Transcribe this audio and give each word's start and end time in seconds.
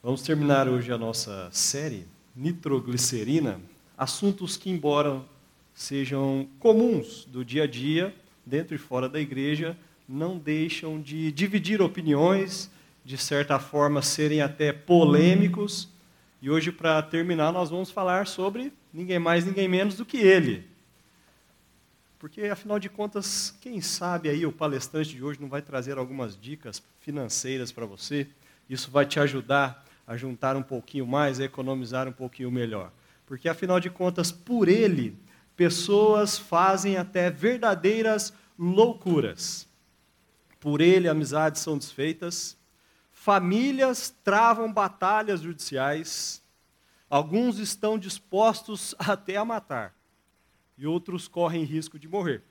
Vamos 0.00 0.22
terminar 0.22 0.68
hoje 0.68 0.92
a 0.92 0.96
nossa 0.96 1.50
série 1.50 2.06
Nitroglicerina, 2.34 3.60
assuntos 3.96 4.56
que, 4.56 4.70
embora 4.70 5.20
sejam 5.74 6.48
comuns 6.60 7.24
do 7.24 7.44
dia 7.44 7.64
a 7.64 7.66
dia, 7.66 8.14
dentro 8.46 8.76
e 8.76 8.78
fora 8.78 9.08
da 9.08 9.18
igreja, 9.18 9.76
não 10.08 10.38
deixam 10.38 11.02
de 11.02 11.32
dividir 11.32 11.82
opiniões, 11.82 12.70
de 13.04 13.18
certa 13.18 13.58
forma 13.58 14.00
serem 14.00 14.40
até 14.40 14.72
polêmicos. 14.72 15.88
E 16.40 16.48
hoje, 16.48 16.70
para 16.70 17.02
terminar, 17.02 17.52
nós 17.52 17.68
vamos 17.68 17.90
falar 17.90 18.28
sobre 18.28 18.72
ninguém 18.94 19.18
mais, 19.18 19.44
ninguém 19.44 19.66
menos 19.66 19.96
do 19.96 20.04
que 20.04 20.18
ele. 20.18 20.64
Porque, 22.20 22.42
afinal 22.42 22.78
de 22.78 22.88
contas, 22.88 23.52
quem 23.60 23.80
sabe 23.80 24.28
aí 24.28 24.46
o 24.46 24.52
palestrante 24.52 25.10
de 25.10 25.24
hoje 25.24 25.40
não 25.40 25.48
vai 25.48 25.60
trazer 25.60 25.98
algumas 25.98 26.40
dicas 26.40 26.80
financeiras 27.00 27.72
para 27.72 27.84
você. 27.84 28.28
Isso 28.70 28.92
vai 28.92 29.04
te 29.04 29.18
ajudar 29.18 29.87
a 30.08 30.16
juntar 30.16 30.56
um 30.56 30.62
pouquinho 30.62 31.06
mais, 31.06 31.38
a 31.38 31.44
economizar 31.44 32.08
um 32.08 32.12
pouquinho 32.12 32.50
melhor. 32.50 32.90
Porque, 33.26 33.46
afinal 33.46 33.78
de 33.78 33.90
contas, 33.90 34.32
por 34.32 34.66
ele, 34.66 35.14
pessoas 35.54 36.38
fazem 36.38 36.96
até 36.96 37.30
verdadeiras 37.30 38.32
loucuras. 38.58 39.68
Por 40.58 40.80
ele, 40.80 41.08
amizades 41.08 41.60
são 41.60 41.76
desfeitas, 41.76 42.56
famílias 43.12 44.08
travam 44.24 44.72
batalhas 44.72 45.42
judiciais, 45.42 46.42
alguns 47.10 47.58
estão 47.58 47.98
dispostos 47.98 48.94
até 48.98 49.36
a 49.36 49.44
matar, 49.44 49.94
e 50.78 50.86
outros 50.86 51.28
correm 51.28 51.64
risco 51.64 51.98
de 51.98 52.08
morrer. 52.08 52.42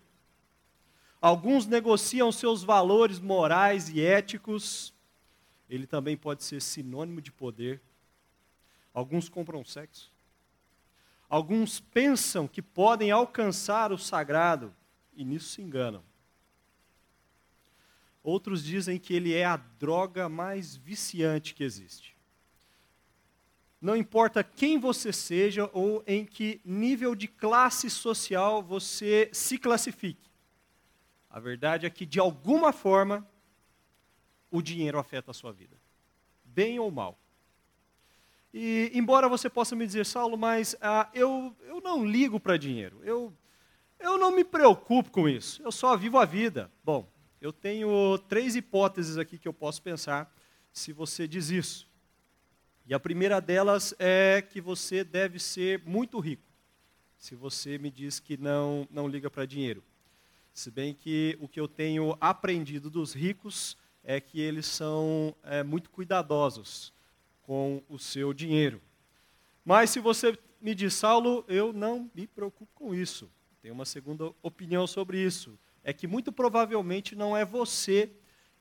Alguns 1.19 1.65
negociam 1.65 2.31
seus 2.31 2.63
valores 2.63 3.19
morais 3.19 3.89
e 3.89 3.99
éticos, 3.99 4.93
ele 5.69 5.85
também 5.85 6.15
pode 6.15 6.43
ser 6.43 6.61
sinônimo 6.61 7.21
de 7.21 7.31
poder. 7.31 7.81
Alguns 8.93 9.29
compram 9.29 9.63
sexo. 9.63 10.11
Alguns 11.29 11.79
pensam 11.79 12.47
que 12.47 12.61
podem 12.61 13.11
alcançar 13.11 13.91
o 13.91 13.97
sagrado 13.97 14.73
e 15.13 15.25
nisso 15.25 15.49
se 15.49 15.61
enganam. 15.61 16.03
Outros 18.23 18.63
dizem 18.63 18.97
que 18.97 19.13
ele 19.13 19.33
é 19.33 19.45
a 19.45 19.57
droga 19.57 20.27
mais 20.29 20.75
viciante 20.75 21.53
que 21.53 21.63
existe. 21.63 22.15
Não 23.79 23.95
importa 23.95 24.43
quem 24.43 24.79
você 24.79 25.13
seja 25.13 25.69
ou 25.73 26.03
em 26.07 26.25
que 26.25 26.59
nível 26.65 27.13
de 27.13 27.27
classe 27.27 27.89
social 27.89 28.63
você 28.63 29.29
se 29.31 29.57
classifique. 29.57 30.29
A 31.29 31.39
verdade 31.39 31.85
é 31.85 31.89
que, 31.89 32.05
de 32.05 32.19
alguma 32.19 32.73
forma, 32.73 33.27
o 34.51 34.61
dinheiro 34.61 34.99
afeta 34.99 35.31
a 35.31 35.33
sua 35.33 35.51
vida, 35.51 35.75
bem 36.43 36.79
ou 36.79 36.89
mal. 36.91 37.17
E, 38.53 38.91
embora 38.93 39.27
você 39.27 39.49
possa 39.49 39.75
me 39.75 39.85
dizer, 39.85 40.05
Saulo, 40.05 40.37
mas 40.37 40.75
ah, 40.81 41.09
eu, 41.13 41.55
eu 41.65 41.81
não 41.81 42.05
ligo 42.05 42.39
para 42.39 42.57
dinheiro, 42.57 42.99
eu, 43.03 43.33
eu 43.99 44.17
não 44.17 44.31
me 44.31 44.43
preocupo 44.43 45.11
com 45.11 45.27
isso, 45.27 45.61
eu 45.61 45.71
só 45.71 45.95
vivo 45.97 46.17
a 46.17 46.25
vida. 46.25 46.71
Bom, 46.83 47.07
eu 47.41 47.53
tenho 47.53 48.17
três 48.27 48.55
hipóteses 48.55 49.17
aqui 49.17 49.37
que 49.37 49.47
eu 49.47 49.53
posso 49.53 49.81
pensar 49.81 50.33
se 50.71 50.91
você 50.91 51.27
diz 51.27 51.49
isso. 51.49 51.87
E 52.85 52.93
a 52.93 52.99
primeira 52.99 53.41
delas 53.41 53.93
é 53.99 54.41
que 54.41 54.61
você 54.61 55.03
deve 55.03 55.39
ser 55.39 55.83
muito 55.85 56.19
rico, 56.19 56.43
se 57.17 57.35
você 57.35 57.77
me 57.77 57.91
diz 57.91 58.19
que 58.19 58.37
não, 58.37 58.87
não 58.89 59.07
liga 59.07 59.29
para 59.29 59.45
dinheiro. 59.45 59.83
Se 60.53 60.71
bem 60.71 60.93
que 60.93 61.37
o 61.39 61.47
que 61.47 61.59
eu 61.59 61.67
tenho 61.67 62.17
aprendido 62.19 62.89
dos 62.89 63.13
ricos 63.13 63.77
é 64.09 64.21
que 64.21 64.39
eles 64.39 64.65
são 64.65 65.35
é, 65.43 65.61
muito 65.63 65.89
cuidadosos 65.89 66.93
com 67.43 67.83
o 67.89 67.99
seu 67.99 68.33
dinheiro. 68.33 68.81
Mas 69.65 69.89
se 69.89 69.99
você 69.99 70.39
me 70.61 70.73
diz, 70.73 70.93
Saulo, 70.93 71.43
eu 71.45 71.73
não 71.73 72.09
me 72.15 72.25
preocupo 72.25 72.71
com 72.73 72.95
isso. 72.95 73.29
Tenho 73.61 73.73
uma 73.73 73.83
segunda 73.83 74.31
opinião 74.41 74.87
sobre 74.87 75.21
isso. 75.21 75.59
É 75.83 75.91
que 75.91 76.07
muito 76.07 76.31
provavelmente 76.31 77.17
não 77.17 77.35
é 77.35 77.43
você 77.43 78.09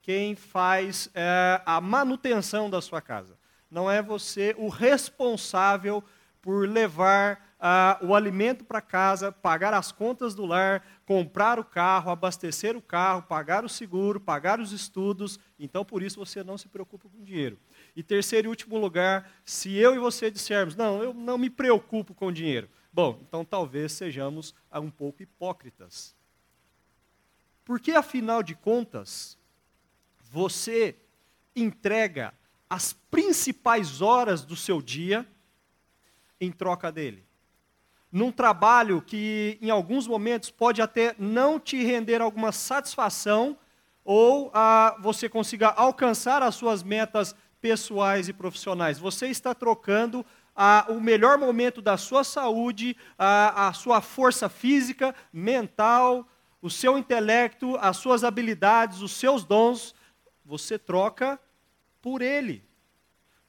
quem 0.02 0.34
faz 0.34 1.08
é, 1.14 1.62
a 1.64 1.80
manutenção 1.80 2.68
da 2.68 2.80
sua 2.80 3.00
casa. 3.00 3.38
Não 3.70 3.88
é 3.88 4.02
você 4.02 4.52
o 4.58 4.68
responsável 4.68 6.02
por 6.46 6.68
levar 6.68 7.56
ah, 7.58 7.98
o 8.00 8.14
alimento 8.14 8.64
para 8.64 8.80
casa, 8.80 9.32
pagar 9.32 9.74
as 9.74 9.90
contas 9.90 10.32
do 10.32 10.46
lar, 10.46 10.86
comprar 11.04 11.58
o 11.58 11.64
carro, 11.64 12.08
abastecer 12.08 12.76
o 12.76 12.80
carro, 12.80 13.24
pagar 13.24 13.64
o 13.64 13.68
seguro, 13.68 14.20
pagar 14.20 14.60
os 14.60 14.70
estudos. 14.70 15.40
Então, 15.58 15.84
por 15.84 16.04
isso, 16.04 16.20
você 16.20 16.44
não 16.44 16.56
se 16.56 16.68
preocupa 16.68 17.08
com 17.08 17.24
dinheiro. 17.24 17.58
E 17.96 18.02
terceiro 18.04 18.46
e 18.46 18.48
último 18.48 18.78
lugar, 18.78 19.28
se 19.44 19.74
eu 19.74 19.92
e 19.96 19.98
você 19.98 20.30
dissermos, 20.30 20.76
não, 20.76 21.02
eu 21.02 21.12
não 21.12 21.36
me 21.36 21.50
preocupo 21.50 22.14
com 22.14 22.30
dinheiro. 22.30 22.68
Bom, 22.92 23.18
então 23.26 23.44
talvez 23.44 23.90
sejamos 23.90 24.54
um 24.72 24.88
pouco 24.88 25.24
hipócritas. 25.24 26.14
Porque, 27.64 27.90
afinal 27.90 28.40
de 28.40 28.54
contas, 28.54 29.36
você 30.30 30.94
entrega 31.56 32.32
as 32.70 32.92
principais 32.92 34.00
horas 34.00 34.44
do 34.44 34.54
seu 34.54 34.80
dia 34.80 35.26
em 36.40 36.50
troca 36.52 36.90
dele 36.90 37.26
num 38.10 38.32
trabalho 38.32 39.02
que 39.02 39.58
em 39.60 39.68
alguns 39.68 40.06
momentos 40.06 40.50
pode 40.50 40.80
até 40.80 41.14
não 41.18 41.58
te 41.60 41.82
render 41.84 42.22
alguma 42.22 42.50
satisfação 42.50 43.58
ou 44.02 44.50
ah, 44.54 44.96
você 45.00 45.28
consiga 45.28 45.68
alcançar 45.68 46.42
as 46.42 46.54
suas 46.54 46.82
metas 46.82 47.34
pessoais 47.60 48.28
e 48.28 48.32
profissionais. 48.32 48.98
Você 48.98 49.26
está 49.26 49.54
trocando 49.54 50.24
ah, 50.54 50.86
o 50.88 51.00
melhor 51.00 51.36
momento 51.36 51.82
da 51.82 51.96
sua 51.96 52.22
saúde, 52.22 52.96
ah, 53.18 53.68
a 53.68 53.72
sua 53.72 54.00
força 54.00 54.48
física, 54.48 55.14
mental, 55.32 56.26
o 56.62 56.70
seu 56.70 56.96
intelecto, 56.96 57.76
as 57.80 57.96
suas 57.96 58.24
habilidades, 58.24 59.02
os 59.02 59.12
seus 59.12 59.44
dons, 59.44 59.94
você 60.44 60.78
troca 60.78 61.38
por 62.00 62.22
ele, 62.22 62.64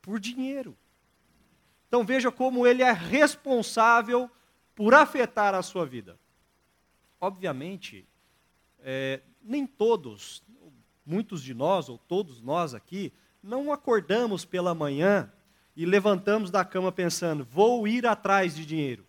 por 0.02 0.19
dinheiro. 0.19 0.75
Então 1.88 2.06
veja 2.06 2.31
como 2.31 2.68
ele 2.68 2.84
é 2.84 2.92
responsável 2.92 4.30
por 4.75 4.94
afetar 4.94 5.56
a 5.56 5.62
sua 5.62 5.86
vida. 5.86 6.20
Obviamente, 7.20 8.08
é, 8.80 9.22
nem 9.42 9.66
todos, 9.66 10.44
muitos 11.06 11.42
de 11.42 11.53
nós, 11.53 11.90
ou 11.90 11.98
todos 11.98 12.42
nós 12.42 12.74
aqui, 12.74 13.12
não 13.42 13.72
acordamos 13.72 14.46
pela 14.46 14.75
manhã 14.75 15.31
e 15.75 15.86
levantamos 15.86 16.52
da 16.52 16.66
cama 16.66 16.92
pensando, 16.92 17.46
vou 17.46 17.88
ir 17.88 18.06
atrás 18.06 18.56
de 18.56 18.66
dinheiro. 18.66 19.06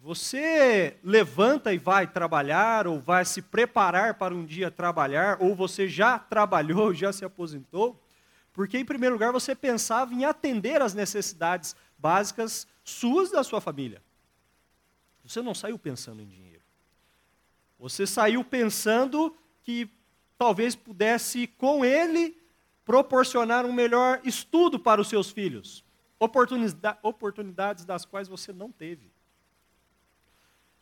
Você 0.00 0.96
levanta 1.02 1.72
e 1.72 1.78
vai 1.78 2.06
trabalhar, 2.06 2.86
ou 2.86 3.00
vai 3.00 3.24
se 3.24 3.42
preparar 3.42 4.14
para 4.14 4.34
um 4.34 4.44
dia 4.44 4.70
trabalhar, 4.70 5.38
ou 5.40 5.54
você 5.54 5.88
já 5.88 6.18
trabalhou, 6.18 6.92
já 6.94 7.12
se 7.12 7.24
aposentou, 7.24 8.00
porque, 8.58 8.76
em 8.76 8.84
primeiro 8.84 9.14
lugar, 9.14 9.30
você 9.30 9.54
pensava 9.54 10.12
em 10.12 10.24
atender 10.24 10.82
às 10.82 10.92
necessidades 10.92 11.76
básicas 11.96 12.66
suas 12.82 13.30
da 13.30 13.44
sua 13.44 13.60
família. 13.60 14.02
Você 15.24 15.40
não 15.40 15.54
saiu 15.54 15.78
pensando 15.78 16.20
em 16.20 16.26
dinheiro. 16.26 16.64
Você 17.78 18.04
saiu 18.04 18.42
pensando 18.42 19.32
que 19.62 19.88
talvez 20.36 20.74
pudesse, 20.74 21.46
com 21.46 21.84
ele, 21.84 22.36
proporcionar 22.84 23.64
um 23.64 23.72
melhor 23.72 24.20
estudo 24.24 24.76
para 24.76 25.00
os 25.00 25.06
seus 25.06 25.30
filhos. 25.30 25.84
Oportunidades 26.18 27.84
das 27.84 28.04
quais 28.04 28.26
você 28.26 28.52
não 28.52 28.72
teve. 28.72 29.08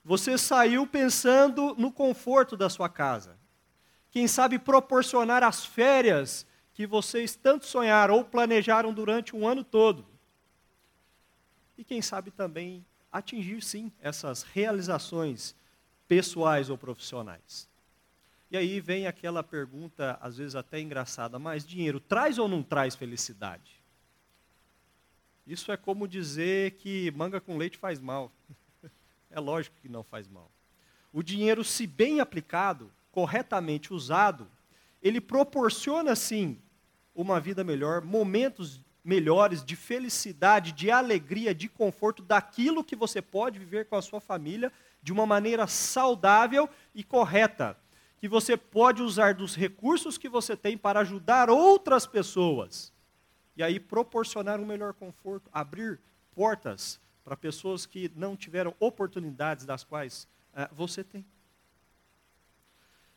Você 0.02 0.38
saiu 0.38 0.86
pensando 0.86 1.74
no 1.76 1.92
conforto 1.92 2.56
da 2.56 2.70
sua 2.70 2.88
casa. 2.88 3.36
Quem 4.10 4.26
sabe 4.26 4.58
proporcionar 4.58 5.42
as 5.42 5.62
férias 5.62 6.46
que 6.76 6.86
vocês 6.86 7.34
tanto 7.34 7.64
sonharam 7.64 8.16
ou 8.16 8.22
planejaram 8.22 8.92
durante 8.92 9.34
um 9.34 9.48
ano 9.48 9.64
todo. 9.64 10.04
E 11.78 11.82
quem 11.82 12.02
sabe 12.02 12.30
também 12.30 12.84
atingir 13.10 13.62
sim 13.62 13.90
essas 13.98 14.42
realizações 14.42 15.56
pessoais 16.06 16.68
ou 16.68 16.76
profissionais. 16.76 17.66
E 18.50 18.58
aí 18.58 18.78
vem 18.78 19.06
aquela 19.06 19.42
pergunta, 19.42 20.18
às 20.20 20.36
vezes 20.36 20.54
até 20.54 20.78
engraçada, 20.78 21.38
mas 21.38 21.66
dinheiro 21.66 21.98
traz 21.98 22.36
ou 22.36 22.46
não 22.46 22.62
traz 22.62 22.94
felicidade? 22.94 23.82
Isso 25.46 25.72
é 25.72 25.78
como 25.78 26.06
dizer 26.06 26.72
que 26.72 27.10
manga 27.12 27.40
com 27.40 27.56
leite 27.56 27.78
faz 27.78 27.98
mal. 27.98 28.30
é 29.30 29.40
lógico 29.40 29.76
que 29.80 29.88
não 29.88 30.04
faz 30.04 30.28
mal. 30.28 30.50
O 31.10 31.22
dinheiro, 31.22 31.64
se 31.64 31.86
bem 31.86 32.20
aplicado, 32.20 32.92
corretamente 33.10 33.94
usado, 33.94 34.46
ele 35.02 35.22
proporciona 35.22 36.14
sim 36.14 36.60
uma 37.16 37.40
vida 37.40 37.64
melhor, 37.64 38.02
momentos 38.02 38.84
melhores, 39.02 39.64
de 39.64 39.74
felicidade, 39.74 40.72
de 40.72 40.90
alegria, 40.90 41.54
de 41.54 41.68
conforto, 41.68 42.22
daquilo 42.22 42.84
que 42.84 42.94
você 42.94 43.22
pode 43.22 43.58
viver 43.58 43.86
com 43.86 43.96
a 43.96 44.02
sua 44.02 44.20
família 44.20 44.72
de 45.00 45.12
uma 45.12 45.24
maneira 45.24 45.66
saudável 45.66 46.68
e 46.94 47.02
correta. 47.02 47.76
Que 48.18 48.28
você 48.28 48.56
pode 48.56 49.02
usar 49.02 49.34
dos 49.34 49.54
recursos 49.54 50.18
que 50.18 50.28
você 50.28 50.56
tem 50.56 50.76
para 50.76 51.00
ajudar 51.00 51.48
outras 51.48 52.06
pessoas. 52.06 52.92
e 53.56 53.62
aí 53.62 53.80
proporcionar 53.80 54.60
um 54.60 54.66
melhor 54.66 54.92
conforto, 54.92 55.48
abrir 55.50 55.98
portas 56.34 57.00
para 57.24 57.34
pessoas 57.36 57.86
que 57.86 58.10
não 58.14 58.36
tiveram 58.36 58.74
oportunidades 58.78 59.64
das 59.64 59.82
quais 59.82 60.28
uh, 60.52 60.74
você 60.74 61.02
tem. 61.02 61.24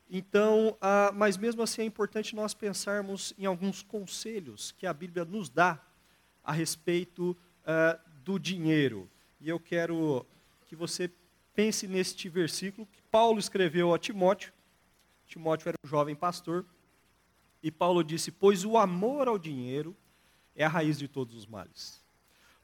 Então, 0.09 0.69
uh, 0.81 1.13
mas 1.13 1.37
mesmo 1.37 1.61
assim 1.61 1.83
é 1.83 1.85
importante 1.85 2.35
nós 2.35 2.55
pensarmos 2.55 3.33
em 3.37 3.45
alguns 3.45 3.83
conselhos 3.83 4.71
que 4.71 4.87
a 4.87 4.93
Bíblia 4.93 5.23
nos 5.23 5.49
dá 5.49 5.79
a 6.43 6.51
respeito 6.51 7.37
uh, 7.61 7.99
do 8.23 8.39
dinheiro. 8.39 9.07
E 9.39 9.47
eu 9.47 9.59
quero 9.59 10.25
que 10.65 10.75
você 10.75 11.11
pense 11.53 11.87
neste 11.87 12.27
versículo 12.27 12.87
que 12.87 13.01
Paulo 13.03 13.37
escreveu 13.37 13.93
a 13.93 13.99
Timóteo. 13.99 14.51
Timóteo 15.27 15.69
era 15.69 15.77
um 15.85 15.87
jovem 15.87 16.15
pastor. 16.15 16.65
E 17.61 17.69
Paulo 17.69 18.03
disse: 18.03 18.31
Pois 18.31 18.65
o 18.65 18.77
amor 18.77 19.27
ao 19.27 19.37
dinheiro 19.37 19.95
é 20.55 20.65
a 20.65 20.69
raiz 20.69 20.97
de 20.97 21.07
todos 21.07 21.35
os 21.35 21.45
males. 21.45 22.03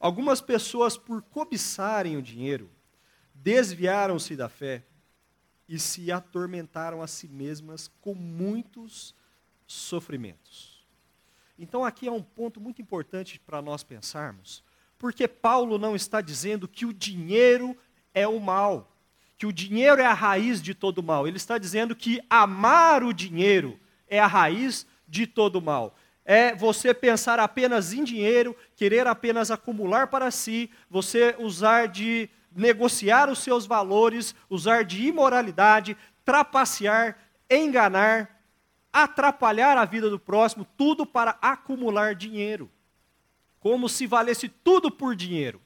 Algumas 0.00 0.40
pessoas, 0.40 0.96
por 0.98 1.22
cobiçarem 1.22 2.16
o 2.16 2.22
dinheiro, 2.22 2.70
desviaram-se 3.32 4.34
da 4.34 4.48
fé 4.48 4.84
e 5.68 5.78
se 5.78 6.12
atormentaram 6.12 7.02
a 7.02 7.06
si 7.06 7.28
mesmas 7.28 7.90
com 8.00 8.14
muitos 8.14 9.14
sofrimentos. 9.66 10.84
Então, 11.58 11.84
aqui 11.84 12.06
é 12.06 12.12
um 12.12 12.22
ponto 12.22 12.60
muito 12.60 12.80
importante 12.82 13.40
para 13.40 13.62
nós 13.62 13.82
pensarmos, 13.82 14.62
porque 14.98 15.26
Paulo 15.26 15.78
não 15.78 15.96
está 15.96 16.20
dizendo 16.20 16.68
que 16.68 16.84
o 16.84 16.92
dinheiro 16.92 17.76
é 18.14 18.28
o 18.28 18.38
mal, 18.38 18.92
que 19.38 19.46
o 19.46 19.52
dinheiro 19.52 20.00
é 20.00 20.06
a 20.06 20.14
raiz 20.14 20.62
de 20.62 20.74
todo 20.74 21.02
mal. 21.02 21.26
Ele 21.26 21.36
está 21.36 21.58
dizendo 21.58 21.94
que 21.94 22.20
amar 22.30 23.02
o 23.02 23.12
dinheiro 23.12 23.78
é 24.08 24.18
a 24.18 24.26
raiz 24.26 24.86
de 25.06 25.26
todo 25.26 25.60
mal. 25.60 25.96
É 26.24 26.54
você 26.54 26.92
pensar 26.92 27.38
apenas 27.38 27.92
em 27.92 28.02
dinheiro, 28.02 28.56
querer 28.74 29.06
apenas 29.06 29.50
acumular 29.50 30.08
para 30.08 30.30
si, 30.30 30.70
você 30.90 31.36
usar 31.38 31.86
de 31.86 32.28
negociar 32.56 33.28
os 33.28 33.40
seus 33.40 33.66
valores, 33.66 34.34
usar 34.48 34.84
de 34.84 35.06
imoralidade, 35.06 35.96
trapacear, 36.24 37.18
enganar, 37.48 38.42
atrapalhar 38.92 39.76
a 39.76 39.84
vida 39.84 40.08
do 40.08 40.18
próximo, 40.18 40.66
tudo 40.76 41.04
para 41.04 41.38
acumular 41.42 42.14
dinheiro. 42.14 42.70
Como 43.60 43.88
se 43.88 44.06
valesse 44.06 44.48
tudo 44.48 44.90
por 44.90 45.14
dinheiro. 45.14 45.60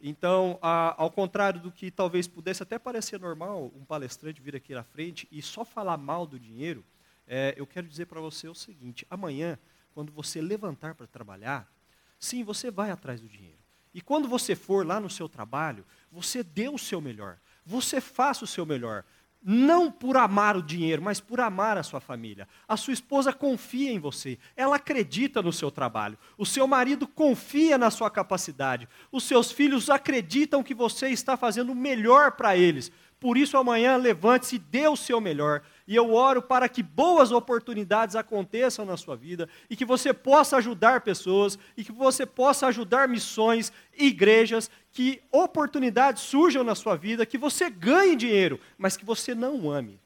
Então, 0.00 0.58
ao 0.60 1.10
contrário 1.10 1.60
do 1.60 1.72
que 1.72 1.90
talvez 1.90 2.28
pudesse 2.28 2.62
até 2.62 2.78
parecer 2.78 3.18
normal 3.18 3.72
um 3.74 3.84
palestrante 3.84 4.40
vir 4.40 4.54
aqui 4.54 4.74
na 4.74 4.84
frente 4.84 5.26
e 5.32 5.40
só 5.40 5.64
falar 5.64 5.96
mal 5.96 6.26
do 6.26 6.38
dinheiro, 6.38 6.84
é, 7.26 7.54
eu 7.56 7.66
quero 7.66 7.88
dizer 7.88 8.04
para 8.06 8.20
você 8.20 8.46
o 8.46 8.54
seguinte: 8.54 9.06
amanhã, 9.08 9.58
quando 9.94 10.12
você 10.12 10.42
levantar 10.42 10.94
para 10.94 11.06
trabalhar, 11.06 11.72
sim, 12.18 12.44
você 12.44 12.70
vai 12.70 12.90
atrás 12.90 13.20
do 13.20 13.26
dinheiro. 13.26 13.63
E 13.94 14.00
quando 14.00 14.28
você 14.28 14.56
for 14.56 14.84
lá 14.84 14.98
no 14.98 15.08
seu 15.08 15.28
trabalho, 15.28 15.86
você 16.10 16.42
dê 16.42 16.68
o 16.68 16.76
seu 16.76 17.00
melhor. 17.00 17.38
Você 17.64 18.00
faça 18.00 18.44
o 18.44 18.48
seu 18.48 18.66
melhor. 18.66 19.04
Não 19.46 19.92
por 19.92 20.16
amar 20.16 20.56
o 20.56 20.62
dinheiro, 20.62 21.02
mas 21.02 21.20
por 21.20 21.38
amar 21.38 21.76
a 21.76 21.82
sua 21.82 22.00
família. 22.00 22.48
A 22.66 22.76
sua 22.76 22.94
esposa 22.94 23.30
confia 23.30 23.92
em 23.92 23.98
você, 23.98 24.38
ela 24.56 24.76
acredita 24.76 25.42
no 25.42 25.52
seu 25.52 25.70
trabalho. 25.70 26.18
O 26.38 26.46
seu 26.46 26.66
marido 26.66 27.06
confia 27.06 27.76
na 27.76 27.90
sua 27.90 28.10
capacidade. 28.10 28.88
Os 29.12 29.24
seus 29.24 29.52
filhos 29.52 29.90
acreditam 29.90 30.62
que 30.62 30.74
você 30.74 31.10
está 31.10 31.36
fazendo 31.36 31.72
o 31.72 31.76
melhor 31.76 32.32
para 32.32 32.56
eles. 32.56 32.90
Por 33.20 33.36
isso, 33.36 33.56
amanhã, 33.56 33.96
levante-se 33.96 34.56
e 34.56 34.58
dê 34.58 34.88
o 34.88 34.96
seu 34.96 35.20
melhor. 35.20 35.62
E 35.86 35.94
eu 35.94 36.14
oro 36.14 36.40
para 36.40 36.66
que 36.66 36.82
boas 36.82 37.30
oportunidades 37.30 38.16
aconteçam 38.16 38.86
na 38.86 38.96
sua 38.96 39.14
vida 39.16 39.48
e 39.68 39.76
que 39.76 39.84
você 39.84 40.14
possa 40.14 40.56
ajudar 40.56 41.02
pessoas 41.02 41.58
e 41.76 41.84
que 41.84 41.92
você 41.92 42.24
possa 42.24 42.66
ajudar 42.68 43.06
missões, 43.06 43.70
igrejas, 43.96 44.70
que 44.90 45.20
oportunidades 45.30 46.22
surjam 46.22 46.64
na 46.64 46.74
sua 46.74 46.96
vida, 46.96 47.26
que 47.26 47.36
você 47.36 47.68
ganhe 47.68 48.16
dinheiro, 48.16 48.58
mas 48.78 48.96
que 48.96 49.04
você 49.04 49.34
não 49.34 49.70
ame. 49.70 50.00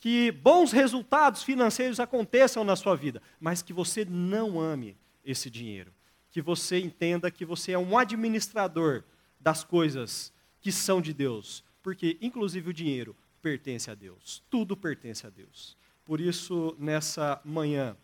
Que 0.00 0.32
bons 0.32 0.72
resultados 0.72 1.44
financeiros 1.44 2.00
aconteçam 2.00 2.64
na 2.64 2.74
sua 2.74 2.96
vida, 2.96 3.22
mas 3.38 3.62
que 3.62 3.72
você 3.72 4.04
não 4.04 4.60
ame 4.60 4.96
esse 5.24 5.48
dinheiro. 5.48 5.92
Que 6.32 6.42
você 6.42 6.80
entenda 6.80 7.30
que 7.30 7.44
você 7.44 7.72
é 7.72 7.78
um 7.78 7.96
administrador 7.96 9.04
das 9.40 9.62
coisas 9.62 10.32
que 10.60 10.72
são 10.72 11.00
de 11.00 11.12
Deus, 11.12 11.64
porque 11.80 12.18
inclusive 12.20 12.70
o 12.70 12.74
dinheiro 12.74 13.16
pertence 13.42 13.90
a 13.90 13.94
Deus. 13.94 14.42
Tudo 14.50 14.76
pertence 14.76 15.26
a 15.26 15.30
Deus. 15.30 15.76
Por 16.04 16.20
isso, 16.20 16.74
nessa 16.78 17.40
manhã, 17.44 17.96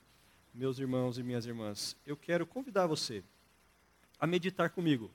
meus 0.55 0.79
irmãos 0.79 1.19
e 1.19 1.23
minhas 1.23 1.47
irmãs, 1.47 1.97
eu 2.07 2.17
quero 2.17 2.47
convidar 2.47 2.87
você 2.87 3.25
a 4.19 4.27
meditar 4.27 4.71
comigo 4.71 5.11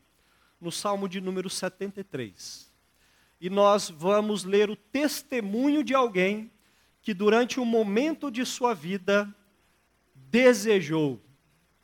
no 0.59 0.71
Salmo 0.71 1.07
de 1.07 1.21
número 1.21 1.49
73. 1.49 2.69
E 3.39 3.49
nós 3.49 3.89
vamos 3.89 4.43
ler 4.43 4.69
o 4.69 4.75
testemunho 4.75 5.83
de 5.83 5.93
alguém 5.93 6.51
que, 7.01 7.13
durante 7.13 7.59
um 7.59 7.65
momento 7.65 8.29
de 8.29 8.45
sua 8.45 8.73
vida, 8.73 9.33
desejou, 10.13 11.21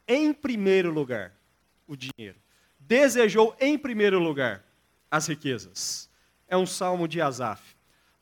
em 0.08 0.34
primeiro 0.34 0.92
lugar, 0.92 1.34
o 1.88 1.96
dinheiro. 1.96 2.38
Desejou, 2.80 3.56
em 3.60 3.78
primeiro 3.78 4.20
lugar, 4.20 4.64
as 5.10 5.28
riquezas. 5.28 6.10
É 6.48 6.58
um 6.58 6.66
salmo 6.66 7.08
de 7.08 7.22
Asaf. 7.22 7.75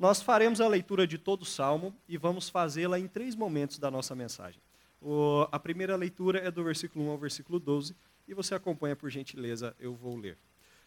Nós 0.04 0.22
faremos 0.22 0.60
a 0.60 0.68
leitura 0.68 1.08
de 1.08 1.18
todo 1.18 1.44
o 1.44 1.46
salmo 1.46 1.96
e 2.10 2.18
vamos 2.18 2.50
fazê-la 2.50 3.00
em 3.00 3.08
três 3.08 3.36
momentos 3.36 3.80
da 3.80 3.90
nossa 3.90 4.14
mensagem. 4.14 4.62
O, 5.02 5.48
a 5.50 5.58
primeira 5.58 5.96
leitura 5.96 6.40
é 6.40 6.52
do 6.52 6.62
versículo 6.62 7.06
1 7.06 7.12
ao 7.12 7.18
versículo 7.18 7.58
12 7.58 7.96
e 8.28 8.34
você 8.34 8.54
acompanha 8.54 8.98
por 8.98 9.10
gentileza, 9.10 9.74
eu 9.80 9.96
vou 9.96 10.18
ler. 10.18 10.38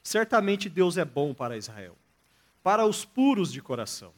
Certamente 0.03 0.69
Deus 0.69 0.99
é 0.99 1.05
bom 1.07 1.33
para 1.33 1.57
Israel, 1.57 1.97
para 2.63 2.85
os 2.85 3.07
puros 3.07 3.51
de 3.51 3.63
coração. 3.63 4.13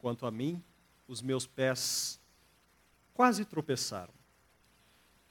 Quanto 0.00 0.26
a 0.26 0.32
mim, 0.32 0.60
os 1.06 1.22
meus 1.22 1.46
pés 1.46 2.18
quase 3.14 3.44
tropeçaram. 3.44 4.12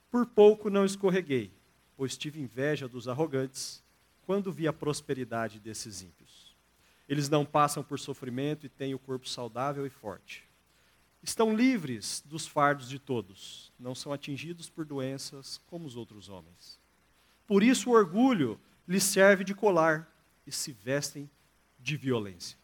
Por 0.09 0.25
pouco 0.25 0.69
não 0.69 0.85
escorreguei, 0.85 1.51
pois 1.97 2.15
tive 2.15 2.39
inveja 2.39 2.87
dos 2.87 3.09
arrogantes 3.09 3.83
quando 4.25 4.49
vi 4.49 4.65
a 4.65 4.71
prosperidade 4.71 5.59
desses 5.59 6.01
ímpios. 6.01 6.42
Eles 7.13 7.29
não 7.29 7.45
passam 7.45 7.83
por 7.83 7.99
sofrimento 7.99 8.65
e 8.65 8.69
têm 8.69 8.95
o 8.95 8.99
corpo 8.99 9.29
saudável 9.29 9.85
e 9.85 9.89
forte. 9.91 10.49
Estão 11.21 11.55
livres 11.55 12.23
dos 12.25 12.47
fardos 12.47 12.89
de 12.89 12.97
todos, 12.97 13.71
não 13.79 13.93
são 13.93 14.11
atingidos 14.11 14.67
por 14.67 14.83
doenças 14.83 15.61
como 15.67 15.85
os 15.85 15.95
outros 15.95 16.27
homens. 16.27 16.79
Por 17.45 17.61
isso 17.61 17.91
o 17.91 17.93
orgulho 17.93 18.59
lhes 18.87 19.03
serve 19.03 19.43
de 19.43 19.53
colar 19.53 20.11
e 20.47 20.51
se 20.51 20.71
vestem 20.71 21.29
de 21.79 21.95
violência. 21.95 22.57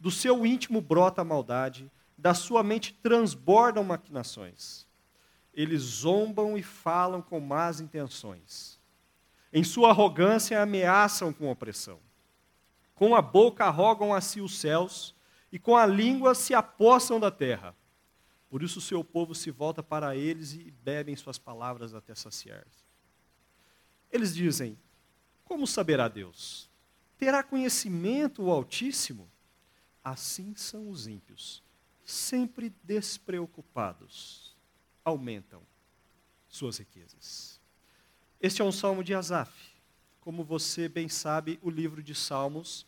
Do 0.00 0.10
seu 0.10 0.46
íntimo 0.46 0.80
brota 0.80 1.20
a 1.20 1.24
maldade, 1.24 1.92
da 2.16 2.32
sua 2.32 2.62
mente 2.62 2.94
transbordam 3.02 3.84
maquinações. 3.84 4.86
Eles 5.52 5.82
zombam 5.82 6.56
e 6.56 6.62
falam 6.62 7.20
com 7.20 7.40
más 7.40 7.78
intenções. 7.78 8.80
Em 9.52 9.62
sua 9.62 9.90
arrogância 9.90 10.62
ameaçam 10.62 11.30
com 11.30 11.50
opressão. 11.50 12.05
Com 12.96 13.14
a 13.14 13.20
boca 13.20 13.68
rogam 13.68 14.12
a 14.12 14.22
si 14.22 14.40
os 14.40 14.58
céus, 14.58 15.14
e 15.52 15.58
com 15.58 15.76
a 15.76 15.86
língua 15.86 16.34
se 16.34 16.54
apossam 16.54 17.20
da 17.20 17.30
terra. 17.30 17.76
Por 18.48 18.62
isso 18.62 18.78
o 18.78 18.82
seu 18.82 19.04
povo 19.04 19.34
se 19.34 19.50
volta 19.50 19.82
para 19.82 20.16
eles 20.16 20.54
e 20.54 20.70
bebem 20.82 21.14
suas 21.14 21.38
palavras 21.38 21.94
até 21.94 22.14
saciar. 22.14 22.66
Eles 24.10 24.34
dizem: 24.34 24.78
Como 25.44 25.66
saberá 25.66 26.08
Deus? 26.08 26.70
Terá 27.18 27.42
conhecimento 27.42 28.42
o 28.42 28.50
Altíssimo? 28.50 29.30
Assim 30.02 30.54
são 30.54 30.88
os 30.88 31.06
ímpios, 31.06 31.62
sempre 32.04 32.72
despreocupados, 32.82 34.56
aumentam 35.04 35.60
suas 36.48 36.78
riquezas. 36.78 37.60
Este 38.40 38.62
é 38.62 38.64
um 38.64 38.72
salmo 38.72 39.04
de 39.04 39.14
Asaf 39.14 39.75
como 40.26 40.42
você 40.42 40.88
bem 40.88 41.08
sabe, 41.08 41.56
o 41.62 41.70
livro 41.70 42.02
de 42.02 42.12
Salmos 42.12 42.80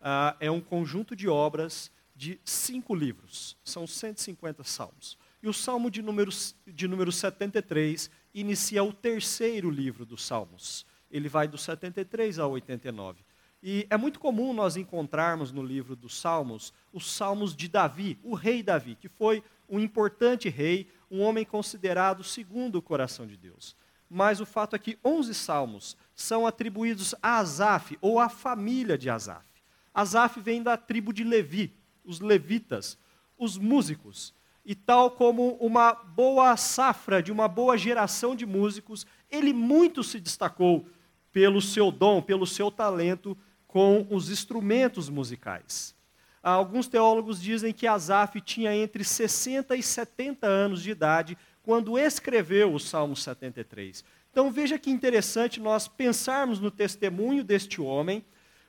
uh, 0.00 0.36
é 0.38 0.48
um 0.48 0.60
conjunto 0.60 1.16
de 1.16 1.26
obras 1.26 1.90
de 2.14 2.38
cinco 2.44 2.94
livros. 2.94 3.56
São 3.64 3.84
150 3.84 4.62
salmos. 4.62 5.18
E 5.42 5.48
o 5.48 5.52
Salmo 5.52 5.90
de 5.90 6.00
número, 6.00 6.30
de 6.64 6.86
número 6.86 7.10
73 7.10 8.08
inicia 8.32 8.84
o 8.84 8.92
terceiro 8.92 9.70
livro 9.70 10.06
dos 10.06 10.24
Salmos. 10.24 10.86
Ele 11.10 11.28
vai 11.28 11.48
do 11.48 11.58
73 11.58 12.38
ao 12.38 12.52
89. 12.52 13.24
E 13.60 13.88
é 13.90 13.96
muito 13.96 14.20
comum 14.20 14.52
nós 14.52 14.76
encontrarmos 14.76 15.50
no 15.50 15.64
livro 15.64 15.96
dos 15.96 16.16
Salmos 16.20 16.72
os 16.92 17.10
Salmos 17.10 17.56
de 17.56 17.66
Davi, 17.66 18.20
o 18.22 18.36
rei 18.36 18.62
Davi, 18.62 18.94
que 18.94 19.08
foi 19.08 19.42
um 19.68 19.80
importante 19.80 20.48
rei, 20.48 20.88
um 21.10 21.22
homem 21.22 21.44
considerado 21.44 22.22
segundo 22.22 22.76
o 22.76 22.82
coração 22.82 23.26
de 23.26 23.36
Deus. 23.36 23.74
Mas 24.14 24.40
o 24.40 24.46
fato 24.46 24.76
é 24.76 24.78
que 24.78 24.96
11 25.04 25.34
salmos 25.34 25.96
são 26.14 26.46
atribuídos 26.46 27.16
a 27.20 27.38
Asaf, 27.38 27.98
ou 28.00 28.20
à 28.20 28.28
família 28.28 28.96
de 28.96 29.10
Asaf. 29.10 29.44
Asaf 29.92 30.38
vem 30.38 30.62
da 30.62 30.76
tribo 30.76 31.12
de 31.12 31.24
Levi, 31.24 31.74
os 32.04 32.20
levitas, 32.20 32.96
os 33.36 33.58
músicos. 33.58 34.32
e 34.64 34.74
tal 34.74 35.10
como 35.10 35.56
uma 35.56 35.92
boa 35.92 36.56
safra 36.56 37.20
de 37.20 37.32
uma 37.32 37.48
boa 37.48 37.76
geração 37.76 38.36
de 38.36 38.46
músicos, 38.46 39.04
ele 39.28 39.52
muito 39.52 40.04
se 40.04 40.20
destacou 40.20 40.86
pelo 41.32 41.60
seu 41.60 41.90
dom, 41.90 42.22
pelo 42.22 42.46
seu 42.46 42.70
talento 42.70 43.36
com 43.66 44.06
os 44.08 44.30
instrumentos 44.30 45.10
musicais. 45.10 45.94
Alguns 46.40 46.86
teólogos 46.86 47.42
dizem 47.42 47.72
que 47.72 47.86
Asaf 47.86 48.40
tinha 48.40 48.74
entre 48.76 49.02
60 49.02 49.74
e 49.74 49.82
70 49.82 50.46
anos 50.46 50.82
de 50.82 50.92
idade 50.92 51.36
quando 51.64 51.98
escreveu 51.98 52.72
o 52.74 52.78
Salmo 52.78 53.16
73. 53.16 54.04
Então 54.30 54.50
veja 54.50 54.78
que 54.78 54.90
interessante 54.90 55.58
nós 55.58 55.88
pensarmos 55.88 56.60
no 56.60 56.70
testemunho 56.70 57.42
deste 57.42 57.80
homem, 57.80 58.24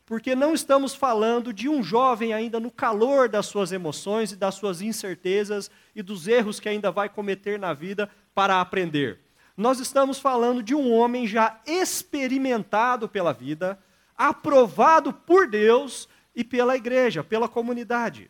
porque 0.05 0.33
não 0.33 0.53
estamos 0.53 0.95
falando 0.95 1.51
de 1.51 1.67
um 1.67 1.83
jovem 1.83 2.33
ainda 2.33 2.59
no 2.59 2.71
calor 2.71 3.27
das 3.27 3.47
suas 3.47 3.71
emoções 3.71 4.31
e 4.31 4.35
das 4.35 4.55
suas 4.55 4.81
incertezas 4.81 5.69
e 5.93 6.01
dos 6.01 6.27
erros 6.27 6.59
que 6.59 6.69
ainda 6.69 6.89
vai 6.89 7.09
cometer 7.09 7.59
na 7.59 7.73
vida 7.73 8.09
para 8.33 8.61
aprender. 8.61 9.19
Nós 9.57 9.79
estamos 9.79 10.17
falando 10.17 10.63
de 10.63 10.73
um 10.73 10.93
homem 10.93 11.27
já 11.27 11.59
experimentado 11.65 13.09
pela 13.09 13.33
vida, 13.33 13.77
aprovado 14.17 15.11
por 15.11 15.47
Deus 15.47 16.07
e 16.33 16.43
pela 16.43 16.77
igreja, 16.77 17.23
pela 17.23 17.49
comunidade. 17.49 18.29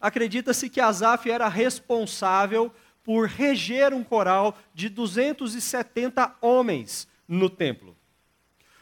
Acredita-se 0.00 0.70
que 0.70 0.80
Asaf 0.80 1.30
era 1.30 1.48
responsável 1.48 2.72
por 3.10 3.26
reger 3.26 3.92
um 3.92 4.04
coral 4.04 4.56
de 4.72 4.88
270 4.88 6.32
homens 6.40 7.08
no 7.26 7.50
templo. 7.50 7.96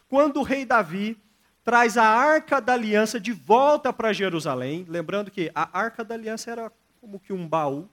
Quando 0.07 0.41
o 0.41 0.43
rei 0.43 0.67
Davi 0.67 1.17
traz 1.65 1.97
a 1.97 2.05
arca 2.05 2.61
da 2.61 2.75
aliança 2.75 3.19
de 3.19 3.33
volta 3.33 3.91
para 3.91 4.13
Jerusalém, 4.13 4.85
lembrando 4.87 5.31
que 5.31 5.51
a 5.55 5.71
arca 5.73 6.05
da 6.05 6.15
aliança 6.15 6.51
era 6.51 6.71
como 7.01 7.19
que 7.19 7.33
um 7.33 7.49
baú, 7.49 7.89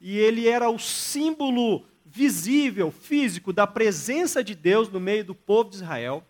e 0.00 0.18
ele 0.18 0.48
era 0.48 0.68
o 0.68 0.80
símbolo 0.80 1.86
visível, 2.04 2.90
físico, 2.90 3.52
da 3.52 3.68
presença 3.68 4.42
de 4.42 4.56
Deus 4.56 4.88
no 4.88 4.98
meio 4.98 5.24
do 5.24 5.34
povo 5.36 5.70
de 5.70 5.76
Israel. 5.76 6.26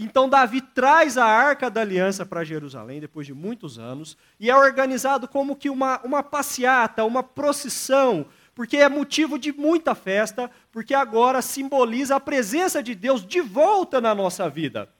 Então 0.00 0.26
Davi 0.26 0.62
traz 0.62 1.18
a 1.18 1.26
arca 1.26 1.68
da 1.68 1.82
aliança 1.82 2.24
para 2.24 2.44
Jerusalém 2.44 2.98
depois 2.98 3.26
de 3.26 3.34
muitos 3.34 3.78
anos 3.78 4.16
e 4.40 4.48
é 4.48 4.56
organizado 4.56 5.28
como 5.28 5.54
que 5.54 5.68
uma, 5.68 6.00
uma 6.02 6.22
passeata, 6.22 7.04
uma 7.04 7.22
procissão, 7.22 8.24
porque 8.58 8.76
é 8.78 8.88
motivo 8.88 9.38
de 9.38 9.52
muita 9.52 9.94
festa, 9.94 10.50
porque 10.72 10.92
agora 10.92 11.40
simboliza 11.40 12.16
a 12.16 12.20
presença 12.20 12.82
de 12.82 12.92
Deus 12.92 13.24
de 13.24 13.40
volta 13.40 14.00
na 14.00 14.12
nossa 14.16 14.50
vida. 14.50 14.92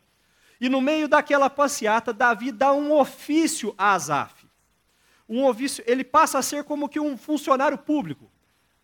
E 0.60 0.68
no 0.68 0.80
meio 0.80 1.08
daquela 1.08 1.50
passeata, 1.50 2.12
Davi 2.12 2.52
dá 2.52 2.72
um 2.72 2.92
ofício 2.92 3.74
a 3.76 3.94
Asaf. 3.94 4.46
Um 5.28 5.44
ofício, 5.44 5.82
ele 5.88 6.04
passa 6.04 6.38
a 6.38 6.42
ser 6.42 6.62
como 6.62 6.88
que 6.88 7.00
um 7.00 7.16
funcionário 7.16 7.76
público. 7.76 8.30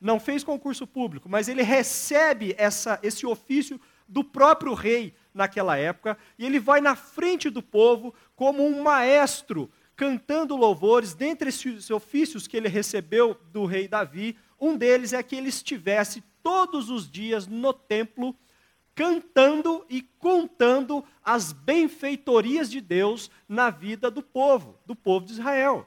Não 0.01 0.19
fez 0.19 0.43
concurso 0.43 0.89
público, 0.89 1.29
mas 1.29 1.47
ele 1.47 1.63
recebe 1.63 2.53
essa, 2.59 2.99
esse 3.01 3.25
ofício 3.25 3.81
do 4.09 4.25
próprio 4.25 4.75
rei 4.75 5.15
naquela 5.33 5.77
época, 5.77 6.19
e 6.37 6.45
ele 6.45 6.59
vai 6.59 6.81
na 6.81 6.97
frente 6.97 7.49
do 7.49 7.63
povo 7.63 8.13
como 8.35 8.67
um 8.67 8.83
maestro, 8.83 9.71
cantando 9.95 10.57
louvores. 10.57 11.15
Dentre 11.15 11.51
esses 11.51 11.91
ofícios 11.93 12.49
que 12.49 12.57
ele 12.57 12.69
recebeu 12.69 13.41
do 13.53 13.67
rei 13.67 13.87
Davi, 13.87 14.37
um 14.65 14.77
deles 14.77 15.13
é 15.13 15.23
que 15.23 15.37
ele 15.37 15.49
estivesse 15.49 16.23
todos 16.43 16.91
os 16.91 17.11
dias 17.11 17.47
no 17.47 17.73
templo, 17.73 18.35
cantando 18.95 19.85
e 19.91 20.03
contando 20.03 21.05
as 21.23 21.53
benfeitorias 21.53 22.71
de 22.71 22.81
Deus 22.81 23.31
na 23.49 23.71
vida 23.71 24.11
do 24.11 24.23
povo, 24.23 24.79
do 24.87 24.95
povo 24.95 25.27
de 25.27 25.33
Israel. 25.33 25.87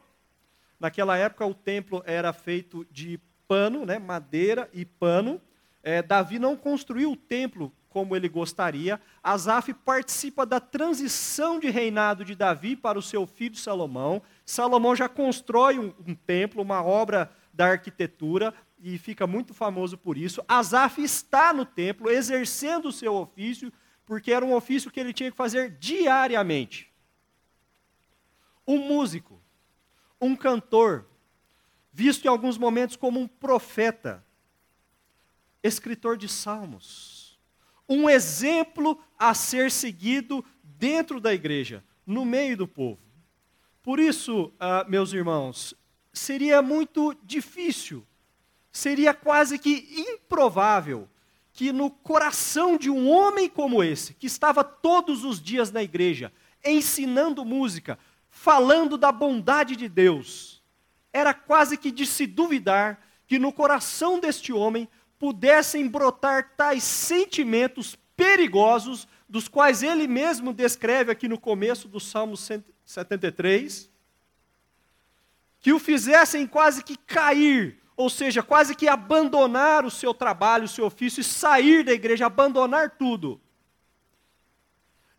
Naquela 0.79 1.17
época, 1.17 1.45
o 1.45 1.53
templo 1.53 2.03
era 2.05 2.31
feito 2.31 2.85
de 2.91 3.19
pano, 3.47 3.85
né, 3.85 3.97
madeira 3.97 4.69
e 4.73 4.85
pano. 4.85 5.41
É, 5.81 6.01
Davi 6.01 6.37
não 6.37 6.55
construiu 6.55 7.13
o 7.13 7.17
templo 7.17 7.71
como 7.89 8.15
ele 8.15 8.29
gostaria. 8.29 9.01
Asaf 9.23 9.73
participa 9.73 10.45
da 10.45 10.59
transição 10.59 11.59
de 11.59 11.69
reinado 11.69 12.23
de 12.23 12.35
Davi 12.35 12.75
para 12.75 12.99
o 12.99 13.01
seu 13.01 13.25
filho 13.25 13.55
Salomão. 13.55 14.21
Salomão 14.45 14.95
já 14.95 15.09
constrói 15.09 15.79
um, 15.79 15.91
um 16.05 16.13
templo, 16.13 16.61
uma 16.61 16.83
obra 16.83 17.31
da 17.51 17.69
arquitetura, 17.69 18.53
e 18.79 18.97
fica 18.97 19.25
muito 19.25 19.53
famoso 19.53 19.97
por 19.97 20.17
isso. 20.17 20.43
Asaf 20.47 21.01
está 21.01 21.53
no 21.53 21.65
templo, 21.65 22.09
exercendo 22.09 22.89
o 22.89 22.91
seu 22.91 23.15
ofício, 23.15 23.71
porque 24.05 24.31
era 24.31 24.45
um 24.45 24.53
ofício 24.53 24.91
que 24.91 24.99
ele 24.99 25.13
tinha 25.13 25.31
que 25.31 25.37
fazer 25.37 25.71
diariamente. 25.71 26.91
Um 28.67 28.77
músico, 28.77 29.41
um 30.19 30.35
cantor, 30.35 31.05
visto 31.91 32.25
em 32.25 32.27
alguns 32.27 32.57
momentos 32.57 32.95
como 32.95 33.19
um 33.19 33.27
profeta, 33.27 34.25
escritor 35.63 36.17
de 36.17 36.29
salmos 36.29 37.17
um 37.87 38.09
exemplo 38.09 38.99
a 39.17 39.33
ser 39.33 39.71
seguido 39.71 40.43
dentro 40.63 41.19
da 41.19 41.33
igreja, 41.33 41.83
no 42.05 42.25
meio 42.25 42.57
do 42.57 42.67
povo. 42.67 42.99
Por 43.81 43.99
isso, 43.99 44.47
uh, 44.55 44.89
meus 44.89 45.13
irmãos, 45.13 45.73
seria 46.11 46.61
muito 46.61 47.15
difícil, 47.23 48.05
seria 48.77 49.13
quase 49.13 49.57
que 49.57 50.05
improvável 50.07 51.09
que 51.51 51.71
no 51.71 51.89
coração 51.89 52.77
de 52.77 52.89
um 52.89 53.09
homem 53.09 53.49
como 53.49 53.83
esse, 53.83 54.13
que 54.13 54.27
estava 54.27 54.63
todos 54.63 55.23
os 55.23 55.41
dias 55.41 55.71
na 55.71 55.81
igreja, 55.81 56.31
ensinando 56.63 57.43
música, 57.43 57.97
falando 58.29 58.95
da 58.95 59.11
bondade 59.11 59.75
de 59.75 59.89
Deus, 59.89 60.61
era 61.11 61.33
quase 61.33 61.75
que 61.77 61.91
de 61.91 62.05
se 62.05 62.27
duvidar 62.27 63.01
que 63.25 63.39
no 63.39 63.51
coração 63.51 64.19
deste 64.19 64.53
homem 64.53 64.87
pudessem 65.17 65.87
brotar 65.87 66.53
tais 66.55 66.83
sentimentos 66.83 67.97
perigosos, 68.15 69.07
dos 69.27 69.47
quais 69.47 69.81
ele 69.81 70.07
mesmo 70.07 70.53
descreve 70.53 71.11
aqui 71.11 71.27
no 71.27 71.39
começo 71.39 71.87
do 71.87 71.99
Salmo 71.99 72.37
73, 72.37 73.89
que 75.59 75.73
o 75.73 75.79
fizessem 75.79 76.45
quase 76.45 76.83
que 76.83 76.95
cair, 76.95 77.81
ou 77.97 78.09
seja, 78.09 78.41
quase 78.41 78.75
que 78.75 78.87
abandonar 78.87 79.83
o 79.83 79.91
seu 79.91 80.13
trabalho, 80.13 80.65
o 80.65 80.69
seu 80.69 80.85
ofício 80.85 81.19
e 81.19 81.23
sair 81.23 81.83
da 81.83 81.91
igreja, 81.91 82.27
abandonar 82.27 82.91
tudo. 82.91 83.41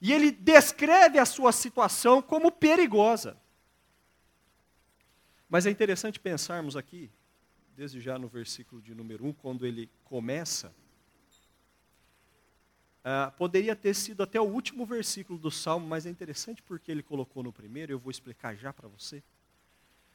E 0.00 0.12
ele 0.12 0.30
descreve 0.30 1.18
a 1.18 1.26
sua 1.26 1.52
situação 1.52 2.22
como 2.22 2.50
perigosa. 2.52 3.36
Mas 5.50 5.66
é 5.66 5.70
interessante 5.70 6.20
pensarmos 6.20 6.76
aqui 6.76 7.10
desde 7.78 8.00
já 8.00 8.18
no 8.18 8.26
versículo 8.26 8.82
de 8.82 8.92
número 8.92 9.24
1, 9.24 9.34
quando 9.34 9.64
ele 9.64 9.88
começa, 10.02 10.74
uh, 13.04 13.30
poderia 13.36 13.76
ter 13.76 13.94
sido 13.94 14.20
até 14.20 14.40
o 14.40 14.44
último 14.44 14.84
versículo 14.84 15.38
do 15.38 15.48
Salmo, 15.48 15.86
mas 15.86 16.04
é 16.04 16.10
interessante 16.10 16.60
porque 16.60 16.90
ele 16.90 17.04
colocou 17.04 17.40
no 17.40 17.52
primeiro, 17.52 17.92
eu 17.92 17.98
vou 17.98 18.10
explicar 18.10 18.56
já 18.56 18.72
para 18.72 18.88
você. 18.88 19.22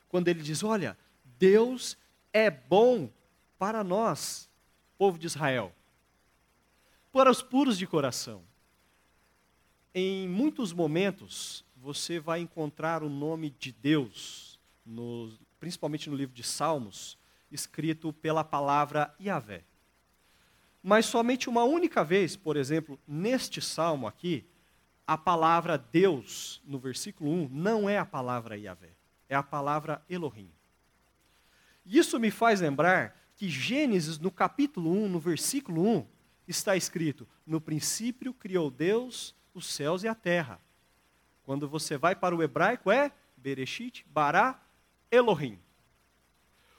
Quando 0.10 0.28
ele 0.28 0.42
diz: 0.42 0.62
Olha, 0.62 0.98
Deus 1.40 1.98
é 2.34 2.50
bom 2.50 3.10
para 3.60 3.84
nós, 3.84 4.50
povo 4.98 5.20
de 5.20 5.28
Israel, 5.28 5.72
para 7.12 7.30
os 7.30 7.44
puros 7.44 7.78
de 7.78 7.86
coração. 7.86 8.44
Em 9.94 10.28
muitos 10.28 10.74
momentos, 10.74 11.64
você 11.78 12.20
vai 12.20 12.40
encontrar 12.40 13.04
o 13.04 13.10
nome 13.10 13.52
de 13.52 13.72
Deus, 13.72 14.60
no, 14.84 15.32
principalmente 15.60 16.10
no 16.10 16.16
livro 16.16 16.34
de 16.34 16.44
Salmos, 16.44 17.18
escrito 17.52 18.12
pela 18.12 18.44
palavra 18.44 19.14
Yahvé. 19.22 19.64
Mas 20.82 21.06
somente 21.06 21.48
uma 21.48 21.64
única 21.64 22.04
vez, 22.04 22.36
por 22.36 22.58
exemplo, 22.58 23.00
neste 23.08 23.62
salmo 23.62 24.08
aqui, 24.08 24.44
a 25.06 25.18
palavra 25.18 25.78
Deus, 25.78 26.62
no 26.66 26.80
versículo 26.80 27.30
1, 27.30 27.50
não 27.50 27.88
é 27.88 28.00
a 28.00 28.06
palavra 28.06 28.58
Yahvé, 28.58 28.90
é 29.30 29.36
a 29.36 29.44
palavra 29.44 30.04
Elohim. 30.10 30.50
Isso 31.86 32.20
me 32.20 32.32
faz 32.32 32.62
lembrar 32.62 33.18
que 33.36 33.50
Gênesis, 33.50 34.20
no 34.20 34.32
capítulo 34.32 34.92
1, 34.92 35.10
no 35.10 35.20
versículo 35.20 35.86
1, 35.98 36.06
está 36.48 36.76
escrito: 36.76 37.28
No 37.46 37.60
princípio 37.60 38.34
criou 38.34 38.70
Deus 38.70 39.36
os 39.54 39.68
céus 39.68 40.04
e 40.04 40.08
a 40.08 40.16
terra. 40.16 40.60
Quando 41.44 41.68
você 41.68 41.98
vai 41.98 42.16
para 42.16 42.36
o 42.36 42.42
hebraico 42.42 42.92
é 42.92 43.12
Bereshit, 43.36 44.06
Bará, 44.08 44.62
Elohim. 45.12 45.60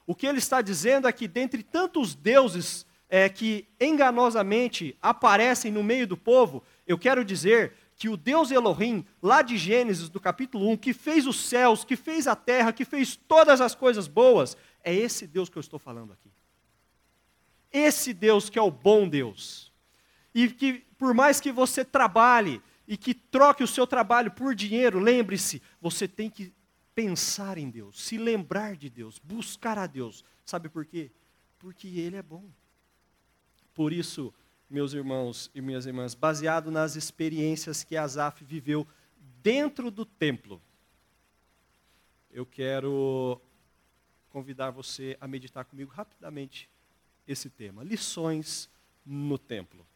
O 0.06 0.14
que 0.14 0.26
ele 0.26 0.38
está 0.38 0.60
dizendo 0.62 1.06
é 1.06 1.12
que, 1.12 1.28
dentre 1.28 1.62
tantos 1.62 2.14
deuses 2.14 2.86
é, 3.08 3.28
que 3.28 3.68
enganosamente 3.80 4.96
aparecem 5.00 5.70
no 5.70 5.82
meio 5.82 6.06
do 6.06 6.16
povo, 6.16 6.62
eu 6.86 6.98
quero 6.98 7.24
dizer 7.24 7.74
que 7.96 8.08
o 8.08 8.16
Deus 8.16 8.50
Elohim, 8.50 9.04
lá 9.22 9.42
de 9.42 9.56
Gênesis, 9.56 10.08
do 10.08 10.18
capítulo 10.18 10.68
1, 10.70 10.76
que 10.76 10.92
fez 10.92 11.26
os 11.26 11.40
céus, 11.40 11.84
que 11.84 11.96
fez 11.96 12.26
a 12.26 12.34
terra, 12.34 12.72
que 12.72 12.84
fez 12.84 13.16
todas 13.16 13.60
as 13.60 13.74
coisas 13.74 14.08
boas, 14.08 14.56
é 14.82 14.94
esse 14.94 15.26
Deus 15.26 15.48
que 15.48 15.56
eu 15.56 15.60
estou 15.60 15.78
falando 15.78 16.12
aqui. 16.12 16.30
Esse 17.72 18.12
Deus 18.12 18.50
que 18.50 18.58
é 18.58 18.62
o 18.62 18.70
bom 18.70 19.08
Deus. 19.08 19.72
E 20.34 20.48
que, 20.48 20.84
por 20.98 21.14
mais 21.14 21.40
que 21.40 21.52
você 21.52 21.84
trabalhe 21.84 22.60
e 22.86 22.96
que 22.96 23.14
troque 23.14 23.62
o 23.62 23.68
seu 23.68 23.86
trabalho 23.86 24.30
por 24.30 24.54
dinheiro, 24.54 24.98
lembre-se, 24.98 25.62
você 25.80 26.06
tem 26.06 26.28
que 26.28 26.52
pensar 26.94 27.58
em 27.58 27.70
Deus, 27.70 28.00
se 28.00 28.18
lembrar 28.18 28.76
de 28.76 28.88
Deus, 28.88 29.18
buscar 29.18 29.78
a 29.78 29.86
Deus. 29.86 30.24
Sabe 30.44 30.68
por 30.68 30.84
quê? 30.84 31.10
Porque 31.58 31.88
Ele 31.88 32.16
é 32.16 32.22
bom. 32.22 32.44
Por 33.72 33.92
isso, 33.92 34.32
meus 34.68 34.92
irmãos 34.92 35.50
e 35.54 35.60
minhas 35.60 35.86
irmãs, 35.86 36.14
baseado 36.14 36.70
nas 36.70 36.96
experiências 36.96 37.84
que 37.84 37.96
Asaf 37.96 38.44
viveu 38.44 38.86
dentro 39.42 39.90
do 39.90 40.04
templo, 40.04 40.60
eu 42.32 42.44
quero 42.44 43.40
convidar 44.30 44.70
você 44.70 45.16
a 45.20 45.28
meditar 45.28 45.64
comigo 45.64 45.92
rapidamente 45.92 46.68
esse 47.26 47.48
tema: 47.48 47.84
lições 47.84 48.68
no 49.04 49.38
templo. 49.38 49.86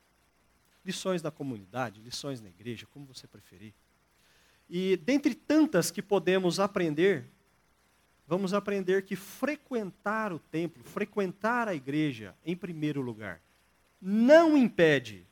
Lições 0.85 1.23
na 1.23 1.31
comunidade, 1.31 2.01
lições 2.01 2.41
na 2.41 2.49
igreja, 2.49 2.87
como 2.95 3.05
você 3.05 3.27
preferir. 3.27 3.75
E 4.71 4.97
dentre 4.97 5.35
tantas 5.35 5.91
que 5.91 6.01
podemos 6.01 6.61
aprender, 6.61 7.25
vamos 8.27 8.55
aprender 8.55 9.05
que 9.05 9.17
frequentar 9.17 10.33
o 10.33 10.39
templo, 10.39 10.85
frequentar 10.85 11.69
a 11.69 11.75
igreja, 11.75 12.35
em 12.45 12.57
primeiro 12.57 13.01
lugar, 13.01 13.41
não 14.01 14.57
impede 14.57 15.27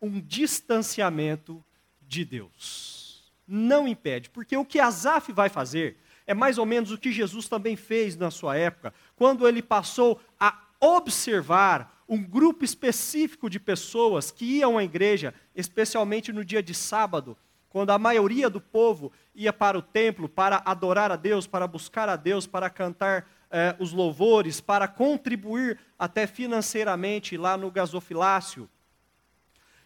um 0.00 0.20
distanciamento 0.20 1.64
de 2.00 2.24
Deus. 2.24 3.32
Não 3.46 3.88
impede, 3.88 4.30
porque 4.30 4.56
o 4.56 4.64
que 4.64 4.78
Asaf 4.78 5.32
vai 5.32 5.48
fazer 5.48 5.98
é 6.26 6.34
mais 6.34 6.58
ou 6.58 6.66
menos 6.66 6.90
o 6.90 6.98
que 6.98 7.10
Jesus 7.10 7.48
também 7.48 7.74
fez 7.74 8.14
na 8.14 8.30
sua 8.30 8.56
época, 8.56 8.92
quando 9.16 9.48
ele 9.48 9.62
passou 9.62 10.20
a 10.38 10.62
observar 10.78 12.04
um 12.06 12.22
grupo 12.22 12.64
específico 12.64 13.48
de 13.48 13.58
pessoas 13.58 14.30
que 14.30 14.44
iam 14.44 14.76
à 14.76 14.84
igreja, 14.84 15.34
especialmente 15.54 16.32
no 16.32 16.44
dia 16.44 16.62
de 16.62 16.74
sábado, 16.74 17.36
quando 17.70 17.90
a 17.90 17.98
maioria 17.98 18.48
do 18.48 18.60
povo 18.60 19.12
ia 19.34 19.52
para 19.52 19.78
o 19.78 19.82
templo 19.82 20.28
para 20.28 20.62
adorar 20.64 21.10
a 21.10 21.16
Deus, 21.16 21.46
para 21.46 21.66
buscar 21.66 22.08
a 22.08 22.16
Deus, 22.16 22.46
para 22.46 22.70
cantar 22.70 23.26
eh, 23.50 23.76
os 23.78 23.92
louvores, 23.92 24.60
para 24.60 24.86
contribuir 24.88 25.78
até 25.98 26.26
financeiramente 26.26 27.36
lá 27.36 27.56
no 27.56 27.70
gasofilácio. 27.70 28.68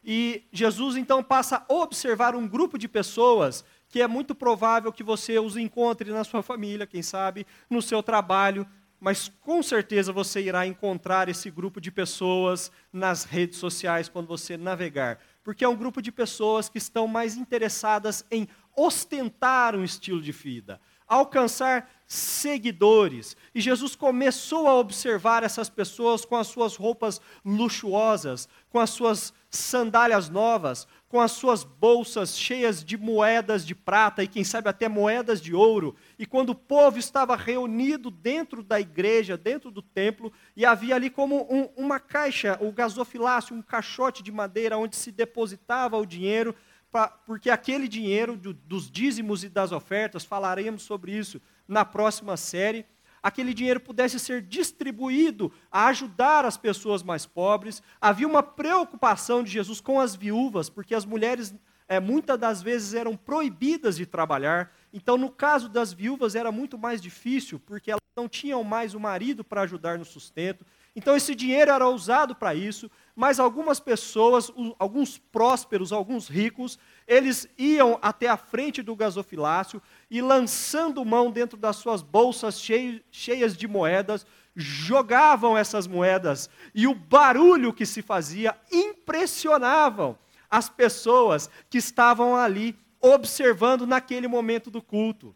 E 0.05 0.45
Jesus 0.53 0.97
então 0.97 1.23
passa 1.23 1.65
a 1.69 1.73
observar 1.73 2.35
um 2.35 2.47
grupo 2.47 2.77
de 2.77 2.89
pessoas 2.89 3.65
que 3.89 4.01
é 4.01 4.09
muito 4.09 4.35
provável 4.35 4.93
que 4.93 5.03
você 5.03 5.39
os 5.39 5.57
encontre 5.57 6.11
na 6.11 6.25
sua 6.25 6.43
família, 6.43 6.87
quem 6.87 7.03
sabe, 7.03 7.47
no 7.69 7.83
seu 7.83 8.03
trabalho, 8.03 8.67
mas 8.99 9.29
com 9.41 9.63
certeza 9.63 10.13
você 10.13 10.41
irá 10.41 10.67
encontrar 10.67 11.29
esse 11.29 11.51
grupo 11.51 11.81
de 11.81 11.91
pessoas 11.91 12.73
nas 12.93 13.25
redes 13.25 13.59
sociais 13.59 14.09
quando 14.09 14.27
você 14.27 14.57
navegar 14.57 15.19
porque 15.43 15.65
é 15.65 15.69
um 15.69 15.77
grupo 15.77 16.01
de 16.01 16.13
pessoas 16.13 16.69
que 16.69 16.79
estão 16.79 17.07
mais 17.07 17.37
interessadas 17.37 18.25
em 18.31 18.49
ostentar 18.77 19.75
um 19.75 19.85
estilo 19.85 20.21
de 20.21 20.33
vida, 20.33 20.81
alcançar 21.13 21.91
seguidores. 22.07 23.37
E 23.55 23.61
Jesus 23.61 23.95
começou 23.95 24.67
a 24.67 24.75
observar 24.75 25.43
essas 25.43 25.69
pessoas 25.69 26.25
com 26.25 26.37
as 26.37 26.47
suas 26.47 26.75
roupas 26.75 27.21
luxuosas, 27.45 28.49
com 28.71 28.79
as 28.79 28.91
suas 28.91 29.33
sandálias 29.51 30.31
novas, 30.31 30.87
com 31.09 31.21
as 31.21 31.33
suas 31.33 31.65
bolsas 31.65 32.39
cheias 32.39 32.83
de 32.83 32.97
moedas 32.97 33.67
de 33.67 33.75
prata 33.75 34.23
e, 34.23 34.29
quem 34.29 34.43
sabe, 34.43 34.71
até 34.71 34.89
moedas 34.89 35.41
de 35.43 35.55
ouro. 35.55 35.95
E 36.19 36.25
quando 36.25 36.51
o 36.51 36.55
povo 36.55 36.99
estava 36.99 37.37
reunido 37.37 38.11
dentro 38.11 38.63
da 38.63 38.81
igreja, 38.81 39.37
dentro 39.37 39.71
do 39.71 39.83
templo, 39.83 40.33
e 40.57 40.65
havia 40.65 40.95
ali 40.95 41.11
como 41.11 41.47
um, 41.51 41.69
uma 41.77 42.01
caixa, 42.01 42.57
o 42.63 42.73
gasofilácio, 42.73 43.55
um 43.55 43.61
caixote 43.61 44.23
de 44.23 44.33
madeira 44.33 44.79
onde 44.79 44.97
se 44.97 45.13
depositava 45.13 45.99
o 45.99 46.07
dinheiro, 46.07 46.55
pra, 46.93 47.09
porque 47.09 47.51
aquele 47.51 47.89
dinheiro 47.89 48.37
do, 48.37 48.53
dos 48.53 48.89
dízimos 48.91 49.43
e 49.43 49.49
das 49.49 49.73
ofertas, 49.73 50.25
falaremos 50.25 50.83
sobre 50.83 51.17
isso 51.17 51.41
na 51.67 51.85
próxima 51.85 52.37
série 52.37 52.87
aquele 53.23 53.55
dinheiro 53.55 53.79
pudesse 53.79 54.19
ser 54.19 54.43
distribuído 54.43 55.53
a 55.71 55.87
ajudar 55.87 56.45
as 56.45 56.57
pessoas 56.57 57.03
mais 57.03 57.25
pobres. 57.25 57.81
Havia 58.01 58.27
uma 58.27 58.43
preocupação 58.43 59.45
de 59.45 59.51
Jesus 59.53 59.81
com 59.81 60.01
as 60.01 60.17
viúvas, 60.17 60.69
porque 60.69 60.95
as 60.95 61.05
mulheres 61.05 61.55
é, 61.89 62.01
muitas 62.01 62.39
das 62.39 62.63
vezes 62.63 62.95
eram 62.95 63.17
proibidas 63.17 63.97
de 63.97 64.07
trabalhar. 64.07 64.73
Então, 64.93 65.17
no 65.17 65.31
caso 65.31 65.69
das 65.69 65.93
viúvas, 65.93 66.35
era 66.35 66.51
muito 66.51 66.79
mais 66.79 67.01
difícil, 67.01 67.61
porque 67.61 67.91
elas 67.91 68.01
não 68.17 68.29
tinham 68.29 68.65
mais 68.65 68.95
o 68.95 69.01
marido 69.01 69.45
para 69.45 69.63
ajudar 69.63 69.99
no 69.99 70.05
sustento. 70.05 70.65
Então, 70.97 71.15
esse 71.15 71.35
dinheiro 71.35 71.71
era 71.71 71.89
usado 71.89 72.35
para 72.35 72.55
isso, 72.55 72.91
mas 73.15 73.39
algumas 73.39 73.79
pessoas, 73.79 74.51
alguns 74.79 75.19
prósperos, 75.19 75.93
alguns 75.93 76.29
ricos, 76.29 76.79
eles 77.07 77.47
iam 77.59 77.99
até 78.01 78.29
a 78.29 78.37
frente 78.37 78.83
do 78.83 78.97
gasofilácio 78.97 79.83
e, 80.11 80.23
lançando 80.23 81.05
mão 81.05 81.31
dentro 81.31 81.59
das 81.59 81.77
suas 81.77 82.03
bolsas 82.03 82.61
cheias 83.11 83.57
de 83.57 83.69
moedas, 83.69 84.27
jogavam 84.57 85.57
essas 85.57 85.87
moedas. 85.87 86.49
E 86.75 86.87
o 86.87 86.95
barulho 86.95 87.73
que 87.73 87.85
se 87.85 88.01
fazia 88.01 88.57
impressionavam 88.71 90.19
as 90.51 90.69
pessoas 90.69 91.51
que 91.69 91.79
estavam 91.79 92.35
ali 92.35 92.77
observando 93.01 93.87
naquele 93.87 94.29
momento 94.29 94.71
do 94.71 94.81
culto. 94.81 95.35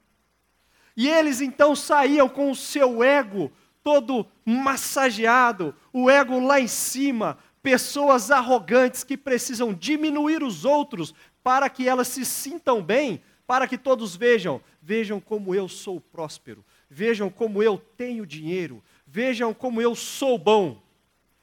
E 0.96 1.08
eles 1.08 1.42
então 1.42 1.76
saíam 1.76 2.28
com 2.28 2.50
o 2.50 2.56
seu 2.56 3.04
ego 3.04 3.52
todo 3.82 4.26
massageado, 4.44 5.72
o 5.92 6.10
ego 6.10 6.40
lá 6.40 6.58
em 6.58 6.66
cima, 6.66 7.38
pessoas 7.66 8.30
arrogantes 8.30 9.02
que 9.02 9.16
precisam 9.16 9.74
diminuir 9.74 10.40
os 10.40 10.64
outros 10.64 11.12
para 11.42 11.68
que 11.68 11.88
elas 11.88 12.06
se 12.06 12.24
sintam 12.24 12.80
bem, 12.80 13.20
para 13.44 13.66
que 13.66 13.76
todos 13.76 14.14
vejam, 14.14 14.62
vejam 14.80 15.18
como 15.18 15.52
eu 15.52 15.68
sou 15.68 16.00
próspero, 16.00 16.64
vejam 16.88 17.28
como 17.28 17.60
eu 17.60 17.76
tenho 17.76 18.24
dinheiro, 18.24 18.80
vejam 19.04 19.52
como 19.52 19.82
eu 19.82 19.96
sou 19.96 20.38
bom. 20.38 20.80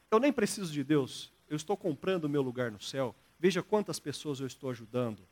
Eu 0.10 0.18
nem 0.18 0.32
preciso 0.32 0.72
de 0.72 0.82
Deus, 0.82 1.30
eu 1.50 1.58
estou 1.58 1.76
comprando 1.76 2.24
o 2.24 2.30
meu 2.30 2.42
lugar 2.42 2.72
no 2.72 2.82
céu. 2.82 3.14
Veja 3.38 3.62
quantas 3.62 4.00
pessoas 4.00 4.40
eu 4.40 4.48
estou 4.48 4.70
ajudando. 4.70 5.24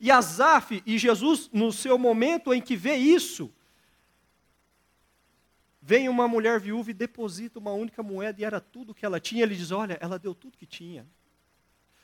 E 0.00 0.10
Asaf 0.10 0.82
e 0.86 0.96
Jesus, 0.96 1.50
no 1.52 1.70
seu 1.72 1.98
momento 1.98 2.54
em 2.54 2.62
que 2.62 2.74
vê 2.74 2.94
isso, 2.94 3.52
vem 5.88 6.06
uma 6.06 6.28
mulher 6.28 6.60
viúva 6.60 6.90
e 6.90 6.94
deposita 6.94 7.58
uma 7.58 7.72
única 7.72 8.02
moeda 8.02 8.38
e 8.38 8.44
era 8.44 8.60
tudo 8.60 8.94
que 8.94 9.06
ela 9.06 9.18
tinha. 9.18 9.42
Ele 9.42 9.56
diz: 9.56 9.70
Olha, 9.70 9.96
ela 10.02 10.18
deu 10.18 10.34
tudo 10.34 10.58
que 10.58 10.66
tinha. 10.66 11.08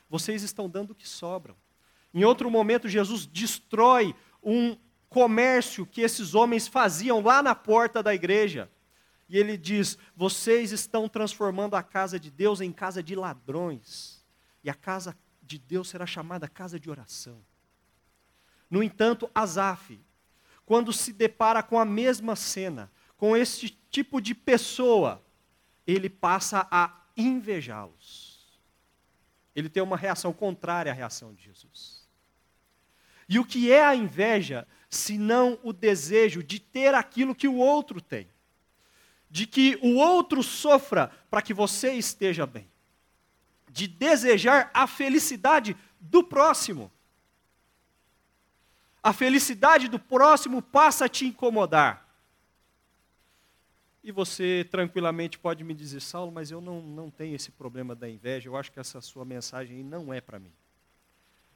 Vocês 0.09 0.41
estão 0.41 0.67
dando 0.67 0.89
o 0.89 0.95
que 0.95 1.07
sobram. 1.07 1.55
Em 2.11 2.23
outro 2.23 2.49
momento, 2.49 2.89
Jesus 2.89 3.27
destrói 3.27 4.15
um 4.41 4.75
comércio 5.07 5.85
que 5.85 6.01
esses 6.01 6.33
homens 6.33 6.67
faziam 6.67 7.21
lá 7.21 7.43
na 7.43 7.53
porta 7.53 8.01
da 8.01 8.11
igreja. 8.11 8.71
E 9.29 9.37
ele 9.37 9.55
diz: 9.55 9.99
Vocês 10.15 10.71
estão 10.71 11.07
transformando 11.07 11.75
a 11.75 11.83
casa 11.83 12.19
de 12.19 12.31
Deus 12.31 12.61
em 12.61 12.71
casa 12.71 13.03
de 13.03 13.15
ladrões. 13.15 14.25
E 14.63 14.69
a 14.69 14.73
casa 14.73 15.15
de 15.43 15.59
Deus 15.59 15.89
será 15.89 16.07
chamada 16.07 16.47
casa 16.47 16.79
de 16.79 16.89
oração. 16.89 17.39
No 18.67 18.81
entanto, 18.81 19.29
Asaf, 19.35 20.03
quando 20.65 20.91
se 20.91 21.13
depara 21.13 21.61
com 21.61 21.77
a 21.77 21.85
mesma 21.85 22.35
cena, 22.35 22.91
com 23.17 23.35
esse 23.35 23.69
tipo 23.89 24.19
de 24.19 24.35
pessoa, 24.35 25.23
ele 25.87 26.09
passa 26.09 26.67
a 26.69 26.93
invejá-los. 27.15 28.59
Ele 29.55 29.69
tem 29.69 29.81
uma 29.81 29.95
reação 29.95 30.33
contrária 30.33 30.91
à 30.91 30.95
reação 30.95 31.33
de 31.33 31.43
Jesus. 31.43 32.05
E 33.27 33.39
o 33.39 33.45
que 33.45 33.71
é 33.71 33.83
a 33.83 33.95
inveja, 33.95 34.67
se 34.89 35.17
não 35.17 35.57
o 35.63 35.71
desejo 35.71 36.43
de 36.43 36.59
ter 36.59 36.93
aquilo 36.93 37.33
que 37.33 37.47
o 37.47 37.55
outro 37.55 38.01
tem? 38.01 38.27
De 39.29 39.47
que 39.47 39.79
o 39.81 39.95
outro 39.95 40.43
sofra 40.43 41.11
para 41.29 41.41
que 41.41 41.53
você 41.53 41.93
esteja 41.93 42.45
bem. 42.45 42.69
De 43.69 43.87
desejar 43.87 44.69
a 44.73 44.85
felicidade 44.85 45.75
do 45.99 46.23
próximo. 46.23 46.91
A 49.01 49.13
felicidade 49.13 49.87
do 49.87 49.99
próximo 49.99 50.61
passa 50.61 51.05
a 51.05 51.09
te 51.09 51.25
incomodar. 51.25 52.04
E 54.05 54.11
você 54.11 54.63
tranquilamente 54.69 55.39
pode 55.39 55.63
me 55.63 55.73
dizer, 55.73 55.99
Saulo, 55.99 56.31
mas 56.31 56.51
eu 56.51 56.61
não, 56.61 56.79
não 56.79 57.09
tenho 57.09 57.35
esse 57.35 57.49
problema 57.49 57.95
da 57.95 58.07
inveja, 58.07 58.47
eu 58.47 58.55
acho 58.55 58.71
que 58.71 58.79
essa 58.79 59.01
sua 59.01 59.25
mensagem 59.25 59.83
não 59.83 60.13
é 60.13 60.21
para 60.21 60.37
mim. 60.37 60.53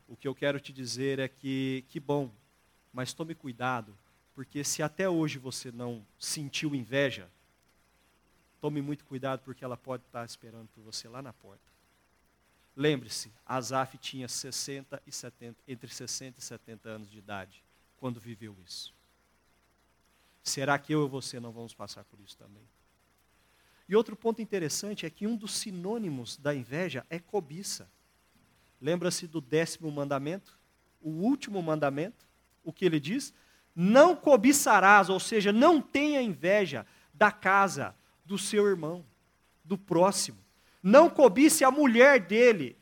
O 0.07 0.15
que 0.15 0.27
eu 0.27 0.33
quero 0.33 0.59
te 0.59 0.73
dizer 0.73 1.19
é 1.19 1.27
que, 1.27 1.85
que 1.89 1.99
bom, 1.99 2.31
mas 2.91 3.13
tome 3.13 3.35
cuidado, 3.35 3.95
porque 4.33 4.63
se 4.63 4.81
até 4.81 5.07
hoje 5.07 5.38
você 5.38 5.71
não 5.71 6.03
sentiu 6.17 6.73
inveja, 6.73 7.29
tome 8.59 8.81
muito 8.81 9.05
cuidado, 9.05 9.41
porque 9.41 9.63
ela 9.63 9.77
pode 9.77 10.01
estar 10.07 10.25
esperando 10.25 10.69
por 10.69 10.81
você 10.81 11.07
lá 11.07 11.21
na 11.21 11.31
porta. 11.31 11.71
Lembre-se, 12.75 13.31
Asaf 13.45 13.95
tinha 13.99 14.27
60 14.27 14.99
e 15.05 15.12
70, 15.12 15.55
entre 15.67 15.88
60 15.88 16.39
e 16.39 16.41
70 16.41 16.89
anos 16.89 17.12
de 17.12 17.19
idade 17.19 17.63
quando 17.97 18.19
viveu 18.19 18.57
isso. 18.65 18.91
Será 20.49 20.79
que 20.79 20.91
eu 20.91 21.05
e 21.05 21.09
você 21.09 21.39
não 21.39 21.51
vamos 21.51 21.75
passar 21.75 22.03
por 22.05 22.19
isso 22.19 22.35
também? 22.35 22.63
E 23.88 23.95
outro 23.95 24.15
ponto 24.15 24.41
interessante 24.41 25.05
é 25.05 25.09
que 25.09 25.27
um 25.27 25.35
dos 25.35 25.53
sinônimos 25.53 26.38
da 26.38 26.55
inveja 26.55 27.05
é 27.07 27.19
cobiça. 27.19 27.88
Lembra-se 28.81 29.27
do 29.27 29.39
décimo 29.39 29.91
mandamento? 29.91 30.57
O 31.01 31.09
último 31.09 31.62
mandamento? 31.62 32.25
O 32.63 32.73
que 32.73 32.83
ele 32.83 32.99
diz? 32.99 33.31
Não 33.75 34.15
cobiçarás, 34.15 35.07
ou 35.07 35.19
seja, 35.19 35.53
não 35.53 35.79
tenha 35.79 36.21
inveja 36.21 36.85
da 37.13 37.31
casa 37.31 37.95
do 38.25 38.38
seu 38.38 38.67
irmão, 38.67 39.05
do 39.63 39.77
próximo. 39.77 40.39
Não 40.81 41.12
cobice 41.12 41.63
a 41.63 41.69
mulher 41.69 42.19
dele, 42.19 42.75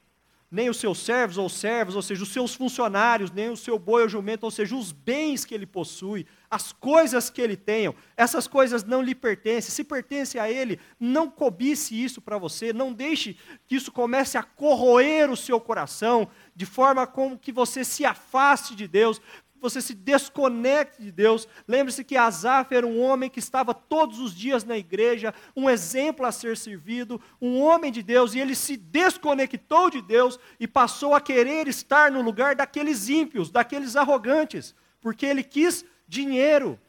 nem 0.50 0.70
os 0.70 0.78
seus 0.78 1.00
servos 1.00 1.38
ou 1.38 1.50
servos, 1.50 1.96
ou 1.96 2.02
seja, 2.02 2.24
os 2.24 2.30
seus 2.30 2.56
funcionários, 2.56 3.32
nem 3.32 3.50
o 3.50 3.58
seu 3.58 3.78
boi 3.78 4.04
ou 4.04 4.10
jumento, 4.10 4.44
ou 4.46 4.52
seja, 4.52 4.76
os 4.76 4.92
bens 4.92 5.44
que 5.44 5.54
ele 5.54 5.66
possui, 5.66 6.26
as 6.50 6.72
coisas 6.72 7.30
que 7.30 7.42
ele 7.42 7.58
tem, 7.58 7.94
essas 8.16 8.48
coisas 8.48 8.84
não 8.84 9.02
lhe 9.02 9.14
pertencem. 9.14 9.72
Se 9.72 9.84
pertence 9.84 10.40
a 10.40 10.50
ele, 10.50 10.80
não 10.98 11.30
cobice 11.30 12.02
isso 12.02 12.22
para 12.22 12.38
você, 12.38 12.72
não 12.72 12.94
deixe 12.94 13.38
que 13.66 13.76
isso 13.76 13.92
comece 13.92 14.38
a 14.38 14.44
corroer 14.44 15.30
o 15.30 15.36
seu 15.36 15.60
coração, 15.60 16.30
de 16.56 16.66
forma 16.66 17.06
como 17.06 17.38
que 17.38 17.52
você 17.52 17.84
se 17.84 18.06
afaste 18.06 18.74
de 18.74 18.88
Deus, 18.88 19.22
você 19.62 19.82
se 19.82 19.94
desconecte 19.94 21.02
de 21.02 21.12
Deus. 21.12 21.48
Lembre-se 21.68 22.04
que 22.04 22.16
Asaf 22.16 22.74
era 22.74 22.86
um 22.86 23.02
homem 23.02 23.30
que 23.30 23.40
estava 23.40 23.74
todos 23.74 24.20
os 24.20 24.34
dias 24.34 24.64
na 24.64 24.78
igreja, 24.78 25.34
um 25.56 25.70
exemplo 25.70 26.26
a 26.26 26.32
ser 26.32 26.58
servido, 26.58 27.22
um 27.42 27.62
homem 27.62 27.92
de 27.92 28.02
Deus, 28.04 28.34
e 28.34 28.40
ele 28.40 28.56
se 28.56 28.78
desconectou 28.78 29.90
de 29.90 30.02
Deus 30.02 30.40
e 30.60 30.68
passou 30.68 31.14
a 31.16 31.22
querer 31.22 31.68
estar 31.68 32.12
no 32.12 32.22
lugar 32.22 32.56
daqueles 32.56 33.10
ímpios, 33.10 33.50
daqueles 33.50 33.96
arrogantes, 33.96 34.76
porque 35.02 35.26
ele 35.26 35.44
quis 35.44 35.86
dinheiro, 36.08 36.80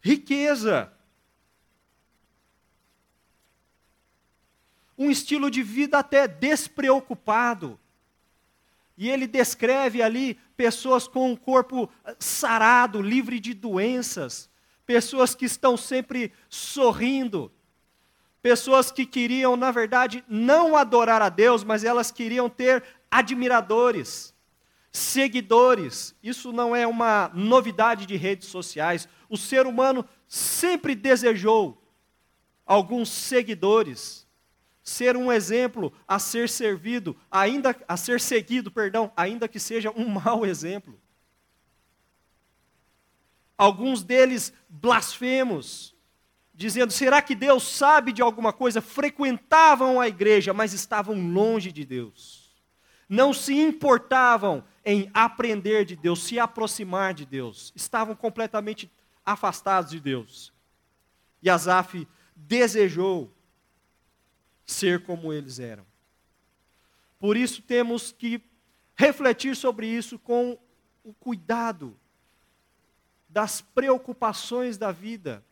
riqueza. 0.00 0.92
Um 4.96 5.10
estilo 5.10 5.50
de 5.50 5.62
vida 5.62 5.98
até 5.98 6.28
despreocupado. 6.28 7.78
E 8.96 9.10
ele 9.10 9.26
descreve 9.26 10.02
ali 10.02 10.38
pessoas 10.56 11.08
com 11.08 11.32
um 11.32 11.36
corpo 11.36 11.90
sarado, 12.18 13.02
livre 13.02 13.40
de 13.40 13.52
doenças, 13.52 14.48
pessoas 14.86 15.34
que 15.34 15.44
estão 15.44 15.76
sempre 15.76 16.32
sorrindo, 16.48 17.50
pessoas 18.40 18.92
que 18.92 19.04
queriam, 19.04 19.56
na 19.56 19.70
verdade, 19.70 20.24
não 20.28 20.76
adorar 20.76 21.22
a 21.22 21.28
Deus, 21.28 21.64
mas 21.64 21.82
elas 21.82 22.10
queriam 22.10 22.48
ter 22.48 22.84
admiradores, 23.10 24.34
seguidores. 24.92 26.14
Isso 26.22 26.52
não 26.52 26.76
é 26.76 26.86
uma 26.86 27.30
novidade 27.34 28.06
de 28.06 28.16
redes 28.16 28.48
sociais. 28.48 29.08
O 29.28 29.36
ser 29.36 29.66
humano 29.66 30.04
sempre 30.28 30.94
desejou 30.94 31.82
alguns 32.64 33.08
seguidores 33.08 34.23
ser 34.84 35.16
um 35.16 35.32
exemplo 35.32 35.90
a 36.06 36.18
ser 36.18 36.46
servido, 36.46 37.16
ainda 37.30 37.74
a 37.88 37.96
ser 37.96 38.20
seguido, 38.20 38.70
perdão, 38.70 39.10
ainda 39.16 39.48
que 39.48 39.58
seja 39.58 39.90
um 39.90 40.06
mau 40.20 40.44
exemplo. 40.44 41.00
Alguns 43.56 44.02
deles 44.02 44.52
blasfemos, 44.68 45.94
dizendo: 46.52 46.92
será 46.92 47.22
que 47.22 47.34
Deus 47.34 47.66
sabe 47.66 48.12
de 48.12 48.20
alguma 48.20 48.52
coisa? 48.52 48.82
Frequentavam 48.82 49.98
a 50.00 50.06
igreja, 50.06 50.52
mas 50.52 50.74
estavam 50.74 51.14
longe 51.32 51.72
de 51.72 51.84
Deus. 51.84 52.52
Não 53.08 53.32
se 53.32 53.54
importavam 53.54 54.64
em 54.84 55.10
aprender 55.14 55.84
de 55.84 55.96
Deus, 55.96 56.22
se 56.24 56.38
aproximar 56.38 57.14
de 57.14 57.24
Deus. 57.24 57.72
Estavam 57.74 58.14
completamente 58.14 58.90
afastados 59.24 59.90
de 59.90 60.00
Deus. 60.00 60.52
E 61.42 61.48
Asaf 61.48 62.06
desejou 62.34 63.32
ser 64.66 65.04
como 65.04 65.32
eles 65.32 65.58
eram. 65.58 65.84
Por 67.18 67.36
isso 67.36 67.62
temos 67.62 68.12
que 68.12 68.42
refletir 68.94 69.56
sobre 69.56 69.86
isso 69.86 70.18
com 70.18 70.58
o 71.02 71.12
cuidado 71.14 71.96
das 73.28 73.60
preocupações 73.60 74.78
da 74.78 74.92
vida 74.92 75.44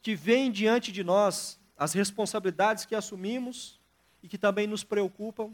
que 0.00 0.14
vêm 0.14 0.50
diante 0.50 0.90
de 0.90 1.04
nós, 1.04 1.58
as 1.76 1.92
responsabilidades 1.92 2.84
que 2.84 2.94
assumimos 2.94 3.80
e 4.22 4.28
que 4.28 4.38
também 4.38 4.66
nos 4.66 4.84
preocupam. 4.84 5.52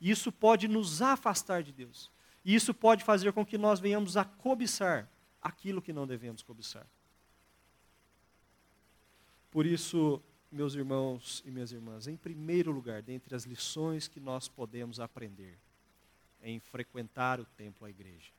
Isso 0.00 0.32
pode 0.32 0.66
nos 0.66 1.00
afastar 1.00 1.62
de 1.62 1.72
Deus. 1.72 2.10
E 2.44 2.54
isso 2.54 2.74
pode 2.74 3.04
fazer 3.04 3.32
com 3.32 3.46
que 3.46 3.56
nós 3.56 3.78
venhamos 3.80 4.16
a 4.16 4.24
cobiçar 4.24 5.08
aquilo 5.40 5.82
que 5.82 5.92
não 5.92 6.06
devemos 6.06 6.42
cobiçar. 6.42 6.86
Por 9.50 9.66
isso, 9.66 10.20
meus 10.52 10.74
irmãos 10.74 11.42
e 11.46 11.50
minhas 11.50 11.72
irmãs, 11.72 12.06
em 12.06 12.16
primeiro 12.16 12.70
lugar, 12.70 13.00
dentre 13.00 13.34
as 13.34 13.44
lições 13.44 14.06
que 14.06 14.20
nós 14.20 14.48
podemos 14.48 15.00
aprender 15.00 15.58
em 16.42 16.60
frequentar 16.60 17.40
o 17.40 17.44
templo, 17.44 17.86
a 17.86 17.90
igreja, 17.90 18.30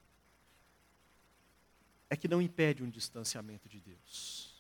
é 2.10 2.16
que 2.16 2.28
não 2.28 2.42
impede 2.42 2.84
um 2.84 2.90
distanciamento 2.90 3.68
de 3.68 3.80
Deus. 3.80 4.54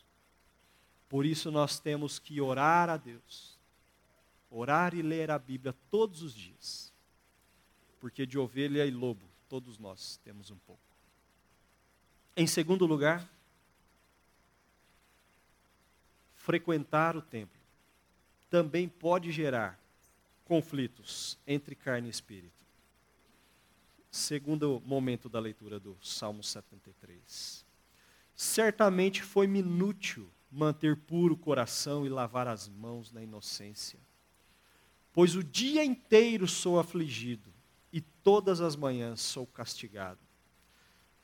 Por 1.07 1.25
isso 1.25 1.51
nós 1.51 1.79
temos 1.79 2.17
que 2.17 2.41
orar 2.41 2.89
a 2.89 2.97
Deus, 2.97 3.55
orar 4.49 4.95
e 4.95 5.03
ler 5.03 5.29
a 5.29 5.37
Bíblia 5.37 5.75
todos 5.91 6.23
os 6.23 6.33
dias, 6.33 6.91
porque 7.99 8.25
de 8.25 8.39
ovelha 8.39 8.85
e 8.85 8.91
lobo 8.91 9.25
todos 9.47 9.77
nós 9.77 10.19
temos 10.23 10.49
um 10.49 10.57
pouco. 10.57 10.81
Em 12.35 12.47
segundo 12.47 12.87
lugar, 12.87 13.29
frequentar 16.43 17.15
o 17.15 17.21
templo 17.21 17.59
também 18.49 18.87
pode 18.87 19.31
gerar 19.31 19.79
conflitos 20.43 21.39
entre 21.47 21.73
carne 21.73 22.07
e 22.07 22.11
espírito. 22.11 22.65
Segundo 24.11 24.83
momento 24.85 25.29
da 25.29 25.39
leitura 25.39 25.79
do 25.79 25.97
Salmo 26.01 26.43
73. 26.43 27.65
Certamente 28.35 29.23
foi 29.23 29.45
inútil 29.45 30.29
manter 30.51 30.97
puro 30.97 31.33
o 31.33 31.37
coração 31.37 32.05
e 32.05 32.09
lavar 32.09 32.49
as 32.49 32.67
mãos 32.67 33.09
na 33.13 33.23
inocência. 33.23 33.99
Pois 35.13 35.37
o 35.37 35.43
dia 35.43 35.83
inteiro 35.83 36.45
sou 36.45 36.77
afligido 36.77 37.53
e 37.91 38.01
todas 38.01 38.59
as 38.59 38.75
manhãs 38.75 39.21
sou 39.21 39.47
castigado. 39.47 40.19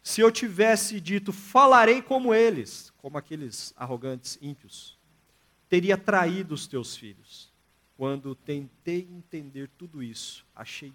Se 0.02 0.22
eu 0.22 0.32
tivesse 0.32 1.02
dito, 1.02 1.34
falarei 1.34 2.02
como 2.02 2.34
eles, 2.34 2.90
como 2.98 3.18
aqueles 3.18 3.74
arrogantes 3.76 4.40
ímpios, 4.42 4.98
teria 5.70 5.96
traído 5.96 6.54
os 6.54 6.68
teus 6.68 6.98
filhos. 6.98 7.48
Quando 7.96 8.34
tentei 8.34 9.08
entender 9.12 9.70
tudo 9.78 10.02
isso, 10.02 10.46
achei 10.56 10.92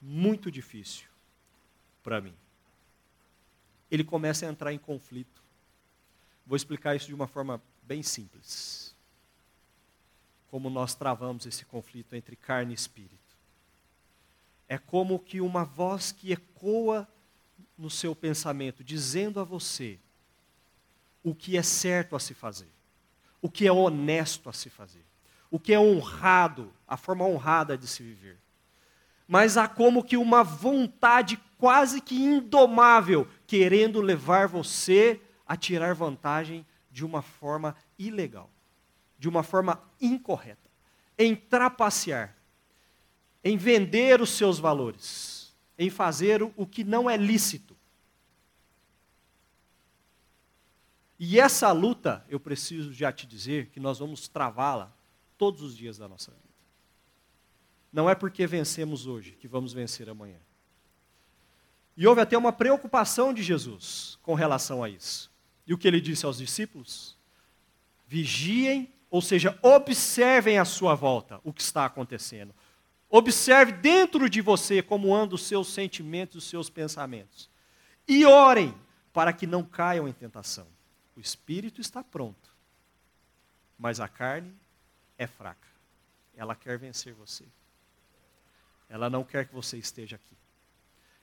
muito 0.00 0.50
difícil 0.50 1.08
para 2.02 2.20
mim. 2.20 2.34
Ele 3.90 4.04
começa 4.04 4.46
a 4.46 4.48
entrar 4.48 4.72
em 4.72 4.78
conflito. 4.78 5.42
Vou 6.46 6.56
explicar 6.56 6.94
isso 6.94 7.06
de 7.06 7.14
uma 7.14 7.26
forma 7.26 7.62
bem 7.82 8.02
simples. 8.02 8.94
Como 10.50 10.68
nós 10.68 10.94
travamos 10.94 11.46
esse 11.46 11.64
conflito 11.64 12.14
entre 12.14 12.36
carne 12.36 12.72
e 12.72 12.74
espírito. 12.74 13.18
É 14.68 14.76
como 14.76 15.18
que 15.18 15.40
uma 15.40 15.64
voz 15.64 16.12
que 16.12 16.32
ecoa 16.32 17.08
no 17.78 17.90
seu 17.90 18.14
pensamento, 18.14 18.84
dizendo 18.84 19.40
a 19.40 19.44
você 19.44 19.98
o 21.22 21.34
que 21.34 21.56
é 21.56 21.62
certo 21.62 22.14
a 22.14 22.20
se 22.20 22.34
fazer 22.34 22.68
o 23.42 23.50
que 23.50 23.66
é 23.66 23.72
honesto 23.72 24.48
a 24.48 24.52
se 24.52 24.68
fazer, 24.68 25.04
o 25.50 25.58
que 25.58 25.72
é 25.72 25.78
honrado, 25.80 26.72
a 26.86 26.96
forma 26.96 27.24
honrada 27.24 27.76
de 27.76 27.86
se 27.86 28.02
viver. 28.02 28.38
Mas 29.26 29.56
há 29.56 29.68
como 29.68 30.02
que 30.04 30.16
uma 30.16 30.42
vontade 30.42 31.40
quase 31.56 32.00
que 32.00 32.14
indomável 32.14 33.28
querendo 33.46 34.00
levar 34.00 34.48
você 34.48 35.20
a 35.46 35.56
tirar 35.56 35.94
vantagem 35.94 36.66
de 36.90 37.04
uma 37.04 37.22
forma 37.22 37.76
ilegal, 37.98 38.50
de 39.18 39.28
uma 39.28 39.42
forma 39.42 39.80
incorreta, 40.00 40.68
em 41.16 41.36
trapacear, 41.36 42.34
em 43.42 43.56
vender 43.56 44.20
os 44.20 44.30
seus 44.30 44.58
valores, 44.58 45.54
em 45.78 45.88
fazer 45.88 46.42
o 46.42 46.66
que 46.66 46.84
não 46.84 47.08
é 47.08 47.16
lícito. 47.16 47.76
E 51.22 51.38
essa 51.38 51.70
luta, 51.70 52.24
eu 52.30 52.40
preciso 52.40 52.94
já 52.94 53.12
te 53.12 53.26
dizer 53.26 53.66
que 53.66 53.78
nós 53.78 53.98
vamos 53.98 54.26
travá-la 54.26 54.90
todos 55.36 55.60
os 55.60 55.76
dias 55.76 55.98
da 55.98 56.08
nossa 56.08 56.30
vida. 56.30 56.54
Não 57.92 58.08
é 58.08 58.14
porque 58.14 58.46
vencemos 58.46 59.06
hoje 59.06 59.32
que 59.32 59.46
vamos 59.46 59.74
vencer 59.74 60.08
amanhã. 60.08 60.38
E 61.94 62.06
houve 62.06 62.22
até 62.22 62.38
uma 62.38 62.54
preocupação 62.54 63.34
de 63.34 63.42
Jesus 63.42 64.18
com 64.22 64.32
relação 64.32 64.82
a 64.82 64.88
isso. 64.88 65.30
E 65.66 65.74
o 65.74 65.78
que 65.78 65.86
ele 65.86 66.00
disse 66.00 66.24
aos 66.24 66.38
discípulos? 66.38 67.18
Vigiem, 68.08 68.90
ou 69.10 69.20
seja, 69.20 69.58
observem 69.60 70.58
à 70.58 70.64
sua 70.64 70.94
volta 70.94 71.38
o 71.44 71.52
que 71.52 71.60
está 71.60 71.84
acontecendo. 71.84 72.54
Observe 73.10 73.72
dentro 73.72 74.30
de 74.30 74.40
você 74.40 74.80
como 74.80 75.14
andam 75.14 75.34
os 75.34 75.44
seus 75.44 75.68
sentimentos, 75.68 76.44
os 76.44 76.48
seus 76.48 76.70
pensamentos. 76.70 77.50
E 78.08 78.24
orem 78.24 78.74
para 79.12 79.34
que 79.34 79.46
não 79.46 79.62
caiam 79.62 80.08
em 80.08 80.12
tentação. 80.14 80.79
O 81.20 81.22
espírito 81.22 81.82
está 81.82 82.02
pronto, 82.02 82.48
mas 83.78 84.00
a 84.00 84.08
carne 84.08 84.50
é 85.18 85.26
fraca. 85.26 85.68
Ela 86.34 86.54
quer 86.54 86.78
vencer 86.78 87.12
você. 87.12 87.44
Ela 88.88 89.10
não 89.10 89.22
quer 89.22 89.46
que 89.46 89.54
você 89.54 89.76
esteja 89.76 90.16
aqui. 90.16 90.34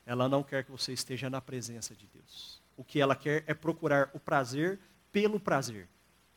Ela 0.05 0.29
não 0.29 0.43
quer 0.43 0.63
que 0.63 0.69
você 0.69 0.93
esteja 0.93 1.31
na 1.31 1.41
presença 1.41 1.95
de 1.95 2.05
Deus. 2.13 2.61
O 2.77 2.83
que 2.83 3.01
ela 3.01 3.15
quer 3.15 3.43
é 3.47 3.55
procurar 3.55 4.11
o 4.13 4.19
prazer 4.19 4.77
pelo 5.11 5.39
prazer. 5.39 5.87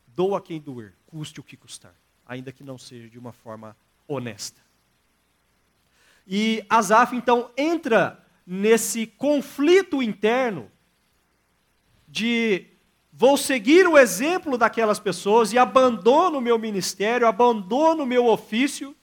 Doa 0.07 0.40
quem 0.40 0.59
doer, 0.59 0.94
custe 1.07 1.38
o 1.38 1.44
que 1.44 1.55
custar, 1.55 1.94
ainda 2.25 2.51
que 2.51 2.64
não 2.64 2.79
seja 2.79 3.11
de 3.11 3.18
uma 3.18 3.31
forma 3.31 3.77
honesta. 4.09 4.62
E 6.27 6.64
Asaf 6.70 7.14
então 7.14 7.51
entra 7.59 8.27
nesse 8.46 9.07
conflito 9.07 10.03
interno 10.03 10.73
de 12.09 12.70
vou 13.12 13.37
seguir 13.37 13.87
o 13.87 13.99
exemplo 13.99 14.57
daquelas 14.57 14.99
pessoas 14.99 15.53
e 15.53 15.59
abandono 15.59 16.38
o 16.38 16.40
meu 16.40 16.59
ministério, 16.59 17.27
abandono 17.27 18.05
o 18.05 18.07
meu 18.07 18.27
ofício 18.27 18.94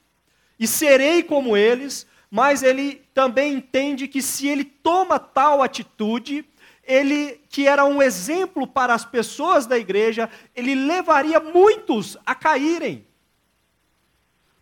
e 0.59 0.67
serei 0.67 1.21
como 1.21 1.55
eles, 1.55 2.07
mas 2.29 2.63
ele 2.63 3.01
também 3.13 3.53
entende 3.53 4.07
que 4.07 4.21
se 4.21 4.47
ele 4.47 4.63
toma 4.63 5.19
tal 5.19 5.61
atitude, 5.61 6.45
ele 6.83 7.41
que 7.49 7.67
era 7.67 7.85
um 7.85 8.01
exemplo 8.01 8.65
para 8.65 8.93
as 8.93 9.05
pessoas 9.05 9.65
da 9.65 9.77
igreja, 9.77 10.29
ele 10.55 10.73
levaria 10.73 11.39
muitos 11.39 12.17
a 12.25 12.33
caírem. 12.33 13.05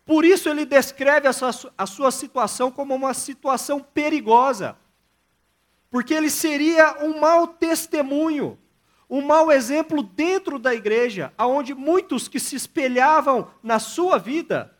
Por 0.04 0.24
isso 0.24 0.48
ele 0.48 0.64
descreve 0.64 1.26
essa, 1.26 1.50
a 1.76 1.86
sua 1.86 2.12
situação 2.12 2.70
como 2.70 2.94
uma 2.94 3.12
situação 3.12 3.80
perigosa. 3.80 4.76
Porque 5.90 6.14
ele 6.14 6.30
seria 6.30 7.04
um 7.04 7.18
mau 7.18 7.48
testemunho, 7.48 8.58
um 9.08 9.20
mau 9.20 9.50
exemplo 9.52 10.02
dentro 10.02 10.58
da 10.58 10.74
igreja, 10.74 11.32
aonde 11.38 11.74
muitos 11.74 12.28
que 12.28 12.40
se 12.40 12.56
espelhavam 12.56 13.50
na 13.62 13.78
sua 13.78 14.18
vida 14.18 14.74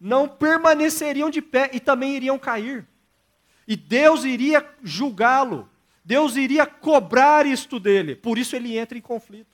não 0.00 0.26
permaneceriam 0.26 1.28
de 1.28 1.42
pé 1.42 1.70
e 1.72 1.80
também 1.80 2.16
iriam 2.16 2.38
cair. 2.38 2.86
E 3.68 3.76
Deus 3.76 4.24
iria 4.24 4.66
julgá-lo. 4.82 5.68
Deus 6.02 6.36
iria 6.36 6.66
cobrar 6.66 7.46
isto 7.46 7.78
dele. 7.78 8.16
Por 8.16 8.38
isso 8.38 8.56
ele 8.56 8.76
entra 8.76 8.96
em 8.96 9.00
conflito. 9.00 9.49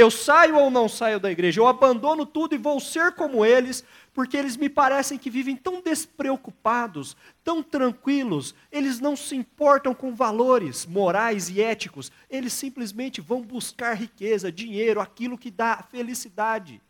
Eu 0.00 0.10
saio 0.10 0.56
ou 0.56 0.70
não 0.70 0.88
saio 0.88 1.20
da 1.20 1.30
igreja? 1.30 1.60
Eu 1.60 1.66
abandono 1.66 2.24
tudo 2.24 2.54
e 2.54 2.58
vou 2.58 2.80
ser 2.80 3.12
como 3.12 3.44
eles, 3.44 3.84
porque 4.14 4.34
eles 4.34 4.56
me 4.56 4.66
parecem 4.66 5.18
que 5.18 5.28
vivem 5.28 5.54
tão 5.54 5.82
despreocupados, 5.82 7.14
tão 7.44 7.62
tranquilos, 7.62 8.54
eles 8.72 8.98
não 8.98 9.14
se 9.14 9.36
importam 9.36 9.92
com 9.92 10.14
valores 10.14 10.86
morais 10.86 11.50
e 11.50 11.60
éticos, 11.60 12.10
eles 12.30 12.54
simplesmente 12.54 13.20
vão 13.20 13.42
buscar 13.42 13.92
riqueza, 13.92 14.50
dinheiro, 14.50 15.02
aquilo 15.02 15.36
que 15.36 15.50
dá 15.50 15.84
felicidade. 15.90 16.80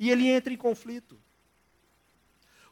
E 0.00 0.10
ele 0.10 0.26
entra 0.26 0.50
em 0.50 0.56
conflito. 0.56 1.18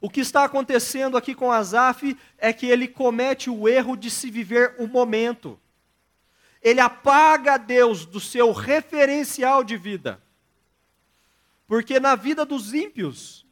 O 0.01 0.09
que 0.09 0.21
está 0.21 0.43
acontecendo 0.43 1.15
aqui 1.15 1.35
com 1.35 1.51
Asaf 1.51 2.17
é 2.39 2.51
que 2.51 2.65
ele 2.65 2.87
comete 2.87 3.47
o 3.47 3.69
erro 3.69 3.95
de 3.95 4.09
se 4.09 4.31
viver 4.31 4.73
o 4.79 4.87
momento. 4.87 5.59
Ele 6.63 6.79
apaga 6.79 7.57
Deus 7.57 8.05
do 8.05 8.19
seu 8.19 8.51
referencial 8.51 9.63
de 9.63 9.75
vida. 9.75 10.21
Porque 11.67 11.99
na 11.99 12.15
vida 12.15 12.45
dos 12.45 12.73
ímpios, 12.73 13.45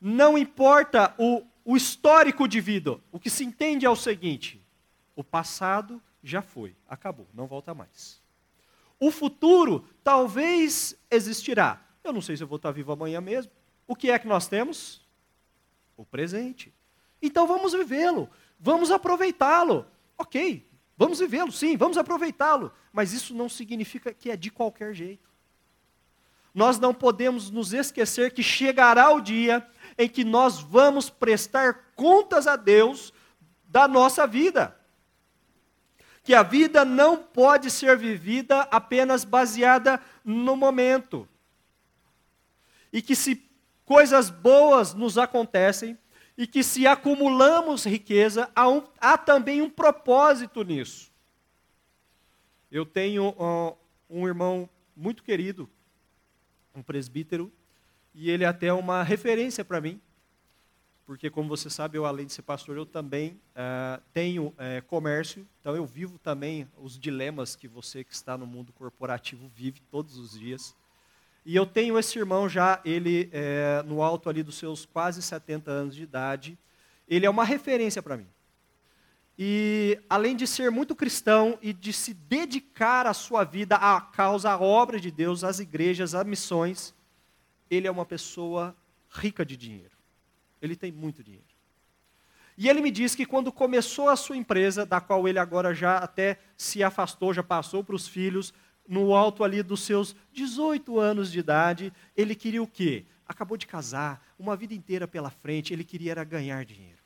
não 0.00 0.38
importa 0.38 1.14
o, 1.18 1.44
o 1.64 1.76
histórico 1.76 2.48
de 2.48 2.60
vida, 2.60 2.98
o 3.12 3.20
que 3.20 3.28
se 3.28 3.44
entende 3.44 3.84
é 3.84 3.90
o 3.90 3.96
seguinte: 3.96 4.60
o 5.14 5.22
passado 5.22 6.02
já 6.22 6.40
foi, 6.40 6.74
acabou, 6.88 7.28
não 7.34 7.46
volta 7.46 7.74
mais. 7.74 8.22
O 8.98 9.10
futuro 9.10 9.84
talvez 10.02 10.96
existirá. 11.10 11.80
Eu 12.02 12.12
não 12.12 12.22
sei 12.22 12.36
se 12.36 12.42
eu 12.42 12.48
vou 12.48 12.56
estar 12.56 12.70
vivo 12.70 12.90
amanhã 12.90 13.20
mesmo. 13.20 13.52
O 13.86 13.94
que 13.94 14.10
é 14.10 14.18
que 14.18 14.26
nós 14.26 14.48
temos? 14.48 15.06
o 15.98 16.06
presente. 16.06 16.72
Então 17.20 17.46
vamos 17.46 17.72
vivê-lo, 17.72 18.30
vamos 18.58 18.90
aproveitá-lo. 18.90 19.84
Ok, 20.16 20.64
vamos 20.98 21.20
vivê-lo, 21.20 21.52
sim, 21.52 21.76
vamos 21.76 21.96
aproveitá-lo. 21.96 22.72
Mas 22.92 23.12
isso 23.12 23.32
não 23.32 23.48
significa 23.48 24.12
que 24.12 24.30
é 24.30 24.36
de 24.36 24.50
qualquer 24.50 24.92
jeito. 24.92 25.30
Nós 26.52 26.78
não 26.78 26.92
podemos 26.92 27.50
nos 27.50 27.72
esquecer 27.72 28.32
que 28.32 28.42
chegará 28.42 29.10
o 29.12 29.20
dia 29.20 29.64
em 29.96 30.08
que 30.08 30.24
nós 30.24 30.58
vamos 30.60 31.08
prestar 31.08 31.92
contas 31.94 32.48
a 32.48 32.56
Deus 32.56 33.12
da 33.68 33.86
nossa 33.86 34.26
vida. 34.26 34.76
Que 36.24 36.34
a 36.34 36.42
vida 36.42 36.84
não 36.84 37.16
pode 37.16 37.70
ser 37.70 37.96
vivida 37.96 38.62
apenas 38.62 39.24
baseada 39.24 40.02
no 40.24 40.56
momento. 40.56 41.28
E 42.92 43.00
que 43.00 43.14
se 43.14 43.48
coisas 43.84 44.28
boas 44.28 44.94
nos 44.94 45.16
acontecem 45.16 45.96
e 46.38 46.46
que 46.46 46.62
se 46.62 46.86
acumulamos 46.86 47.84
riqueza, 47.84 48.48
há, 48.54 48.68
um, 48.68 48.84
há 49.00 49.18
também 49.18 49.60
um 49.60 49.68
propósito 49.68 50.62
nisso. 50.62 51.10
Eu 52.70 52.86
tenho 52.86 53.30
uh, 53.30 53.76
um 54.08 54.24
irmão 54.24 54.70
muito 54.96 55.24
querido, 55.24 55.68
um 56.72 56.80
presbítero, 56.80 57.50
e 58.14 58.30
ele 58.30 58.44
é 58.44 58.46
até 58.46 58.72
uma 58.72 59.02
referência 59.02 59.64
para 59.64 59.80
mim, 59.80 60.00
porque, 61.04 61.28
como 61.28 61.48
você 61.48 61.68
sabe, 61.68 61.98
eu, 61.98 62.04
além 62.04 62.26
de 62.26 62.34
ser 62.34 62.42
pastor, 62.42 62.76
eu 62.76 62.86
também 62.86 63.30
uh, 63.56 64.00
tenho 64.12 64.48
uh, 64.48 64.82
comércio, 64.86 65.44
então 65.60 65.74
eu 65.74 65.86
vivo 65.86 66.18
também 66.20 66.68
os 66.76 66.96
dilemas 66.96 67.56
que 67.56 67.66
você 67.66 68.04
que 68.04 68.12
está 68.12 68.38
no 68.38 68.46
mundo 68.46 68.72
corporativo 68.72 69.50
vive 69.56 69.80
todos 69.90 70.16
os 70.16 70.38
dias. 70.38 70.76
E 71.48 71.56
eu 71.56 71.64
tenho 71.64 71.98
esse 71.98 72.18
irmão 72.18 72.46
já, 72.46 72.78
ele 72.84 73.30
é, 73.32 73.82
no 73.86 74.02
alto 74.02 74.28
ali 74.28 74.42
dos 74.42 74.58
seus 74.58 74.84
quase 74.84 75.22
70 75.22 75.70
anos 75.70 75.96
de 75.96 76.02
idade. 76.02 76.58
Ele 77.08 77.24
é 77.24 77.30
uma 77.30 77.42
referência 77.42 78.02
para 78.02 78.18
mim. 78.18 78.26
E 79.38 79.98
além 80.10 80.36
de 80.36 80.46
ser 80.46 80.70
muito 80.70 80.94
cristão 80.94 81.58
e 81.62 81.72
de 81.72 81.90
se 81.90 82.12
dedicar 82.12 83.06
a 83.06 83.14
sua 83.14 83.44
vida 83.44 83.76
à 83.76 83.98
causa, 83.98 84.50
à 84.50 84.60
obra 84.60 85.00
de 85.00 85.10
Deus, 85.10 85.42
às 85.42 85.58
igrejas, 85.58 86.14
às 86.14 86.26
missões, 86.26 86.94
ele 87.70 87.86
é 87.86 87.90
uma 87.90 88.04
pessoa 88.04 88.76
rica 89.08 89.42
de 89.42 89.56
dinheiro. 89.56 89.96
Ele 90.60 90.76
tem 90.76 90.92
muito 90.92 91.24
dinheiro. 91.24 91.46
E 92.58 92.68
ele 92.68 92.82
me 92.82 92.90
disse 92.90 93.16
que 93.16 93.24
quando 93.24 93.50
começou 93.50 94.10
a 94.10 94.16
sua 94.16 94.36
empresa, 94.36 94.84
da 94.84 95.00
qual 95.00 95.26
ele 95.26 95.38
agora 95.38 95.72
já 95.72 95.96
até 95.96 96.40
se 96.58 96.82
afastou, 96.82 97.32
já 97.32 97.42
passou 97.42 97.82
para 97.82 97.94
os 97.96 98.06
filhos, 98.06 98.52
no 98.88 99.14
alto 99.14 99.44
ali 99.44 99.62
dos 99.62 99.82
seus 99.82 100.16
18 100.32 100.98
anos 100.98 101.30
de 101.30 101.38
idade, 101.38 101.92
ele 102.16 102.34
queria 102.34 102.62
o 102.62 102.66
quê? 102.66 103.04
Acabou 103.26 103.58
de 103.58 103.66
casar, 103.66 104.26
uma 104.38 104.56
vida 104.56 104.72
inteira 104.72 105.06
pela 105.06 105.28
frente, 105.28 105.74
ele 105.74 105.84
queria 105.84 106.12
era 106.12 106.24
ganhar 106.24 106.64
dinheiro. 106.64 106.96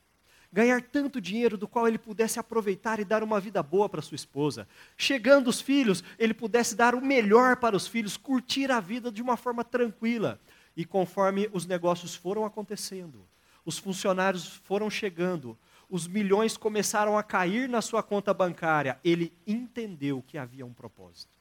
Ganhar 0.52 0.80
tanto 0.82 1.20
dinheiro 1.20 1.56
do 1.56 1.66
qual 1.66 1.88
ele 1.88 1.98
pudesse 1.98 2.38
aproveitar 2.38 3.00
e 3.00 3.04
dar 3.04 3.22
uma 3.24 3.40
vida 3.40 3.62
boa 3.62 3.88
para 3.88 4.02
sua 4.02 4.14
esposa. 4.14 4.68
Chegando 4.96 5.48
os 5.48 5.60
filhos, 5.60 6.04
ele 6.18 6.34
pudesse 6.34 6.76
dar 6.76 6.94
o 6.94 7.00
melhor 7.00 7.56
para 7.56 7.74
os 7.74 7.88
filhos, 7.88 8.16
curtir 8.16 8.70
a 8.70 8.78
vida 8.78 9.10
de 9.10 9.22
uma 9.22 9.36
forma 9.36 9.64
tranquila. 9.64 10.38
E 10.76 10.84
conforme 10.84 11.50
os 11.52 11.66
negócios 11.66 12.14
foram 12.14 12.44
acontecendo, 12.44 13.26
os 13.64 13.78
funcionários 13.78 14.46
foram 14.46 14.88
chegando, 14.90 15.58
os 15.88 16.06
milhões 16.06 16.56
começaram 16.56 17.18
a 17.18 17.22
cair 17.22 17.68
na 17.68 17.82
sua 17.82 18.02
conta 18.02 18.32
bancária, 18.32 18.98
ele 19.02 19.32
entendeu 19.46 20.22
que 20.26 20.38
havia 20.38 20.64
um 20.64 20.72
propósito 20.72 21.31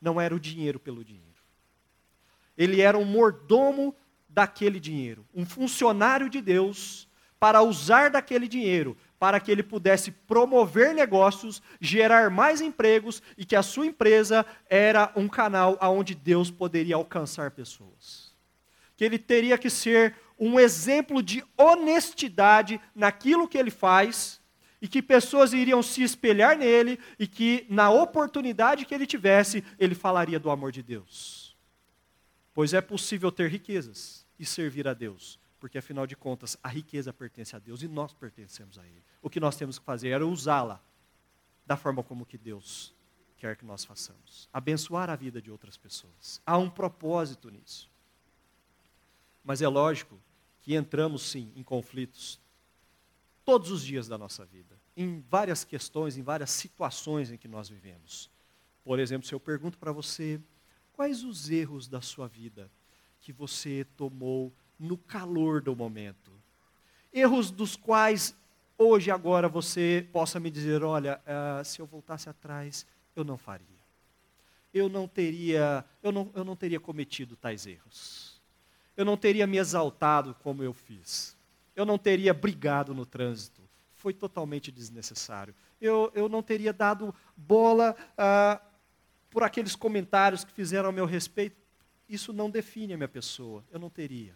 não 0.00 0.20
era 0.20 0.34
o 0.34 0.40
dinheiro 0.40 0.78
pelo 0.78 1.04
dinheiro. 1.04 1.28
Ele 2.56 2.80
era 2.80 2.96
um 2.98 3.04
mordomo 3.04 3.94
daquele 4.28 4.78
dinheiro, 4.78 5.26
um 5.34 5.44
funcionário 5.44 6.28
de 6.28 6.40
Deus 6.40 7.08
para 7.38 7.62
usar 7.62 8.10
daquele 8.10 8.46
dinheiro 8.46 8.96
para 9.20 9.38
que 9.38 9.50
ele 9.50 9.62
pudesse 9.62 10.10
promover 10.10 10.94
negócios, 10.94 11.62
gerar 11.78 12.30
mais 12.30 12.62
empregos 12.62 13.22
e 13.36 13.44
que 13.44 13.54
a 13.54 13.62
sua 13.62 13.84
empresa 13.84 14.46
era 14.68 15.12
um 15.14 15.28
canal 15.28 15.76
aonde 15.78 16.14
Deus 16.14 16.50
poderia 16.50 16.96
alcançar 16.96 17.50
pessoas. 17.50 18.32
Que 18.96 19.04
ele 19.04 19.18
teria 19.18 19.58
que 19.58 19.68
ser 19.68 20.16
um 20.38 20.58
exemplo 20.58 21.22
de 21.22 21.44
honestidade 21.54 22.80
naquilo 22.94 23.46
que 23.46 23.58
ele 23.58 23.70
faz 23.70 24.39
e 24.80 24.88
que 24.88 25.02
pessoas 25.02 25.52
iriam 25.52 25.82
se 25.82 26.02
espelhar 26.02 26.56
nele 26.56 26.98
e 27.18 27.26
que, 27.26 27.66
na 27.68 27.90
oportunidade 27.90 28.84
que 28.86 28.94
ele 28.94 29.06
tivesse, 29.06 29.62
ele 29.78 29.94
falaria 29.94 30.40
do 30.40 30.50
amor 30.50 30.72
de 30.72 30.82
Deus. 30.82 31.56
Pois 32.54 32.72
é 32.72 32.80
possível 32.80 33.30
ter 33.30 33.50
riquezas 33.50 34.26
e 34.38 34.46
servir 34.46 34.88
a 34.88 34.94
Deus, 34.94 35.38
porque 35.58 35.78
afinal 35.78 36.06
de 36.06 36.16
contas 36.16 36.56
a 36.62 36.68
riqueza 36.68 37.12
pertence 37.12 37.54
a 37.54 37.58
Deus 37.58 37.82
e 37.82 37.88
nós 37.88 38.12
pertencemos 38.14 38.78
a 38.78 38.86
Ele. 38.86 39.02
O 39.20 39.28
que 39.28 39.38
nós 39.38 39.56
temos 39.56 39.78
que 39.78 39.84
fazer 39.84 40.08
é 40.08 40.24
usá-la 40.24 40.82
da 41.66 41.76
forma 41.76 42.02
como 42.02 42.24
que 42.24 42.38
Deus 42.38 42.94
quer 43.36 43.56
que 43.56 43.64
nós 43.64 43.84
façamos. 43.84 44.48
Abençoar 44.52 45.08
a 45.08 45.16
vida 45.16 45.40
de 45.40 45.50
outras 45.50 45.76
pessoas. 45.76 46.40
Há 46.44 46.58
um 46.58 46.68
propósito 46.68 47.50
nisso. 47.50 47.90
Mas 49.44 49.62
é 49.62 49.68
lógico 49.68 50.20
que 50.60 50.74
entramos 50.74 51.22
sim 51.22 51.52
em 51.56 51.62
conflitos 51.62 52.38
todos 53.50 53.72
os 53.72 53.84
dias 53.84 54.06
da 54.06 54.16
nossa 54.16 54.44
vida, 54.44 54.76
em 54.96 55.24
várias 55.28 55.64
questões, 55.64 56.16
em 56.16 56.22
várias 56.22 56.50
situações 56.50 57.32
em 57.32 57.36
que 57.36 57.48
nós 57.48 57.68
vivemos. 57.68 58.30
Por 58.84 59.00
exemplo, 59.00 59.26
se 59.26 59.34
eu 59.34 59.40
pergunto 59.40 59.76
para 59.76 59.90
você, 59.90 60.40
quais 60.92 61.24
os 61.24 61.50
erros 61.50 61.88
da 61.88 62.00
sua 62.00 62.28
vida 62.28 62.70
que 63.18 63.32
você 63.32 63.84
tomou 63.96 64.52
no 64.78 64.96
calor 64.96 65.60
do 65.60 65.74
momento? 65.74 66.30
Erros 67.12 67.50
dos 67.50 67.74
quais 67.74 68.36
hoje, 68.78 69.10
agora, 69.10 69.48
você 69.48 70.06
possa 70.12 70.38
me 70.38 70.48
dizer: 70.48 70.84
olha, 70.84 71.20
uh, 71.26 71.64
se 71.64 71.80
eu 71.80 71.86
voltasse 71.86 72.28
atrás, 72.28 72.86
eu 73.16 73.24
não 73.24 73.36
faria. 73.36 73.66
Eu 74.72 74.88
não 74.88 75.08
teria, 75.08 75.84
eu 76.04 76.12
não, 76.12 76.30
eu 76.36 76.44
não 76.44 76.54
teria 76.54 76.78
cometido 76.78 77.34
tais 77.34 77.66
erros. 77.66 78.40
Eu 78.96 79.04
não 79.04 79.16
teria 79.16 79.44
me 79.44 79.56
exaltado 79.56 80.36
como 80.40 80.62
eu 80.62 80.72
fiz. 80.72 81.36
Eu 81.74 81.84
não 81.84 81.98
teria 81.98 82.34
brigado 82.34 82.94
no 82.94 83.06
trânsito. 83.06 83.60
Foi 83.94 84.12
totalmente 84.12 84.72
desnecessário. 84.72 85.54
Eu, 85.80 86.10
eu 86.14 86.28
não 86.28 86.42
teria 86.42 86.72
dado 86.72 87.14
bola 87.36 87.94
uh, 88.12 88.64
por 89.30 89.42
aqueles 89.42 89.76
comentários 89.76 90.44
que 90.44 90.52
fizeram 90.52 90.88
a 90.88 90.92
meu 90.92 91.06
respeito. 91.06 91.56
Isso 92.08 92.32
não 92.32 92.50
define 92.50 92.94
a 92.94 92.96
minha 92.96 93.08
pessoa. 93.08 93.64
Eu 93.70 93.78
não 93.78 93.90
teria. 93.90 94.34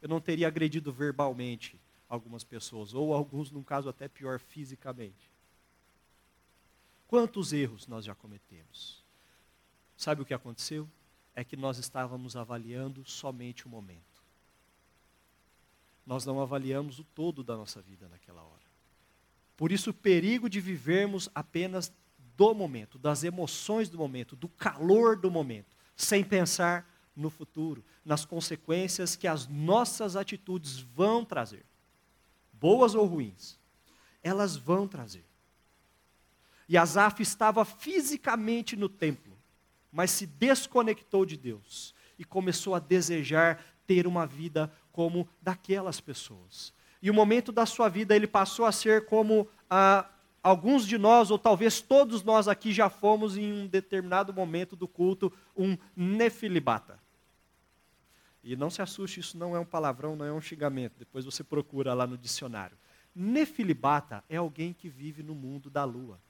Eu 0.00 0.08
não 0.08 0.20
teria 0.20 0.46
agredido 0.46 0.92
verbalmente 0.92 1.78
algumas 2.08 2.42
pessoas, 2.42 2.94
ou 2.94 3.12
alguns, 3.12 3.50
num 3.50 3.62
caso 3.62 3.88
até 3.88 4.08
pior, 4.08 4.38
fisicamente. 4.38 5.30
Quantos 7.06 7.52
erros 7.52 7.86
nós 7.86 8.04
já 8.04 8.14
cometemos? 8.14 9.04
Sabe 9.96 10.22
o 10.22 10.24
que 10.24 10.34
aconteceu? 10.34 10.88
É 11.34 11.44
que 11.44 11.56
nós 11.56 11.78
estávamos 11.78 12.36
avaliando 12.36 13.04
somente 13.04 13.66
o 13.66 13.68
momento. 13.68 14.17
Nós 16.08 16.24
não 16.24 16.40
avaliamos 16.40 16.98
o 16.98 17.04
todo 17.04 17.44
da 17.44 17.54
nossa 17.54 17.82
vida 17.82 18.08
naquela 18.08 18.42
hora. 18.42 18.62
Por 19.54 19.70
isso, 19.70 19.90
o 19.90 19.94
perigo 19.94 20.48
de 20.48 20.58
vivermos 20.58 21.28
apenas 21.34 21.92
do 22.34 22.54
momento, 22.54 22.98
das 22.98 23.24
emoções 23.24 23.90
do 23.90 23.98
momento, 23.98 24.34
do 24.34 24.48
calor 24.48 25.18
do 25.18 25.30
momento, 25.30 25.76
sem 25.94 26.24
pensar 26.24 26.88
no 27.14 27.28
futuro, 27.28 27.84
nas 28.06 28.24
consequências 28.24 29.16
que 29.16 29.28
as 29.28 29.46
nossas 29.48 30.16
atitudes 30.16 30.78
vão 30.78 31.26
trazer 31.26 31.62
boas 32.54 32.94
ou 32.94 33.04
ruins, 33.04 33.58
elas 34.22 34.56
vão 34.56 34.88
trazer. 34.88 35.26
E 36.66 36.78
Asaf 36.78 37.22
estava 37.22 37.66
fisicamente 37.66 38.76
no 38.76 38.88
templo, 38.88 39.36
mas 39.92 40.10
se 40.10 40.26
desconectou 40.26 41.26
de 41.26 41.36
Deus 41.36 41.94
e 42.18 42.24
começou 42.24 42.74
a 42.74 42.78
desejar 42.78 43.62
ter 43.86 44.06
uma 44.06 44.26
vida 44.26 44.70
como 44.98 45.28
daquelas 45.40 46.00
pessoas. 46.00 46.74
E 47.00 47.08
o 47.08 47.14
momento 47.14 47.52
da 47.52 47.64
sua 47.64 47.88
vida 47.88 48.16
ele 48.16 48.26
passou 48.26 48.64
a 48.66 48.72
ser 48.72 49.06
como 49.06 49.46
ah, 49.70 50.10
alguns 50.42 50.84
de 50.84 50.98
nós, 50.98 51.30
ou 51.30 51.38
talvez 51.38 51.80
todos 51.80 52.24
nós 52.24 52.48
aqui 52.48 52.72
já 52.72 52.90
fomos 52.90 53.36
em 53.36 53.52
um 53.52 53.68
determinado 53.68 54.34
momento 54.34 54.74
do 54.74 54.88
culto, 54.88 55.32
um 55.56 55.78
nefilibata. 55.94 56.98
E 58.42 58.56
não 58.56 58.68
se 58.68 58.82
assuste, 58.82 59.20
isso 59.20 59.38
não 59.38 59.54
é 59.54 59.60
um 59.60 59.64
palavrão, 59.64 60.16
não 60.16 60.26
é 60.26 60.32
um 60.32 60.40
xingamento. 60.40 60.98
Depois 60.98 61.24
você 61.24 61.44
procura 61.44 61.94
lá 61.94 62.04
no 62.04 62.18
dicionário. 62.18 62.76
Nefilibata 63.14 64.24
é 64.28 64.34
alguém 64.34 64.72
que 64.72 64.88
vive 64.88 65.22
no 65.22 65.32
mundo 65.36 65.70
da 65.70 65.84
lua. 65.84 66.20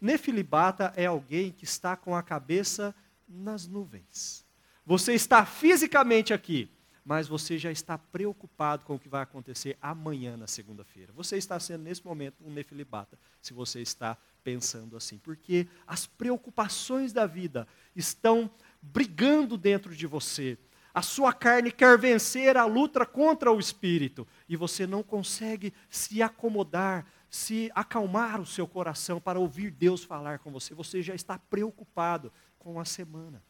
Nefilibata 0.00 0.92
é 0.96 1.06
alguém 1.06 1.52
que 1.52 1.62
está 1.62 1.94
com 1.94 2.16
a 2.16 2.24
cabeça 2.24 2.92
nas 3.28 3.68
nuvens. 3.68 4.44
Você 4.84 5.14
está 5.14 5.46
fisicamente 5.46 6.34
aqui, 6.34 6.68
mas 7.04 7.28
você 7.28 7.58
já 7.58 7.70
está 7.70 7.96
preocupado 7.96 8.84
com 8.84 8.94
o 8.94 8.98
que 8.98 9.08
vai 9.08 9.22
acontecer 9.22 9.76
amanhã 9.80 10.36
na 10.36 10.46
segunda-feira. 10.46 11.12
Você 11.12 11.36
está 11.36 11.58
sendo 11.58 11.84
nesse 11.84 12.04
momento 12.04 12.44
um 12.44 12.52
nefilibata, 12.52 13.18
se 13.40 13.52
você 13.52 13.80
está 13.80 14.16
pensando 14.42 14.96
assim, 14.96 15.18
porque 15.18 15.66
as 15.86 16.06
preocupações 16.06 17.12
da 17.12 17.26
vida 17.26 17.66
estão 17.94 18.50
brigando 18.80 19.56
dentro 19.56 19.94
de 19.94 20.06
você 20.06 20.58
a 20.92 21.02
sua 21.02 21.32
carne 21.32 21.70
quer 21.70 21.96
vencer 21.96 22.56
a 22.56 22.64
luta 22.64 23.06
contra 23.06 23.52
o 23.52 23.60
espírito 23.60 24.26
e 24.48 24.56
você 24.56 24.86
não 24.86 25.02
consegue 25.02 25.72
se 25.88 26.20
acomodar, 26.20 27.06
se 27.28 27.70
acalmar 27.74 28.40
o 28.40 28.46
seu 28.46 28.66
coração 28.66 29.20
para 29.20 29.38
ouvir 29.38 29.70
Deus 29.70 30.02
falar 30.02 30.40
com 30.40 30.50
você. 30.50 30.74
Você 30.74 31.00
já 31.00 31.14
está 31.14 31.38
preocupado 31.38 32.32
com 32.58 32.80
a 32.80 32.84
semana. 32.84 33.42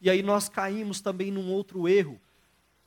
E 0.00 0.10
aí 0.10 0.22
nós 0.22 0.48
caímos 0.48 1.00
também 1.00 1.30
num 1.30 1.50
outro 1.52 1.88
erro, 1.88 2.20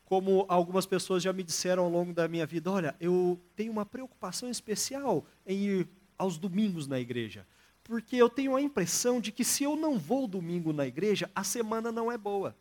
como 0.05 0.45
algumas 0.47 0.85
pessoas 0.85 1.21
já 1.21 1.31
me 1.31 1.43
disseram 1.43 1.83
ao 1.83 1.89
longo 1.89 2.13
da 2.13 2.27
minha 2.27 2.45
vida: 2.45 2.71
olha, 2.71 2.95
eu 2.99 3.39
tenho 3.55 3.71
uma 3.71 3.85
preocupação 3.85 4.49
especial 4.49 5.25
em 5.45 5.57
ir 5.57 5.89
aos 6.17 6.37
domingos 6.37 6.87
na 6.87 6.99
igreja, 6.99 7.45
porque 7.83 8.15
eu 8.15 8.29
tenho 8.29 8.55
a 8.55 8.61
impressão 8.61 9.21
de 9.21 9.31
que 9.31 9.43
se 9.43 9.63
eu 9.63 9.75
não 9.75 9.97
vou 9.97 10.27
domingo 10.27 10.73
na 10.73 10.85
igreja, 10.85 11.29
a 11.33 11.43
semana 11.43 11.91
não 11.91 12.11
é 12.11 12.17
boa. 12.17 12.55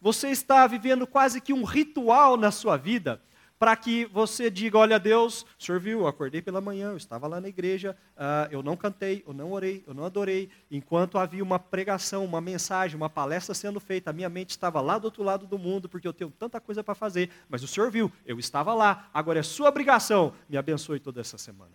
Você 0.00 0.28
está 0.28 0.66
vivendo 0.66 1.06
quase 1.06 1.40
que 1.40 1.52
um 1.52 1.64
ritual 1.64 2.36
na 2.36 2.52
sua 2.52 2.76
vida 2.76 3.20
para 3.58 3.76
que 3.76 4.04
você 4.06 4.50
diga: 4.50 4.78
Olha, 4.78 4.98
Deus, 4.98 5.44
o 5.58 5.62
senhor 5.62 5.80
viu, 5.80 6.00
eu 6.00 6.06
acordei 6.06 6.40
pela 6.40 6.60
manhã, 6.60 6.90
eu 6.90 6.96
estava 6.96 7.26
lá 7.26 7.40
na 7.40 7.48
igreja, 7.48 7.96
uh, 8.16 8.48
eu 8.50 8.62
não 8.62 8.76
cantei, 8.76 9.24
eu 9.26 9.34
não 9.34 9.52
orei, 9.52 9.82
eu 9.86 9.92
não 9.92 10.04
adorei. 10.04 10.48
Enquanto 10.70 11.18
havia 11.18 11.42
uma 11.42 11.58
pregação, 11.58 12.24
uma 12.24 12.40
mensagem, 12.40 12.96
uma 12.96 13.10
palestra 13.10 13.54
sendo 13.54 13.80
feita, 13.80 14.10
a 14.10 14.12
minha 14.12 14.28
mente 14.28 14.50
estava 14.50 14.80
lá 14.80 14.98
do 14.98 15.06
outro 15.06 15.22
lado 15.22 15.46
do 15.46 15.58
mundo, 15.58 15.88
porque 15.88 16.06
eu 16.06 16.12
tenho 16.12 16.30
tanta 16.30 16.60
coisa 16.60 16.84
para 16.84 16.94
fazer. 16.94 17.30
Mas 17.48 17.62
o 17.62 17.68
senhor 17.68 17.90
viu, 17.90 18.12
eu 18.24 18.38
estava 18.38 18.74
lá, 18.74 19.08
agora 19.12 19.40
é 19.40 19.42
sua 19.42 19.68
obrigação, 19.68 20.32
me 20.48 20.56
abençoe 20.56 21.00
toda 21.00 21.20
essa 21.20 21.36
semana. 21.36 21.72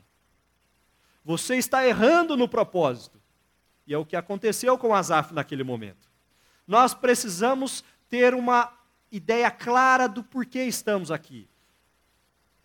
Você 1.25 1.55
está 1.55 1.85
errando 1.85 2.35
no 2.35 2.47
propósito. 2.47 3.21
E 3.85 3.93
é 3.93 3.97
o 3.97 4.05
que 4.05 4.15
aconteceu 4.15 4.77
com 4.77 4.95
Asaf 4.95 5.33
naquele 5.33 5.63
momento. 5.63 6.09
Nós 6.65 6.93
precisamos 6.93 7.83
ter 8.09 8.33
uma 8.33 8.71
ideia 9.11 9.51
clara 9.51 10.07
do 10.07 10.23
porquê 10.23 10.63
estamos 10.63 11.11
aqui. 11.11 11.47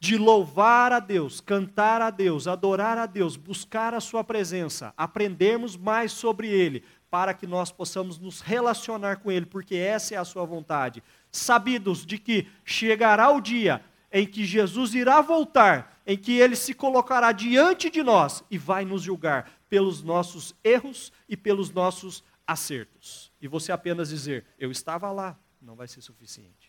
De 0.01 0.17
louvar 0.17 0.93
a 0.93 1.01
Deus, 1.01 1.41
cantar 1.41 2.01
a 2.01 2.11
Deus, 2.11 2.47
adorar 2.47 2.97
a 2.99 3.07
Deus, 3.07 3.37
buscar 3.37 3.95
a 3.95 4.01
Sua 4.01 4.23
presença, 4.23 4.93
aprendermos 4.97 5.77
mais 5.77 6.13
sobre 6.13 6.49
Ele, 6.49 6.85
para 7.11 7.35
que 7.35 7.47
nós 7.47 7.73
possamos 7.73 8.19
nos 8.19 8.41
relacionar 8.41 9.17
com 9.17 9.33
Ele, 9.33 9.47
porque 9.47 9.75
essa 9.75 10.15
é 10.15 10.19
a 10.19 10.25
Sua 10.25 10.45
vontade. 10.45 11.03
Sabidos 11.33 12.07
de 12.07 12.19
que 12.19 12.47
chegará 12.65 13.31
o 13.31 13.41
dia 13.41 13.83
em 14.13 14.27
que 14.27 14.45
Jesus 14.45 14.95
irá 14.95 15.21
voltar, 15.21 16.01
em 16.07 16.17
que 16.17 16.39
Ele 16.39 16.57
se 16.57 16.75
colocará 16.75 17.33
diante 17.33 17.91
de 17.91 18.03
nós 18.03 18.43
e 18.51 18.57
vai 18.57 18.85
nos 18.85 19.03
julgar 19.03 19.51
pelos 19.69 20.03
nossos 20.03 20.55
erros 20.65 21.13
e 21.29 21.37
pelos 21.37 21.71
nossos 21.71 22.23
acertos. 22.47 23.31
E 23.41 23.47
você 23.47 23.71
apenas 23.73 24.09
dizer, 24.09 24.47
eu 24.59 24.71
estava 24.71 25.11
lá, 25.13 25.39
não 25.61 25.77
vai 25.77 25.87
ser 25.87 26.01
suficiente. 26.01 26.68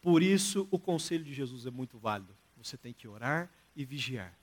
Por 0.00 0.22
isso, 0.22 0.68
o 0.70 0.78
conselho 0.78 1.24
de 1.24 1.34
Jesus 1.34 1.66
é 1.66 1.70
muito 1.70 1.98
válido. 1.98 2.34
Você 2.56 2.76
tem 2.76 2.92
que 2.92 3.08
orar 3.08 3.50
e 3.74 3.84
vigiar 3.84 4.36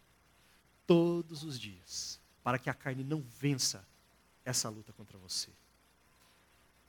todos 0.87 1.43
os 1.43 1.59
dias, 1.59 2.19
para 2.43 2.59
que 2.59 2.69
a 2.69 2.73
carne 2.73 3.03
não 3.03 3.21
vença 3.39 3.85
essa 4.43 4.69
luta 4.69 4.93
contra 4.93 5.17
você. 5.17 5.49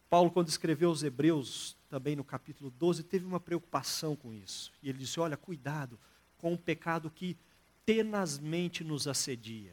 Paulo, 0.09 0.31
quando 0.31 0.49
escreveu 0.49 0.91
os 0.91 1.03
Hebreus, 1.03 1.77
também 1.89 2.15
no 2.15 2.23
capítulo 2.23 2.71
12, 2.71 3.03
teve 3.03 3.25
uma 3.25 3.41
preocupação 3.41 4.15
com 4.15 4.33
isso. 4.33 4.73
E 4.83 4.89
ele 4.89 4.99
disse: 4.99 5.19
Olha, 5.19 5.37
cuidado 5.37 5.99
com 6.39 6.53
o 6.53 6.59
pecado 6.59 7.11
que 7.11 7.37
tenazmente 7.85 8.85
nos 8.85 9.09
assedia. 9.09 9.73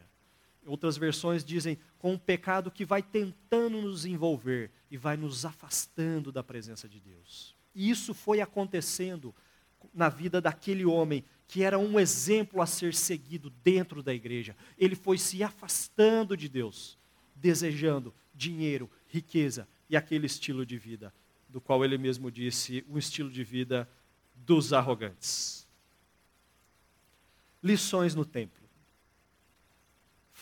Outras 0.65 0.97
versões 0.97 1.43
dizem 1.43 1.77
com 1.99 2.13
um 2.13 2.17
pecado 2.17 2.71
que 2.71 2.85
vai 2.85 3.03
tentando 3.03 3.81
nos 3.81 4.05
envolver 4.05 4.71
e 4.89 4.97
vai 4.97 5.17
nos 5.17 5.45
afastando 5.45 6.31
da 6.31 6.41
presença 6.41 6.87
de 6.87 6.99
Deus. 6.99 7.52
E 7.75 7.89
isso 7.89 8.13
foi 8.13 8.41
acontecendo 8.41 9.33
na 9.93 10.09
vida 10.09 10.39
daquele 10.39 10.85
homem 10.85 11.23
que 11.47 11.61
era 11.63 11.77
um 11.77 11.99
exemplo 11.99 12.61
a 12.61 12.65
ser 12.65 12.93
seguido 12.93 13.51
dentro 13.63 14.01
da 14.01 14.13
igreja. 14.13 14.55
Ele 14.77 14.95
foi 14.95 15.17
se 15.17 15.43
afastando 15.43 16.35
de 16.35 16.49
Deus, 16.49 16.97
desejando 17.35 18.13
dinheiro, 18.33 18.89
riqueza 19.07 19.67
e 19.89 19.95
aquele 19.95 20.25
estilo 20.25 20.65
de 20.65 20.77
vida, 20.77 21.13
do 21.49 21.61
qual 21.61 21.83
ele 21.83 21.97
mesmo 21.97 22.31
disse, 22.31 22.83
um 22.89 22.97
estilo 22.97 23.29
de 23.29 23.43
vida 23.43 23.87
dos 24.35 24.73
arrogantes. 24.73 25.67
Lições 27.61 28.15
no 28.15 28.25
templo 28.25 28.63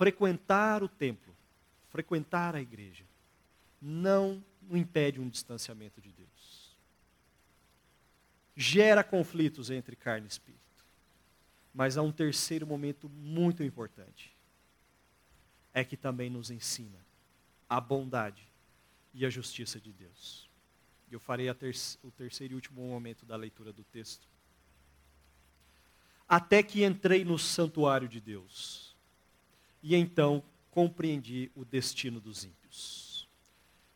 frequentar 0.02 0.82
o 0.82 0.88
templo, 0.88 1.32
frequentar 1.90 2.56
a 2.56 2.62
igreja, 2.62 3.04
não 3.80 4.44
impede 4.72 5.22
um 5.22 5.30
distanciamento 5.30 6.02
de 6.02 6.12
Deus. 6.12 6.61
Gera 8.56 9.04
conflitos 9.04 9.70
entre 9.70 9.96
carne 9.96 10.26
e 10.26 10.30
espírito. 10.30 10.62
Mas 11.74 11.98
há 11.98 12.02
um 12.02 12.12
terceiro 12.12 12.68
momento 12.68 13.10
muito 13.10 13.64
importante. 13.64 14.36
É 15.74 15.84
que 15.84 15.96
também 15.96 16.30
nos 16.30 16.52
ensina 16.52 17.00
a 17.70 17.80
bondade 17.80 18.46
e 19.14 19.26
a 19.26 19.30
justiça 19.30 19.80
de 19.80 19.92
Deus. 19.92 20.50
Eu 21.10 21.20
farei 21.20 21.54
ter 21.54 21.74
o 22.04 22.12
terceiro 22.12 22.54
e 22.54 22.56
último 22.56 22.82
momento 22.82 23.26
da 23.26 23.36
leitura 23.36 23.72
do 23.72 23.84
texto. 23.84 24.28
Até 26.28 26.64
que 26.64 26.84
entrei 26.84 27.26
no 27.26 27.38
santuário 27.38 28.08
de 28.08 28.22
Deus 28.22 28.96
e 29.84 29.96
então 29.96 30.44
compreendi 30.70 31.52
o 31.56 31.66
destino 31.66 32.22
dos 32.22 32.46
ímpios. 32.46 33.11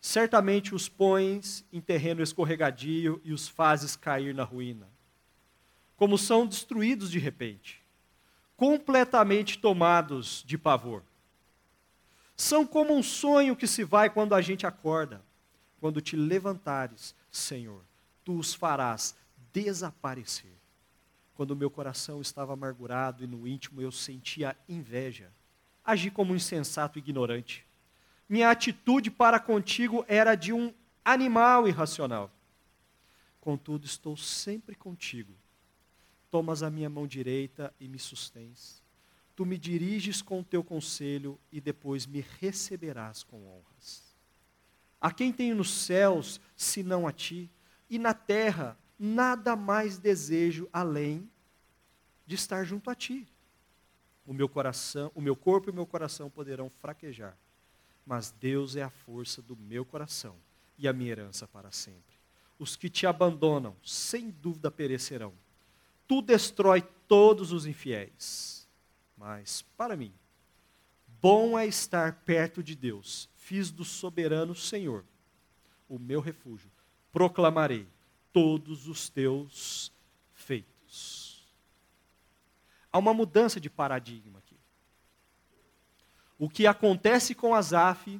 Certamente 0.05 0.75
os 0.75 0.87
pões 0.87 1.65
em 1.73 1.81
terreno 1.81 2.21
escorregadio 2.21 3.19
e 3.23 3.33
os 3.33 3.47
fazes 3.47 3.95
cair 3.95 4.35
na 4.35 4.43
ruína. 4.43 4.87
como 5.97 6.15
são 6.15 6.45
destruídos 6.45 7.09
de 7.09 7.17
repente, 7.17 7.81
completamente 8.55 9.57
tomados 9.57 10.43
de 10.45 10.59
pavor. 10.59 11.01
São 12.37 12.67
como 12.67 12.93
um 12.93 13.01
sonho 13.01 13.55
que 13.55 13.65
se 13.65 13.83
vai 13.83 14.07
quando 14.07 14.35
a 14.35 14.43
gente 14.43 14.67
acorda. 14.67 15.23
Quando 15.79 15.99
te 15.99 16.15
levantares, 16.15 17.15
Senhor, 17.31 17.81
tu 18.23 18.37
os 18.37 18.53
farás 18.53 19.15
desaparecer. 19.51 20.53
Quando 21.33 21.55
meu 21.55 21.71
coração 21.71 22.21
estava 22.21 22.53
amargurado 22.53 23.23
e 23.23 23.27
no 23.27 23.47
íntimo 23.47 23.81
eu 23.81 23.91
sentia 23.91 24.55
inveja, 24.69 25.31
agi 25.83 26.11
como 26.11 26.31
um 26.31 26.35
insensato 26.35 26.99
ignorante. 26.99 27.65
Minha 28.27 28.49
atitude 28.49 29.11
para 29.11 29.39
contigo 29.39 30.03
era 30.07 30.35
de 30.35 30.51
um 30.51 30.73
animal 31.03 31.67
irracional. 31.67 32.31
Contudo, 33.39 33.85
estou 33.85 34.17
sempre 34.17 34.75
contigo. 34.75 35.33
Tomas 36.31 36.63
a 36.63 36.69
minha 36.71 36.89
mão 36.89 37.05
direita 37.05 37.73
e 37.79 37.87
me 37.87 37.99
sustens. 37.99 38.83
Tu 39.35 39.45
me 39.45 39.57
diriges 39.57 40.21
com 40.21 40.39
o 40.39 40.43
teu 40.43 40.63
conselho 40.63 41.39
e 41.51 41.61
depois 41.61 42.07
me 42.07 42.25
receberás 42.39 43.21
com 43.21 43.45
honras. 43.45 44.15
A 44.99 45.11
quem 45.11 45.31
tenho 45.31 45.55
nos 45.55 45.71
céus, 45.71 46.41
senão 46.55 47.07
a 47.07 47.11
ti, 47.11 47.51
e 47.89 47.99
na 47.99 48.13
terra 48.13 48.77
nada 48.97 49.55
mais 49.55 49.99
desejo 49.99 50.67
além 50.73 51.29
de 52.25 52.35
estar 52.35 52.63
junto 52.63 52.89
a 52.89 52.95
ti. 52.95 53.27
O 54.25 54.33
meu 54.33 54.49
coração, 54.49 55.11
o 55.13 55.21
meu 55.21 55.35
corpo 55.35 55.69
e 55.69 55.71
o 55.71 55.75
meu 55.75 55.85
coração 55.85 56.29
poderão 56.29 56.69
fraquejar, 56.69 57.37
mas 58.05 58.31
Deus 58.31 58.75
é 58.75 58.83
a 58.83 58.89
força 58.89 59.41
do 59.41 59.55
meu 59.55 59.83
coração 59.83 60.35
e 60.77 60.87
a 60.87 60.93
minha 60.93 61.11
herança 61.11 61.47
para 61.47 61.71
sempre. 61.71 62.15
Os 62.59 62.75
que 62.75 62.89
te 62.89 63.07
abandonam, 63.07 63.75
sem 63.83 64.29
dúvida 64.29 64.69
perecerão. 64.69 65.33
Tu 66.07 66.21
destrói 66.21 66.81
todos 67.07 67.51
os 67.51 67.65
infiéis. 67.65 68.67
Mas, 69.17 69.63
para 69.77 69.95
mim, 69.95 70.13
bom 71.21 71.57
é 71.57 71.65
estar 71.65 72.13
perto 72.23 72.61
de 72.61 72.75
Deus. 72.75 73.29
Fiz 73.35 73.71
do 73.71 73.83
soberano 73.83 74.53
Senhor 74.53 75.03
o 75.89 75.99
meu 75.99 76.19
refúgio. 76.19 76.69
Proclamarei 77.11 77.87
todos 78.31 78.87
os 78.87 79.09
teus 79.09 79.91
feitos. 80.33 81.45
Há 82.91 82.97
uma 82.97 83.13
mudança 83.13 83.59
de 83.59 83.69
paradigma. 83.69 84.41
O 86.37 86.49
que 86.49 86.67
acontece 86.67 87.33
com 87.33 87.55
Asaf 87.55 88.19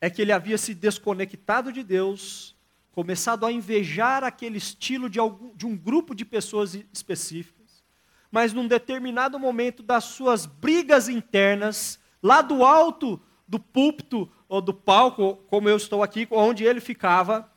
é 0.00 0.08
que 0.10 0.22
ele 0.22 0.32
havia 0.32 0.58
se 0.58 0.74
desconectado 0.74 1.72
de 1.72 1.82
Deus, 1.82 2.56
começado 2.92 3.46
a 3.46 3.52
invejar 3.52 4.22
aquele 4.22 4.58
estilo 4.58 5.08
de, 5.08 5.18
algum, 5.18 5.54
de 5.54 5.66
um 5.66 5.76
grupo 5.76 6.14
de 6.14 6.24
pessoas 6.24 6.74
específicas, 6.92 7.82
mas 8.30 8.52
num 8.52 8.66
determinado 8.66 9.38
momento 9.38 9.82
das 9.82 10.04
suas 10.04 10.46
brigas 10.46 11.08
internas, 11.08 11.98
lá 12.22 12.42
do 12.42 12.64
alto 12.64 13.20
do 13.46 13.58
púlpito 13.58 14.30
ou 14.48 14.60
do 14.60 14.72
palco, 14.72 15.36
como 15.48 15.68
eu 15.68 15.76
estou 15.76 16.02
aqui, 16.02 16.26
onde 16.30 16.64
ele 16.64 16.80
ficava, 16.80 17.50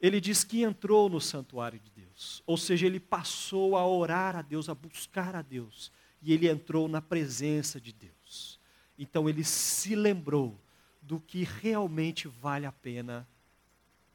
ele 0.00 0.20
diz 0.20 0.44
que 0.44 0.62
entrou 0.62 1.08
no 1.08 1.20
santuário 1.20 1.78
de 1.78 1.90
Deus. 1.90 2.42
Ou 2.46 2.56
seja, 2.56 2.86
ele 2.86 3.00
passou 3.00 3.76
a 3.76 3.86
orar 3.86 4.36
a 4.36 4.42
Deus, 4.42 4.68
a 4.68 4.74
buscar 4.74 5.36
a 5.36 5.42
Deus. 5.42 5.92
E 6.22 6.32
ele 6.32 6.48
entrou 6.48 6.88
na 6.88 7.00
presença 7.00 7.80
de 7.80 7.92
Deus. 7.92 8.58
Então 8.98 9.28
ele 9.28 9.44
se 9.44 9.94
lembrou 9.94 10.58
do 11.00 11.18
que 11.18 11.44
realmente 11.44 12.28
vale 12.28 12.66
a 12.66 12.72
pena 12.72 13.26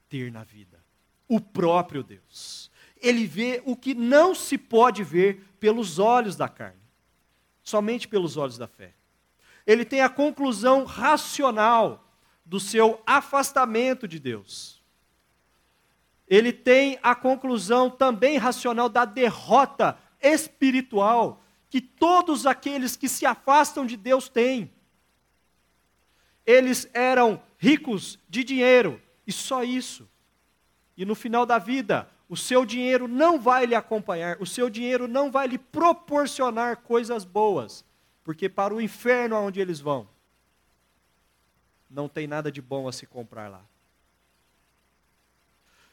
ter 0.08 0.32
na 0.32 0.44
vida: 0.44 0.84
o 1.28 1.40
próprio 1.40 2.04
Deus. 2.04 2.72
Ele 3.02 3.26
vê 3.26 3.62
o 3.66 3.76
que 3.76 3.94
não 3.94 4.34
se 4.34 4.58
pode 4.58 5.04
ver 5.04 5.44
pelos 5.60 6.00
olhos 6.00 6.36
da 6.36 6.48
carne, 6.48 6.82
somente 7.64 8.08
pelos 8.08 8.38
olhos 8.38 8.58
da 8.58 8.68
fé. 8.68 8.94
Ele 9.66 9.84
tem 9.84 10.02
a 10.02 10.10
conclusão 10.10 10.86
racional 10.86 12.08
do 12.46 12.60
seu 12.60 13.02
afastamento 13.06 14.08
de 14.08 14.20
Deus 14.20 14.76
ele 16.28 16.52
tem 16.52 17.00
a 17.04 17.14
conclusão 17.14 17.90
também 17.90 18.38
racional 18.38 18.90
da 18.90 19.06
derrota 19.06 19.98
espiritual 20.22 21.42
que 21.70 21.82
todos 21.82 22.46
aqueles 22.46 22.96
que 22.96 23.10
se 23.10 23.26
afastam 23.26 23.86
de 23.86 23.98
Deus 23.98 24.30
têm. 24.30 24.72
Eles 26.46 26.90
eram 26.94 27.42
ricos 27.58 28.20
de 28.30 28.44
dinheiro 28.44 29.02
e 29.26 29.32
só 29.32 29.64
isso. 29.64 30.08
E 30.96 31.04
no 31.06 31.16
final 31.16 31.46
da 31.46 31.58
vida, 31.58 32.10
o 32.30 32.38
seu 32.38 32.66
dinheiro 32.66 33.08
não 33.08 33.40
vai 33.40 33.66
lhe 33.66 33.76
acompanhar, 33.76 34.38
o 34.40 34.46
seu 34.46 34.70
dinheiro 34.70 35.08
não 35.08 35.32
vai 35.32 35.48
lhe 35.48 35.58
proporcionar 35.58 36.78
coisas 36.78 37.26
boas, 37.26 37.84
porque 38.24 38.48
para 38.48 38.74
o 38.74 38.82
inferno 38.82 39.36
aonde 39.36 39.60
eles 39.60 39.80
vão, 39.80 40.08
não 41.90 42.08
tem 42.10 42.28
nada 42.28 42.52
de 42.52 42.62
bom 42.62 42.88
a 42.88 42.92
se 42.92 43.06
comprar 43.06 43.50
lá. 43.50 43.64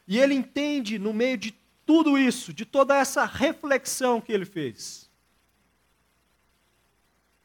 E 0.07 0.19
ele 0.19 0.33
entende, 0.33 0.99
no 0.99 1.13
meio 1.13 1.37
de 1.37 1.51
tudo 1.85 2.17
isso, 2.17 2.53
de 2.53 2.65
toda 2.65 2.95
essa 2.95 3.25
reflexão 3.25 4.19
que 4.19 4.31
ele 4.31 4.45
fez, 4.45 5.09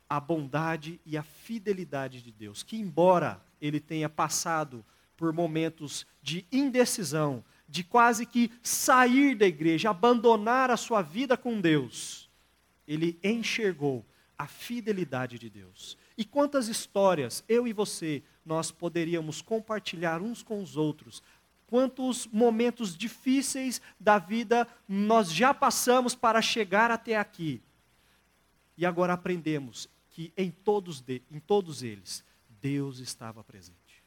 a 0.08 0.18
bondade 0.18 1.00
e 1.04 1.16
a 1.16 1.22
fidelidade 1.22 2.22
de 2.22 2.32
Deus, 2.32 2.62
que 2.62 2.76
embora 2.76 3.40
ele 3.60 3.80
tenha 3.80 4.08
passado 4.08 4.84
por 5.16 5.32
momentos 5.32 6.06
de 6.22 6.46
indecisão, 6.50 7.44
de 7.68 7.84
quase 7.84 8.24
que 8.24 8.50
sair 8.62 9.34
da 9.34 9.46
igreja, 9.46 9.90
abandonar 9.90 10.70
a 10.70 10.76
sua 10.76 11.02
vida 11.02 11.36
com 11.36 11.60
Deus, 11.60 12.30
ele 12.86 13.18
enxergou 13.22 14.04
a 14.38 14.46
fidelidade 14.46 15.38
de 15.38 15.50
Deus. 15.50 15.98
E 16.16 16.24
quantas 16.24 16.68
histórias 16.68 17.44
eu 17.48 17.66
e 17.66 17.72
você 17.72 18.22
nós 18.46 18.70
poderíamos 18.70 19.42
compartilhar 19.42 20.22
uns 20.22 20.42
com 20.42 20.62
os 20.62 20.76
outros 20.76 21.22
quantos 21.68 22.26
momentos 22.28 22.96
difíceis 22.96 23.80
da 24.00 24.18
vida 24.18 24.66
nós 24.88 25.30
já 25.30 25.52
passamos 25.52 26.14
para 26.14 26.40
chegar 26.40 26.90
até 26.90 27.16
aqui. 27.16 27.62
E 28.76 28.86
agora 28.86 29.12
aprendemos 29.12 29.88
que 30.18 30.32
em 30.36 30.50
todos, 30.50 31.00
de, 31.00 31.22
em 31.30 31.38
todos 31.38 31.84
eles, 31.84 32.24
Deus 32.60 32.98
estava 32.98 33.44
presente. 33.44 34.02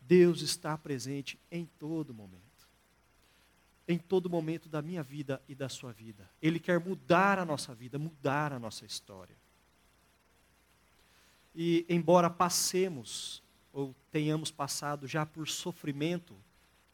Deus 0.00 0.40
está 0.40 0.78
presente 0.78 1.36
em 1.50 1.66
todo 1.80 2.14
momento. 2.14 2.38
Em 3.88 3.98
todo 3.98 4.30
momento 4.30 4.68
da 4.68 4.80
minha 4.80 5.02
vida 5.02 5.42
e 5.48 5.54
da 5.56 5.68
sua 5.68 5.90
vida. 5.90 6.30
Ele 6.40 6.60
quer 6.60 6.78
mudar 6.78 7.40
a 7.40 7.44
nossa 7.44 7.74
vida, 7.74 7.98
mudar 7.98 8.52
a 8.52 8.58
nossa 8.60 8.86
história. 8.86 9.34
E 11.56 11.84
embora 11.88 12.30
passemos 12.30 13.42
ou 13.72 13.92
tenhamos 14.12 14.52
passado 14.52 15.08
já 15.08 15.26
por 15.26 15.48
sofrimento, 15.48 16.36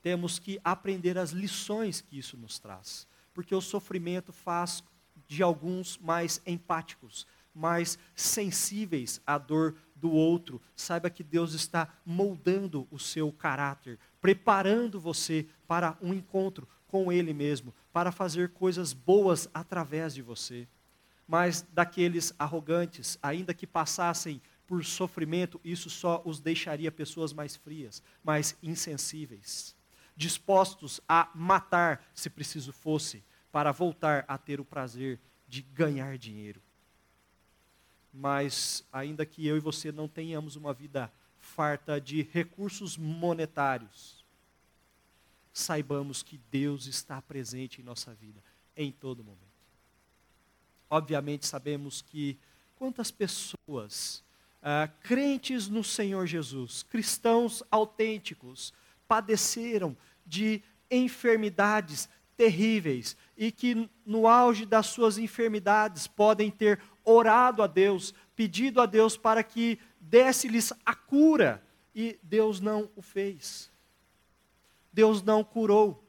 temos 0.00 0.38
que 0.38 0.58
aprender 0.64 1.18
as 1.18 1.32
lições 1.32 2.00
que 2.00 2.16
isso 2.16 2.34
nos 2.38 2.58
traz. 2.58 3.06
Porque 3.34 3.54
o 3.54 3.60
sofrimento 3.60 4.32
faz 4.32 4.82
de 5.28 5.42
alguns 5.42 5.98
mais 5.98 6.40
empáticos, 6.46 7.26
mais 7.54 7.98
sensíveis 8.14 9.20
à 9.26 9.38
dor 9.38 9.76
do 9.94 10.10
outro. 10.10 10.60
Saiba 10.74 11.08
que 11.08 11.22
Deus 11.22 11.54
está 11.54 11.88
moldando 12.04 12.86
o 12.90 12.98
seu 12.98 13.32
caráter, 13.32 13.98
preparando 14.20 15.00
você 15.00 15.46
para 15.66 15.96
um 16.02 16.12
encontro 16.12 16.68
com 16.88 17.10
Ele 17.10 17.32
mesmo, 17.32 17.74
para 17.92 18.12
fazer 18.12 18.50
coisas 18.50 18.92
boas 18.92 19.48
através 19.54 20.14
de 20.14 20.22
você. 20.22 20.68
Mas 21.26 21.62
daqueles 21.72 22.32
arrogantes, 22.38 23.18
ainda 23.22 23.54
que 23.54 23.66
passassem 23.66 24.40
por 24.66 24.84
sofrimento, 24.84 25.60
isso 25.64 25.90
só 25.90 26.22
os 26.24 26.40
deixaria 26.40 26.92
pessoas 26.92 27.32
mais 27.32 27.56
frias, 27.56 28.02
mais 28.22 28.56
insensíveis, 28.62 29.74
dispostos 30.16 31.00
a 31.08 31.30
matar, 31.34 32.04
se 32.14 32.30
preciso 32.30 32.72
fosse, 32.72 33.22
para 33.50 33.72
voltar 33.72 34.24
a 34.26 34.36
ter 34.36 34.60
o 34.60 34.64
prazer 34.64 35.20
de 35.46 35.62
ganhar 35.62 36.18
dinheiro. 36.18 36.62
Mas, 38.16 38.86
ainda 38.92 39.26
que 39.26 39.44
eu 39.44 39.56
e 39.56 39.60
você 39.60 39.90
não 39.90 40.06
tenhamos 40.06 40.54
uma 40.54 40.72
vida 40.72 41.12
farta 41.36 42.00
de 42.00 42.22
recursos 42.22 42.96
monetários, 42.96 44.24
saibamos 45.52 46.22
que 46.22 46.38
Deus 46.50 46.86
está 46.86 47.20
presente 47.20 47.80
em 47.80 47.84
nossa 47.84 48.14
vida 48.14 48.40
em 48.76 48.92
todo 48.92 49.24
momento. 49.24 49.42
Obviamente, 50.88 51.44
sabemos 51.44 52.02
que 52.02 52.38
quantas 52.76 53.10
pessoas 53.10 54.22
uh, 54.62 54.90
crentes 55.02 55.68
no 55.68 55.82
Senhor 55.82 56.24
Jesus, 56.26 56.84
cristãos 56.84 57.64
autênticos, 57.68 58.72
padeceram 59.08 59.96
de 60.24 60.62
enfermidades 60.90 62.08
terríveis 62.36 63.16
e 63.36 63.50
que 63.50 63.88
no 64.04 64.26
auge 64.26 64.66
das 64.66 64.86
suas 64.86 65.18
enfermidades 65.18 66.06
podem 66.06 66.50
ter 66.50 66.80
orado 67.04 67.62
a 67.62 67.66
Deus, 67.66 68.14
pedido 68.34 68.80
a 68.80 68.86
Deus 68.86 69.16
para 69.16 69.42
que 69.42 69.78
desse-lhes 70.00 70.72
a 70.84 70.94
cura 70.94 71.62
e 71.94 72.18
Deus 72.22 72.60
não 72.60 72.90
o 72.96 73.02
fez. 73.02 73.70
Deus 74.92 75.22
não 75.22 75.42
curou. 75.44 76.02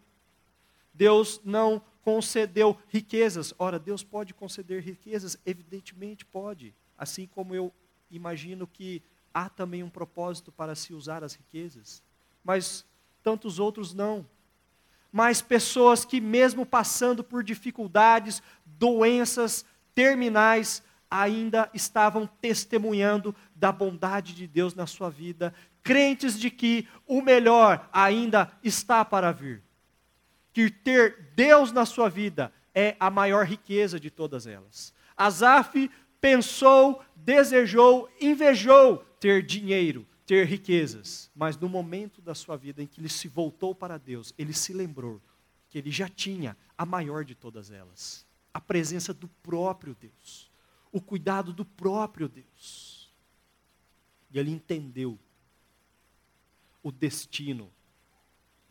Deus 0.93 1.41
não 1.43 1.81
concedeu 2.01 2.77
riquezas. 2.87 3.53
Ora, 3.57 3.77
Deus 3.79 4.03
pode 4.03 4.33
conceder 4.33 4.81
riquezas? 4.81 5.37
Evidentemente 5.45 6.23
pode. 6.23 6.73
Assim 6.97 7.27
como 7.27 7.53
eu 7.53 7.73
imagino 8.09 8.67
que 8.67 9.01
há 9.33 9.49
também 9.49 9.83
um 9.83 9.89
propósito 9.89 10.51
para 10.51 10.75
se 10.75 10.93
usar 10.93 11.23
as 11.23 11.33
riquezas. 11.33 12.01
Mas 12.43 12.85
tantos 13.21 13.59
outros 13.59 13.93
não. 13.93 14.25
Mas 15.11 15.41
pessoas 15.41 16.05
que, 16.05 16.21
mesmo 16.21 16.65
passando 16.65 17.23
por 17.23 17.43
dificuldades, 17.43 18.41
doenças 18.65 19.65
terminais, 19.95 20.83
ainda 21.09 21.69
estavam 21.73 22.27
testemunhando 22.27 23.33
da 23.55 23.71
bondade 23.71 24.35
de 24.35 24.45
Deus 24.45 24.75
na 24.75 24.85
sua 24.85 25.09
vida, 25.09 25.53
crentes 25.81 26.37
de 26.37 26.51
que 26.51 26.87
o 27.07 27.21
melhor 27.21 27.89
ainda 27.91 28.51
está 28.63 29.03
para 29.05 29.31
vir. 29.31 29.63
Que 30.51 30.69
ter 30.69 31.31
Deus 31.35 31.71
na 31.71 31.85
sua 31.85 32.09
vida 32.09 32.51
é 32.73 32.95
a 32.99 33.09
maior 33.09 33.45
riqueza 33.45 33.99
de 33.99 34.11
todas 34.11 34.45
elas. 34.45 34.93
Asaf 35.15 35.89
pensou, 36.19 37.01
desejou, 37.15 38.09
invejou 38.19 38.97
ter 39.19 39.43
dinheiro, 39.45 40.05
ter 40.25 40.45
riquezas, 40.45 41.29
mas 41.35 41.57
no 41.57 41.69
momento 41.69 42.21
da 42.21 42.33
sua 42.33 42.57
vida 42.57 42.81
em 42.81 42.87
que 42.87 42.99
ele 42.99 43.09
se 43.09 43.27
voltou 43.27 43.73
para 43.73 43.97
Deus, 43.97 44.33
ele 44.37 44.53
se 44.53 44.73
lembrou 44.73 45.21
que 45.69 45.77
ele 45.77 45.91
já 45.91 46.09
tinha 46.09 46.57
a 46.77 46.85
maior 46.85 47.23
de 47.23 47.35
todas 47.35 47.71
elas, 47.71 48.25
a 48.55 48.59
presença 48.61 49.13
do 49.13 49.27
próprio 49.27 49.93
Deus, 49.99 50.49
o 50.89 51.01
cuidado 51.01 51.51
do 51.51 51.65
próprio 51.65 52.29
Deus. 52.29 53.13
E 54.31 54.39
ele 54.39 54.49
entendeu 54.49 55.19
o 56.81 56.89
destino 56.89 57.69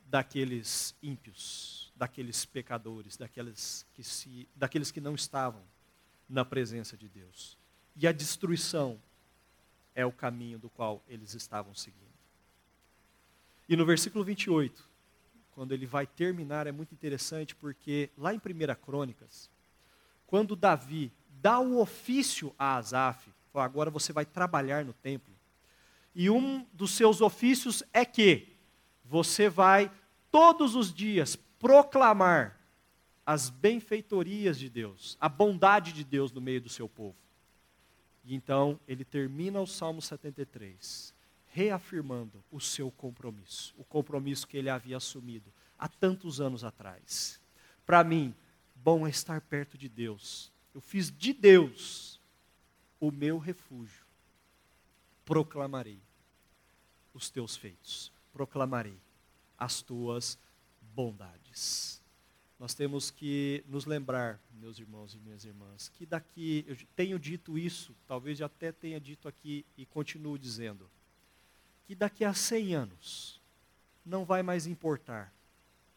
daqueles 0.07 0.95
ímpios, 1.03 1.93
daqueles 1.95 2.47
pecadores, 2.47 3.18
daqueles 3.18 3.85
que, 3.93 4.03
se, 4.03 4.49
daqueles 4.57 4.91
que 4.91 5.03
não 5.03 5.14
estavam 5.14 5.62
na 6.26 6.47
presença 6.47 6.97
de 6.97 7.07
Deus. 7.07 7.59
E 7.95 8.07
a 8.07 8.12
destruição 8.12 8.99
é 9.95 10.07
o 10.07 10.12
caminho 10.12 10.59
do 10.59 10.70
qual 10.70 11.05
eles 11.07 11.35
estavam 11.35 11.74
seguindo. 11.74 12.01
E 13.68 13.76
no 13.76 13.85
versículo 13.85 14.24
28, 14.24 14.82
quando 15.55 15.72
ele 15.72 15.85
vai 15.85 16.07
terminar, 16.07 16.66
é 16.66 16.72
muito 16.72 16.95
interessante 16.95 17.55
porque 17.55 18.09
lá 18.16 18.32
em 18.32 18.39
1 18.39 18.41
Crônicas, 18.82 19.53
quando 20.26 20.56
Davi 20.56 21.12
dá 21.40 21.58
o 21.58 21.80
ofício 21.80 22.54
a 22.58 22.76
Asaf, 22.76 23.30
agora 23.54 23.90
você 23.90 24.12
vai 24.12 24.24
trabalhar 24.24 24.84
no 24.84 24.92
templo, 24.92 25.32
e 26.14 26.30
um 26.30 26.66
dos 26.72 26.92
seus 26.92 27.20
ofícios 27.20 27.82
é 27.92 28.04
que 28.04 28.48
você 29.04 29.48
vai 29.48 29.90
todos 30.30 30.74
os 30.74 30.92
dias 30.92 31.36
proclamar 31.58 32.58
as 33.26 33.48
benfeitorias 33.48 34.58
de 34.58 34.68
Deus, 34.68 35.16
a 35.20 35.28
bondade 35.28 35.92
de 35.92 36.04
Deus 36.04 36.30
no 36.30 36.40
meio 36.40 36.60
do 36.60 36.68
seu 36.68 36.88
povo. 36.88 37.16
E 38.24 38.34
então 38.34 38.78
ele 38.86 39.04
termina 39.04 39.60
o 39.60 39.66
Salmo 39.66 40.00
73, 40.00 41.14
reafirmando 41.48 42.42
o 42.50 42.60
seu 42.60 42.90
compromisso, 42.90 43.74
o 43.76 43.84
compromisso 43.84 44.46
que 44.46 44.56
ele 44.56 44.70
havia 44.70 44.96
assumido 44.96 45.52
há 45.78 45.88
tantos 45.88 46.40
anos 46.40 46.64
atrás. 46.64 47.40
Para 47.84 48.02
mim, 48.02 48.34
bom 48.85 49.07
é 49.07 49.11
estar 49.11 49.41
perto 49.41 49.78
de 49.78 49.89
Deus. 49.89 50.53
Eu 50.74 50.80
fiz 50.80 51.11
de 51.11 51.32
Deus 51.32 52.20
o 53.01 53.11
meu 53.11 53.39
refúgio. 53.39 54.05
Proclamarei 55.24 55.99
os 57.14 57.30
teus 57.30 57.57
feitos, 57.57 58.12
proclamarei 58.32 58.99
as 59.59 59.80
tuas 59.80 60.39
bondades 60.95 62.05
nós 62.59 62.72
temos 62.72 63.11
que 63.11 63.64
nos 63.68 63.85
lembrar, 63.85 64.41
meus 64.59 64.78
irmãos 64.78 65.14
e 65.14 65.18
minhas 65.18 65.45
irmãs, 65.45 65.89
que 65.89 66.07
daqui, 66.07 66.64
eu 66.66 66.76
tenho 66.97 67.18
dito 67.18 67.59
isso, 67.59 67.95
talvez 68.07 68.41
até 68.41 68.70
tenha 68.72 69.01
dito 69.01 69.28
aqui 69.28 69.66
e 69.76 69.85
continuo 69.85 70.39
dizendo, 70.39 70.89
que 71.87 71.95
daqui 71.95 72.24
a 72.24 72.32
100 72.32 72.74
anos 72.74 73.41
não 74.03 74.24
vai 74.24 74.43
mais 74.43 74.66
importar 74.66 75.30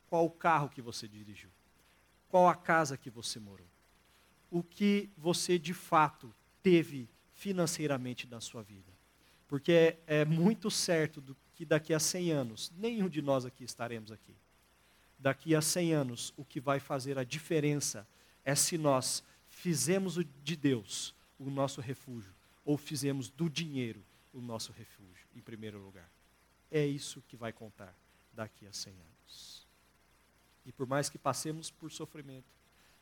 qual 0.10 0.30
carro 0.30 0.68
que 0.68 0.82
você 0.82 1.08
dirigiu, 1.08 1.50
qual 2.30 2.48
a 2.48 2.56
casa 2.56 2.98
que 2.98 3.10
você 3.10 3.40
morou, 3.40 3.68
o 4.50 4.64
que 4.64 5.10
você 5.18 5.58
de 5.58 5.74
fato 5.74 6.34
teve 6.62 7.10
financeiramente 7.34 8.28
na 8.28 8.42
sua 8.42 8.64
vida. 8.64 8.92
Porque 9.48 9.72
é, 9.72 9.98
é 10.08 10.26
muito 10.26 10.70
certo 10.70 11.24
que 11.56 11.66
daqui 11.66 11.94
a 11.94 12.00
100 12.00 12.32
anos, 12.32 12.72
nenhum 12.78 13.08
de 13.08 13.22
nós 13.22 13.46
aqui 13.46 13.64
estaremos 13.64 14.12
aqui 14.12 14.36
daqui 15.20 15.56
a 15.56 15.62
100 15.62 15.94
anos, 15.94 16.34
o 16.38 16.46
que 16.46 16.60
vai 16.60 16.80
fazer 16.80 17.18
a 17.18 17.24
diferença 17.24 18.08
é 18.46 18.54
se 18.56 18.78
nós 18.78 19.24
fizemos 19.50 20.20
de 20.44 20.56
Deus 20.56 21.16
o 21.40 21.50
nosso 21.50 21.82
refúgio 21.82 22.34
ou 22.64 22.78
fizemos 22.78 23.30
do 23.30 23.50
dinheiro 23.50 24.04
o 24.34 24.42
nosso 24.42 24.72
refúgio, 24.72 25.28
em 25.36 25.42
primeiro 25.42 25.80
lugar. 25.80 26.10
É 26.70 26.86
isso 26.86 27.24
que 27.28 27.36
vai 27.36 27.52
contar 27.52 27.96
daqui 28.34 28.68
a 28.68 28.74
100 28.74 28.94
anos. 28.94 29.67
E 30.68 30.72
por 30.72 30.86
mais 30.86 31.10
que 31.10 31.18
passemos 31.18 31.72
por 31.72 31.90
sofrimento, 31.92 32.46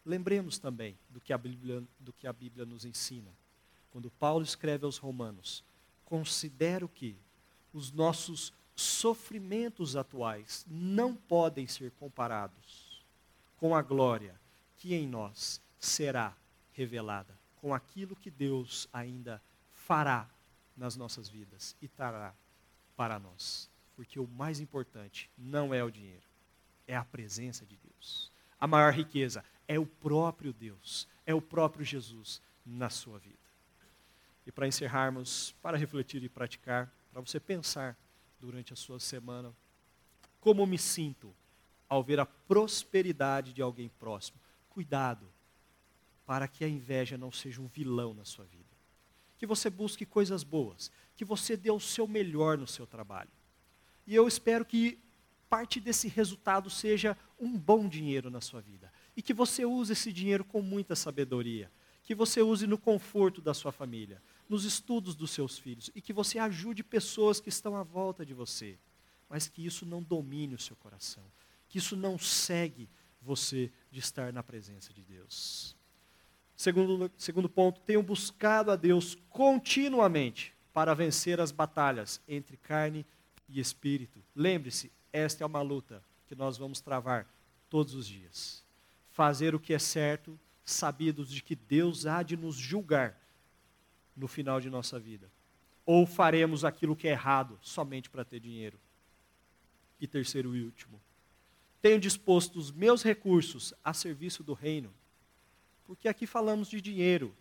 lembremos 0.06 0.60
também 0.60 0.96
do 1.10 1.20
que 1.20 1.34
a 1.34 1.38
Bíblia, 1.38 1.84
do 2.00 2.14
que 2.14 2.28
a 2.28 2.32
Bíblia 2.32 2.66
nos 2.66 2.86
ensina. 2.86 3.32
Quando 3.92 4.12
Paulo 4.12 4.46
escreve 4.46 4.86
aos 4.86 4.98
Romanos, 4.98 5.64
considero 6.06 6.88
que 6.88 7.18
os 7.74 7.92
nossos 7.92 8.54
sofrimentos 8.76 9.96
atuais 9.96 10.66
não 10.70 11.16
podem 11.16 11.66
ser 11.66 11.92
comparados 11.92 13.04
com 13.58 13.76
a 13.76 13.82
glória 13.82 14.40
que 14.78 14.94
em 14.94 15.08
nós 15.08 15.60
será 15.80 16.36
revelada, 16.74 17.34
com 17.56 17.74
aquilo 17.74 18.16
que 18.16 18.30
Deus 18.30 18.88
ainda 18.94 19.42
fará 19.72 20.30
nas 20.78 20.96
nossas 20.96 21.28
vidas 21.28 21.76
e 21.82 21.88
trará 21.88 22.34
para 22.96 23.18
nós. 23.18 23.70
Porque 23.96 24.20
o 24.20 24.28
mais 24.28 24.60
importante 24.60 25.30
não 25.38 25.74
é 25.74 25.84
o 25.84 25.90
dinheiro, 25.90 26.24
é 26.88 26.96
a 26.96 27.04
presença 27.04 27.66
de 27.66 27.78
Deus. 27.78 28.32
A 28.60 28.68
maior 28.68 28.94
riqueza 28.94 29.44
é 29.68 29.78
o 29.80 29.86
próprio 29.86 30.54
Deus, 30.54 31.08
é 31.26 31.34
o 31.34 31.42
próprio 31.42 31.86
Jesus 31.86 32.42
na 32.66 32.90
sua 32.90 33.20
vida. 33.20 33.36
E 34.46 34.52
para 34.52 34.68
encerrarmos, 34.68 35.56
para 35.62 35.78
refletir 35.78 36.24
e 36.24 36.30
praticar, 36.30 36.92
para 37.12 37.22
você 37.22 37.40
pensar 37.40 37.98
durante 38.40 38.74
a 38.74 38.76
sua 38.76 39.00
semana. 39.00 39.54
Como 40.40 40.66
me 40.66 40.78
sinto 40.78 41.34
ao 41.90 42.04
ver 42.04 42.20
a 42.20 42.26
prosperidade 42.26 43.54
de 43.54 43.62
alguém 43.62 43.90
próximo? 44.00 44.40
Cuidado, 44.70 45.28
para 46.26 46.48
que 46.48 46.64
a 46.64 46.70
inveja 46.70 47.18
não 47.18 47.32
seja 47.32 47.62
um 47.62 47.68
vilão 47.68 48.14
na 48.14 48.26
sua 48.26 48.46
vida. 48.46 48.64
Que 49.38 49.46
você 49.46 49.70
busque 49.70 50.06
coisas 50.06 50.44
boas, 50.44 50.92
que 51.16 51.26
você 51.26 51.58
dê 51.58 51.72
o 51.72 51.80
seu 51.80 52.08
melhor 52.08 52.58
no 52.58 52.68
seu 52.68 52.86
trabalho. 52.86 53.30
E 54.06 54.14
eu 54.14 54.28
espero 54.28 54.64
que 54.64 55.00
parte 55.50 55.80
desse 55.80 56.08
resultado 56.08 56.70
seja 56.70 57.18
um 57.40 57.58
bom 57.58 57.88
dinheiro 57.88 58.30
na 58.30 58.42
sua 58.42 58.62
vida. 58.62 58.92
E 59.16 59.22
que 59.22 59.34
você 59.34 59.66
use 59.66 59.94
esse 59.94 60.12
dinheiro 60.12 60.44
com 60.44 60.62
muita 60.62 60.96
sabedoria. 60.96 61.72
Que 62.04 62.14
você 62.14 62.42
use 62.42 62.68
no 62.68 62.78
conforto 62.78 63.42
da 63.42 63.54
sua 63.54 63.72
família 63.72 64.22
nos 64.48 64.64
estudos 64.64 65.16
dos 65.16 65.32
seus 65.32 65.58
filhos 65.58 65.90
e 65.96 66.02
que 66.02 66.14
você 66.14 66.38
ajude 66.38 66.84
pessoas 66.84 67.40
que 67.40 67.50
estão 67.50 67.76
à 67.76 67.84
volta 67.84 68.26
de 68.26 68.34
você, 68.34 68.78
mas 69.30 69.48
que 69.48 69.66
isso 69.66 69.86
não 69.86 70.02
domine 70.02 70.56
o 70.56 70.60
seu 70.60 70.76
coração, 70.76 71.24
que 71.68 71.80
isso 71.80 71.96
não 71.96 72.18
segue 72.18 72.88
você 73.22 73.72
de 73.92 74.00
estar 74.00 74.32
na 74.32 74.44
presença 74.44 74.94
de 74.94 75.02
Deus. 75.02 75.76
Segundo, 76.56 77.12
segundo 77.18 77.50
ponto, 77.50 77.82
tenham 77.82 78.04
buscado 78.04 78.72
a 78.72 78.76
Deus 78.76 79.18
continuamente 79.30 80.54
para 80.72 80.94
vencer 80.94 81.40
as 81.42 81.52
batalhas 81.52 82.22
entre 82.28 82.56
carne 82.56 83.06
e 83.50 83.60
espírito. 83.60 84.24
Lembre-se, 84.36 84.92
esta 85.16 85.44
é 85.44 85.48
uma 85.48 85.62
luta 85.62 86.04
que 86.28 86.36
nós 86.36 86.58
vamos 86.58 86.82
travar 86.82 87.28
todos 87.70 87.94
os 87.94 88.08
dias. 88.08 88.64
Fazer 89.12 89.56
o 89.56 89.60
que 89.60 89.74
é 89.74 89.80
certo, 89.80 90.38
sabidos 90.64 91.30
de 91.30 91.42
que 91.42 91.56
Deus 91.56 92.06
há 92.06 92.22
de 92.22 92.36
nos 92.36 92.56
julgar 92.56 93.20
no 94.16 94.28
final 94.28 94.60
de 94.60 94.70
nossa 94.70 95.00
vida? 95.00 95.32
Ou 95.86 96.06
faremos 96.06 96.66
aquilo 96.66 96.96
que 96.96 97.08
é 97.08 97.12
errado 97.12 97.58
somente 97.62 98.10
para 98.10 98.26
ter 98.26 98.40
dinheiro? 98.40 98.80
E 100.02 100.08
terceiro 100.08 100.56
e 100.56 100.64
último, 100.64 101.00
tenho 101.82 102.00
disposto 102.00 102.58
os 102.58 102.72
meus 102.72 103.04
recursos 103.04 103.74
a 103.84 103.94
serviço 103.94 104.44
do 104.44 104.54
reino, 104.54 104.92
porque 105.86 106.08
aqui 106.08 106.26
falamos 106.26 106.68
de 106.68 106.82
dinheiro, 106.82 107.34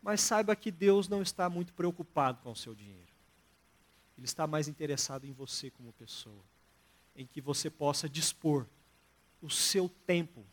mas 0.00 0.20
saiba 0.20 0.54
que 0.54 0.70
Deus 0.70 1.08
não 1.08 1.20
está 1.20 1.50
muito 1.50 1.74
preocupado 1.74 2.38
com 2.42 2.52
o 2.52 2.56
seu 2.56 2.74
dinheiro. 2.74 3.12
Ele 4.16 4.24
está 4.24 4.46
mais 4.46 4.68
interessado 4.68 5.26
em 5.26 5.32
você 5.32 5.70
como 5.70 5.92
pessoa, 5.92 6.42
em 7.16 7.26
que 7.26 7.40
você 7.40 7.70
possa 7.70 8.08
dispor 8.08 8.66
o 9.40 9.50
seu 9.50 9.88
tempo, 10.06 10.44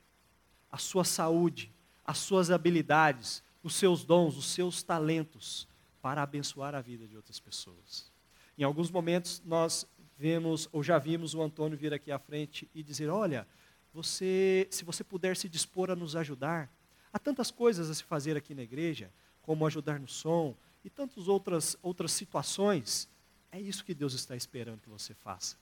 a 0.72 0.78
sua 0.78 1.04
saúde, 1.04 1.72
as 2.06 2.18
suas 2.18 2.52
habilidades, 2.52 3.44
os 3.64 3.76
seus 3.76 4.04
dons, 4.04 4.38
os 4.38 4.46
seus 4.46 4.84
talentos 4.84 5.68
para 6.02 6.22
abençoar 6.22 6.76
a 6.76 6.82
vida 6.82 7.08
de 7.08 7.16
outras 7.16 7.40
pessoas. 7.40 8.12
Em 8.58 8.64
alguns 8.64 8.92
momentos 8.92 9.42
nós 9.46 9.86
vemos 10.18 10.68
ou 10.72 10.84
já 10.84 11.00
vimos 11.00 11.34
o 11.34 11.42
Antônio 11.42 11.78
vir 11.78 11.94
aqui 11.94 12.12
à 12.12 12.20
frente 12.20 12.70
e 12.76 12.84
dizer: 12.84 13.10
"Olha, 13.10 13.48
você, 13.94 14.68
se 14.72 14.84
você 14.84 15.04
puder 15.04 15.36
se 15.36 15.50
dispor 15.50 15.92
a 15.92 15.96
nos 15.96 16.16
ajudar, 16.16 16.72
há 17.12 17.20
tantas 17.20 17.52
coisas 17.52 17.90
a 17.90 17.94
se 17.94 18.04
fazer 18.04 18.38
aqui 18.38 18.54
na 18.54 18.62
igreja, 18.62 19.12
como 19.42 19.66
ajudar 19.66 20.00
no 20.00 20.08
som 20.08 20.56
e 20.84 20.90
tantas 20.90 21.28
outras, 21.28 21.78
outras 21.82 22.12
situações. 22.12 23.10
É 23.52 23.60
isso 23.60 23.84
que 23.84 23.94
Deus 23.94 24.14
está 24.14 24.36
esperando 24.36 24.82
que 24.82 24.90
você 24.90 25.14
faça. 25.14 25.58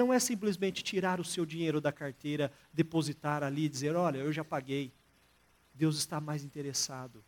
Não 0.00 0.14
é 0.14 0.18
simplesmente 0.18 0.82
tirar 0.82 1.20
o 1.20 1.24
seu 1.24 1.44
dinheiro 1.44 1.78
da 1.78 1.92
carteira, 1.92 2.50
depositar 2.72 3.42
ali 3.42 3.66
e 3.66 3.68
dizer: 3.68 3.94
Olha, 3.94 4.16
eu 4.16 4.32
já 4.32 4.42
paguei. 4.42 4.90
Deus 5.74 5.98
está 5.98 6.18
mais 6.18 6.42
interessado 6.42 7.22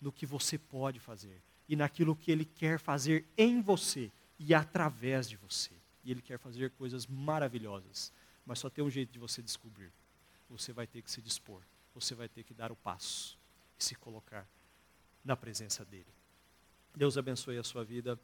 no 0.00 0.12
que 0.12 0.24
você 0.24 0.56
pode 0.56 1.00
fazer 1.00 1.42
e 1.68 1.74
naquilo 1.74 2.14
que 2.14 2.30
Ele 2.30 2.44
quer 2.44 2.78
fazer 2.78 3.24
em 3.36 3.60
você 3.60 4.08
e 4.38 4.54
através 4.54 5.28
de 5.28 5.36
você. 5.36 5.72
E 6.04 6.12
Ele 6.12 6.22
quer 6.22 6.38
fazer 6.38 6.70
coisas 6.70 7.08
maravilhosas. 7.08 8.12
Mas 8.46 8.60
só 8.60 8.70
tem 8.70 8.84
um 8.84 8.90
jeito 8.90 9.12
de 9.12 9.18
você 9.18 9.42
descobrir. 9.42 9.90
Você 10.48 10.72
vai 10.72 10.86
ter 10.86 11.02
que 11.02 11.10
se 11.10 11.20
dispor. 11.20 11.60
Você 11.92 12.14
vai 12.14 12.28
ter 12.28 12.44
que 12.44 12.54
dar 12.54 12.70
o 12.70 12.76
passo 12.76 13.36
e 13.80 13.82
se 13.82 13.96
colocar 13.96 14.46
na 15.24 15.36
presença 15.36 15.84
dEle. 15.84 16.06
Deus 16.94 17.18
abençoe 17.18 17.58
a 17.58 17.64
sua 17.64 17.82
vida. 17.82 18.16